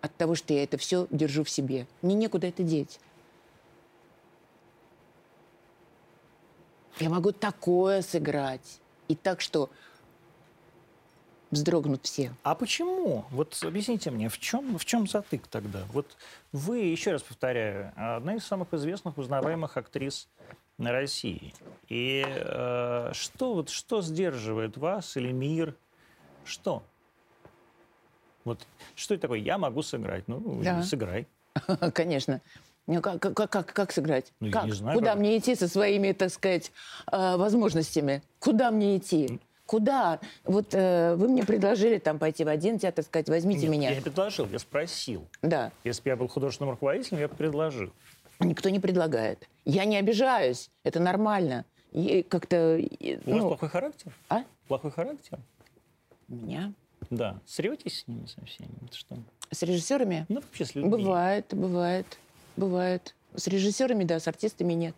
[0.00, 1.86] от того, что я это все держу в себе.
[2.02, 3.00] Мне некуда это деть.
[6.98, 8.80] Я могу такое сыграть.
[9.08, 9.70] И так, что
[11.50, 12.32] вздрогнут все.
[12.42, 13.24] А почему?
[13.30, 15.84] Вот объясните мне, в чем, в чем затык тогда?
[15.92, 16.16] Вот
[16.52, 20.28] вы, еще раз повторяю, одна из самых известных, узнаваемых актрис
[20.78, 21.54] на России.
[21.88, 25.74] И э, что, вот, что сдерживает вас или мир?
[26.44, 26.82] Что?
[28.46, 28.64] Вот
[28.94, 29.40] что это такое?
[29.40, 30.24] Я могу сыграть.
[30.28, 30.82] Ну, Да.
[30.82, 31.26] сыграй.
[31.92, 32.40] Конечно.
[32.86, 34.32] Ну, как, как, как, как сыграть?
[34.38, 34.64] Ну, я как?
[34.66, 35.18] не знаю, Куда как.
[35.18, 36.70] мне идти со своими, так сказать,
[37.10, 38.22] э, возможностями?
[38.38, 39.40] Куда мне идти?
[39.66, 40.20] Куда?
[40.44, 43.88] Вот э, вы мне предложили там пойти в один театр, сказать, возьмите Нет, меня.
[43.90, 45.26] я не предложил, я спросил.
[45.42, 45.72] Да.
[45.82, 47.90] Если бы я был художественным руководителем, я бы предложил.
[48.38, 49.48] Никто не предлагает.
[49.64, 50.70] Я не обижаюсь.
[50.84, 51.64] Это нормально.
[51.90, 52.78] И как-то...
[52.78, 54.12] У вас ну, плохой характер?
[54.28, 54.44] а?
[54.68, 55.40] Плохой характер?
[56.28, 56.72] У меня?
[57.10, 57.40] Да.
[57.46, 58.70] Сретесь с ними со всеми?
[58.84, 59.16] Это что?
[59.50, 60.26] С режиссерами?
[60.28, 60.90] Ну, вообще с людьми.
[60.90, 62.18] Бывает, бывает,
[62.56, 63.14] бывает.
[63.34, 64.94] С режиссерами, да, с артистами нет.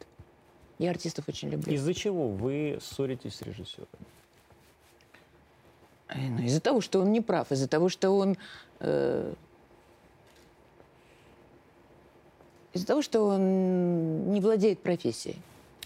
[0.78, 1.72] Я артистов очень люблю.
[1.72, 3.88] Из-за чего вы ссоритесь с режиссером?
[6.08, 8.36] Э, ну, из-за того, что он не прав, из-за того, что он...
[8.80, 9.34] э,
[12.72, 15.36] из-за того, что он не владеет профессией.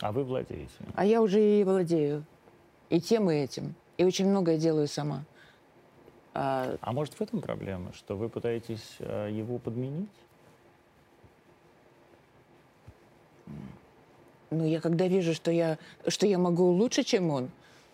[0.00, 0.70] А вы владеете.
[0.94, 2.24] А я уже и владею.
[2.90, 3.74] И тем, и этим.
[3.96, 5.24] И очень многое делаю сама.
[6.34, 10.08] А, А может, в этом проблема, что вы пытаетесь э, его подменить?
[14.52, 17.50] ну, я когда вижу, что я, что я могу лучше, чем он,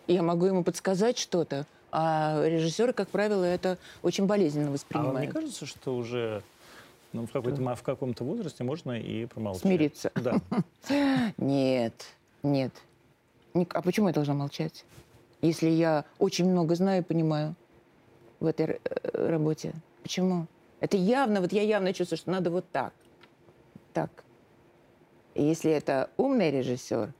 [0.06, 4.74] я могу ему подсказать что-то, а режиссеры, как правило, это очень болезненно А вам не
[4.74, 5.32] воспринимают.
[5.32, 6.42] кажется, что уже
[7.12, 9.62] ну, в, какой-то, в каком-то возрасте можно и промолчать?
[9.62, 10.12] Смириться.
[10.14, 10.40] Да.
[11.38, 11.94] Нет,
[12.42, 12.72] нет.
[13.54, 14.84] А почему я должна молчать?
[15.40, 17.54] Если я очень много знаю и понимаю
[18.40, 19.74] в этой э, работе.
[20.02, 20.46] Почему?
[20.80, 22.92] Это явно, вот я явно чувствую, что надо вот так.
[23.92, 24.24] Так.
[25.34, 27.12] И если это умный режиссер,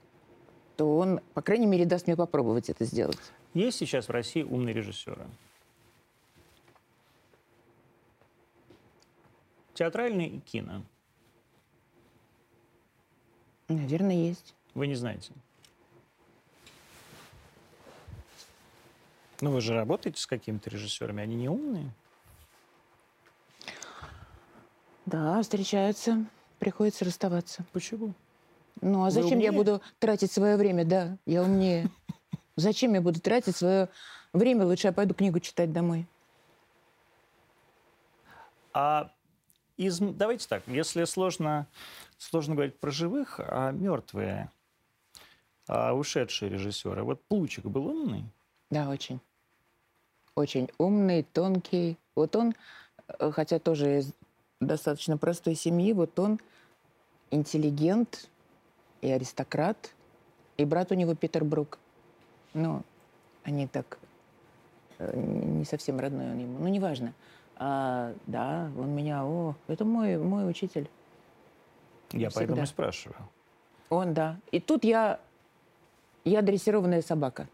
[0.77, 3.17] то он, по крайней мере, даст мне попробовать это сделать.
[3.53, 5.27] Есть сейчас в России умные режиссеры?
[9.73, 10.83] Театральные и кино.
[13.67, 14.55] Наверное, есть.
[14.73, 15.31] Вы не знаете?
[19.41, 21.91] Ну, вы же работаете с какими-то режиссерами, они не умные?
[25.05, 26.25] Да, встречаются,
[26.59, 27.65] приходится расставаться.
[27.71, 28.13] Почему?
[28.81, 30.85] Ну, а зачем я буду тратить свое время?
[30.85, 31.89] Да, я умнее.
[32.55, 33.89] Зачем я буду тратить свое
[34.33, 34.65] время?
[34.65, 36.05] Лучше я пойду книгу читать домой.
[38.73, 39.11] А
[39.77, 41.67] из, давайте так, если сложно,
[42.17, 44.51] сложно говорить про живых, а мертвые,
[45.67, 47.03] а ушедшие режиссеры.
[47.03, 48.25] Вот Плучик был умный?
[48.69, 49.21] Да, очень.
[50.35, 51.97] Очень умный, тонкий.
[52.15, 52.53] Вот он,
[53.07, 54.13] э, хотя тоже из
[54.59, 56.39] достаточно простой семьи, вот он
[57.31, 58.29] интеллигент
[59.01, 59.93] и аристократ.
[60.57, 61.79] И брат у него Питер Брук.
[62.53, 62.83] Ну,
[63.43, 63.97] они так
[64.97, 66.59] э, не совсем родной он ему.
[66.59, 67.13] Ну, неважно.
[67.55, 70.89] А, да, он меня, о, это мой, мой учитель.
[72.11, 72.39] Я Всегда.
[72.39, 73.29] поэтому и спрашиваю.
[73.89, 74.37] Он, да.
[74.51, 75.19] И тут я,
[76.23, 77.47] я дрессированная собака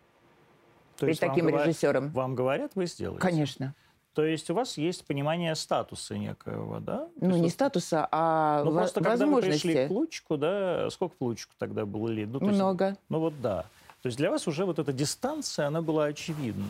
[0.98, 2.10] То перед вам таким говор- режиссером.
[2.12, 3.22] Вам говорят, вы сделаете?
[3.22, 3.74] Конечно.
[4.14, 7.10] То есть у вас есть понимание статуса некоего, да?
[7.20, 9.88] Ну, есть не статуса, а Ну, во- просто когда вы пришли к возможности.
[9.88, 12.30] Плучику, да, сколько Плучику тогда было лет?
[12.30, 12.98] Ну, то есть- Много.
[13.10, 13.64] ну вот да.
[14.02, 16.70] То есть для вас уже вот эта дистанция, она была очевидна.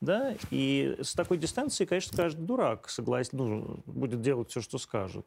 [0.00, 0.34] Да?
[0.50, 5.26] И с такой дистанцией, конечно, каждый дурак согласен, ну, будет делать все, что скажет.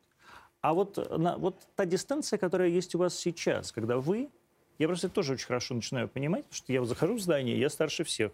[0.62, 4.30] А вот, на, вот та дистанция, которая есть у вас сейчас, когда вы...
[4.78, 7.70] Я просто это тоже очень хорошо начинаю понимать, потому что я захожу в здание, я
[7.70, 8.32] старше всех.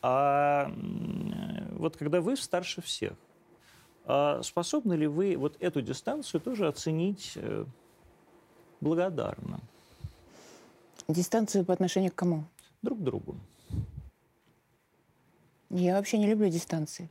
[0.00, 0.72] А
[1.72, 3.14] вот когда вы старше всех,
[4.04, 7.64] а способны ли вы вот эту дистанцию тоже оценить э,
[8.80, 9.60] благодарно
[11.08, 12.44] Дистанцию по отношению к кому?
[12.82, 13.36] друг к другу?
[15.70, 17.08] Я вообще не люблю дистанции.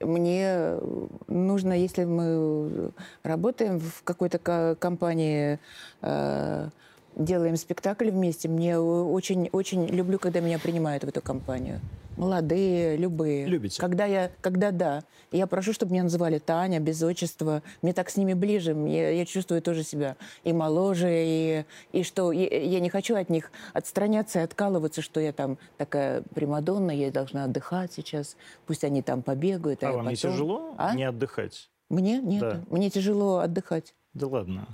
[0.00, 2.90] Мне э, нужно, если мы
[3.22, 5.58] работаем в какой-то ко- компании,
[6.02, 6.68] э,
[7.16, 11.80] делаем спектакль вместе, мне очень-очень люблю, когда меня принимают в эту компанию.
[12.20, 13.46] Молодые, любые.
[13.46, 13.80] Любите?
[13.80, 15.04] Когда я, когда да.
[15.32, 17.62] Я прошу, чтобы меня называли Таня, без отчества.
[17.80, 18.74] Мне так с ними ближе.
[18.74, 23.30] Мне, я чувствую тоже себя и моложе, и, и что я, я не хочу от
[23.30, 28.36] них отстраняться и откалываться, что я там такая примадонна, я должна отдыхать сейчас.
[28.66, 29.82] Пусть они там побегают.
[29.82, 30.94] А я вам не потом- тяжело А?
[30.94, 31.70] не отдыхать?
[31.88, 32.20] Мне?
[32.20, 32.40] Нет.
[32.40, 32.60] Да.
[32.68, 33.94] Мне тяжело отдыхать.
[34.12, 34.68] Да ладно.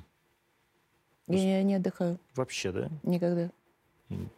[1.29, 2.19] Я не отдыхаю.
[2.35, 2.89] Вообще, да?
[3.05, 3.51] Никогда.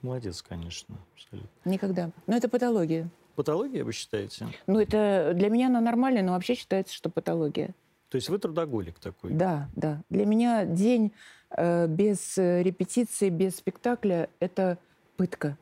[0.03, 0.97] Молодец, конечно.
[1.15, 1.51] абсолютно.
[1.65, 2.11] Никогда.
[2.27, 3.09] Но это патология.
[3.37, 4.49] Патология, вы считаете?
[4.67, 7.75] Ну, это для меня она нормальная, но вообще считается, что патология.
[8.09, 9.33] То есть вы трудоголик такой?
[9.33, 10.03] Да, да.
[10.09, 11.13] Для меня день
[11.51, 14.79] э, без э, репетиции, без спектакля– это
[15.17, 15.59] пытка.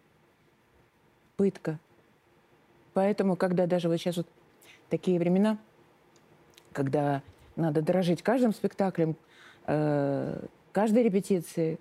[1.36, 1.80] Пытка.
[2.94, 4.28] Поэтому, когда даже вот сейчас вот
[4.88, 5.58] такие времена,
[6.72, 7.22] когда
[7.56, 9.16] надо дорожить каждым спектаклем,
[9.66, 11.78] э, каждой репетицией,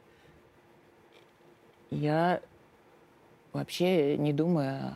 [1.95, 2.41] я
[3.53, 4.93] вообще не думаю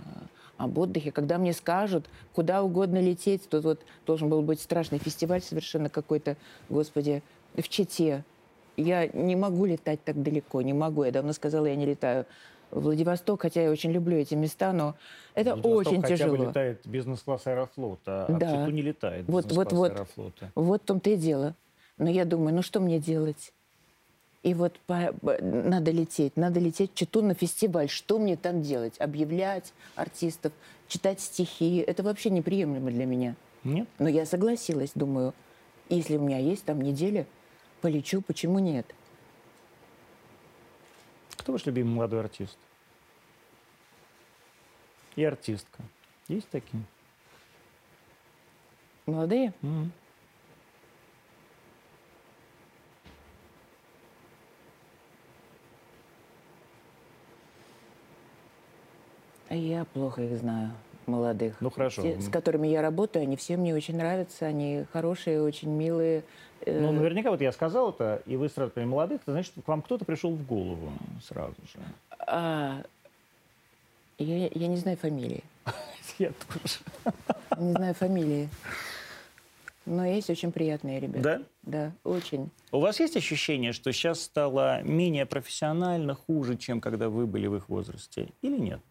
[0.57, 1.11] об отдыхе.
[1.11, 6.35] Когда мне скажут, куда угодно лететь, тут вот должен был быть страшный фестиваль совершенно какой-то,
[6.69, 7.23] господи,
[7.55, 8.25] в Чите.
[8.75, 11.03] Я не могу летать так далеко, не могу.
[11.03, 12.25] Я давно сказала, я не летаю
[12.71, 14.95] Владивосток, хотя я очень люблю эти места, но
[15.33, 16.37] это очень хотя тяжело.
[16.37, 18.47] бы летает бизнес-класс Аэрофлота, а Да.
[18.47, 19.91] в Читу не летает Вот, бизнес-класс вот, вот.
[19.91, 20.51] Аэрофлота.
[20.55, 21.55] Вот в том-то и дело.
[21.97, 23.53] Но я думаю, ну что мне делать?
[24.41, 27.89] И вот по- надо лететь, надо лететь Читу на фестиваль.
[27.89, 28.97] Что мне там делать?
[28.99, 30.53] Объявлять артистов,
[30.87, 31.77] читать стихи.
[31.79, 33.35] Это вообще неприемлемо для меня.
[33.65, 33.87] Нет?
[33.99, 35.33] Но я согласилась, думаю,
[35.89, 37.25] если у меня есть там неделя,
[37.81, 38.85] полечу, почему нет?
[41.35, 42.57] Кто ваш любимый молодой артист?
[45.17, 45.83] И артистка.
[46.29, 46.83] Есть такие?
[49.05, 49.53] Молодые?
[49.61, 49.91] Мгм.
[59.49, 60.71] Я плохо их знаю,
[61.05, 61.55] молодых.
[61.59, 62.01] Ну, хорошо.
[62.03, 66.23] Те, с которыми я работаю, они все мне очень нравятся, они хорошие, очень милые.
[66.65, 69.81] Э, Ну, наверняка вот я сказал это, и вы сразу молодых, это значит, к вам
[69.81, 70.91] кто-то пришел в голову
[71.23, 71.79] сразу же.
[72.27, 72.83] а,
[74.17, 75.43] я, я не знаю фамилии.
[76.19, 76.79] Я тоже.
[77.57, 78.49] Не знаю фамилии.
[79.85, 81.23] Но есть очень приятные ребята.
[81.23, 81.41] Да?
[81.63, 82.49] Да, очень.
[82.71, 87.55] У вас есть ощущение, что сейчас стало менее профессионально, хуже, чем когда вы были в
[87.55, 88.29] их возрасте?
[88.41, 88.81] Или нет?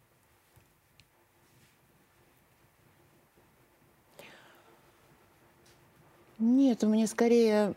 [6.39, 7.75] Нет, у меня скорее...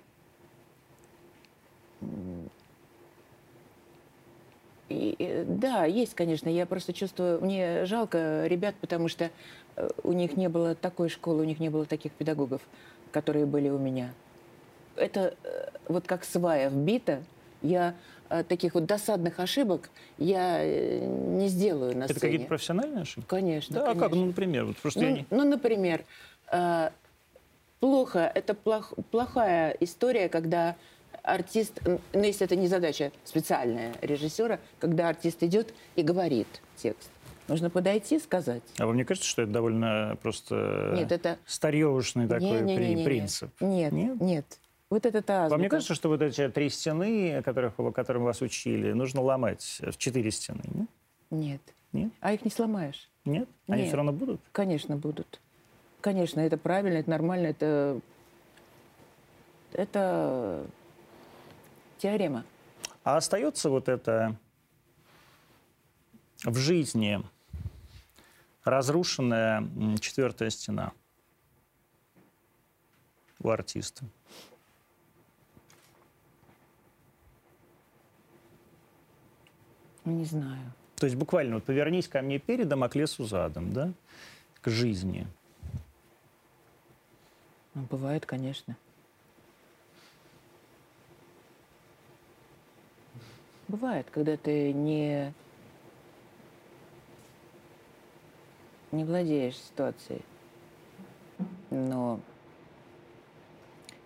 [4.89, 6.49] и- и- да, есть, конечно.
[6.49, 9.31] Я просто чувствую, мне жалко ребят, потому что
[9.77, 12.61] э, у них не было такой школы, у них не было таких педагогов,
[13.11, 14.13] которые были у меня.
[14.95, 17.23] Это э, вот как свая вбита.
[17.61, 17.95] Я
[18.29, 22.31] э, таких вот досадных ошибок я э, не сделаю на это сцене.
[22.33, 23.27] какие-то профессиональные ошибки?
[23.29, 23.99] Конечно, Да, а как?
[23.99, 24.17] конечно.
[24.19, 25.25] Ну, например, вот просто я Ну, не...
[25.29, 26.03] ну, например,
[26.51, 26.89] э,
[27.85, 30.77] плохо, это плох- плохая история, когда
[31.23, 36.47] артист, ну, если это не задача специальная режиссера, когда артист идет и говорит
[36.77, 37.09] текст.
[37.47, 38.61] Нужно подойти, сказать.
[38.79, 41.37] А вам не кажется, что это довольно просто Нет, это...
[41.45, 43.03] старьевушный такой при- Не-не-не-не-не.
[43.03, 43.49] принцип?
[43.59, 44.21] Нет, Нет?
[44.21, 44.45] нет.
[44.89, 48.91] Вот это та Вам не кажется, что вот эти три стены, которых, которым вас учили,
[48.93, 50.61] нужно ломать в четыре стены?
[50.73, 50.87] Нет?
[51.29, 51.61] Нет.
[51.93, 52.11] Нет?
[52.21, 53.09] А их не сломаешь.
[53.25, 53.49] Нет?
[53.67, 53.87] Они Нет.
[53.89, 54.39] все равно будут?
[54.51, 55.39] Конечно, будут.
[56.01, 57.99] Конечно, это правильно, это нормально, это...
[59.73, 60.65] Это
[61.97, 62.43] теорема.
[63.03, 64.35] А остается вот это
[66.43, 67.23] в жизни
[68.65, 69.65] разрушенная
[69.99, 70.91] четвертая стена
[73.39, 74.03] у артиста.
[80.03, 80.73] Не знаю.
[80.97, 83.93] То есть буквально вот повернись ко мне передом, а к лесу задом, да?
[84.61, 85.27] К жизни.
[87.73, 88.75] Ну, бывает, конечно.
[93.69, 95.33] Бывает, когда ты не,
[98.91, 100.21] не владеешь ситуацией.
[101.69, 102.19] Но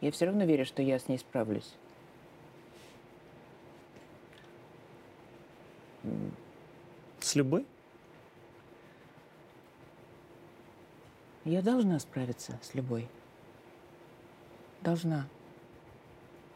[0.01, 1.73] я все равно верю, что я с ней справлюсь.
[7.19, 7.65] С любой?
[11.43, 13.09] Я должна справиться с любой.
[14.85, 15.25] Должна.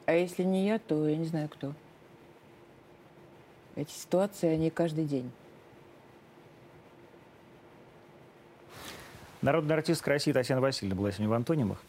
[0.06, 1.73] А если не я, то я не знаю кто.
[3.76, 5.31] Эти ситуации, они каждый день.
[9.41, 11.81] Народная артистка России Татьяна Васильевна была сегодня в Антонимах.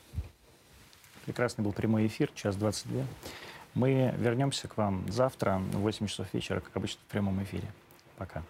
[1.27, 3.05] Прекрасный был прямой эфир, час 22.
[3.75, 7.69] Мы вернемся к вам завтра в 8 часов вечера, как обычно, в прямом эфире.
[8.17, 8.43] Пока.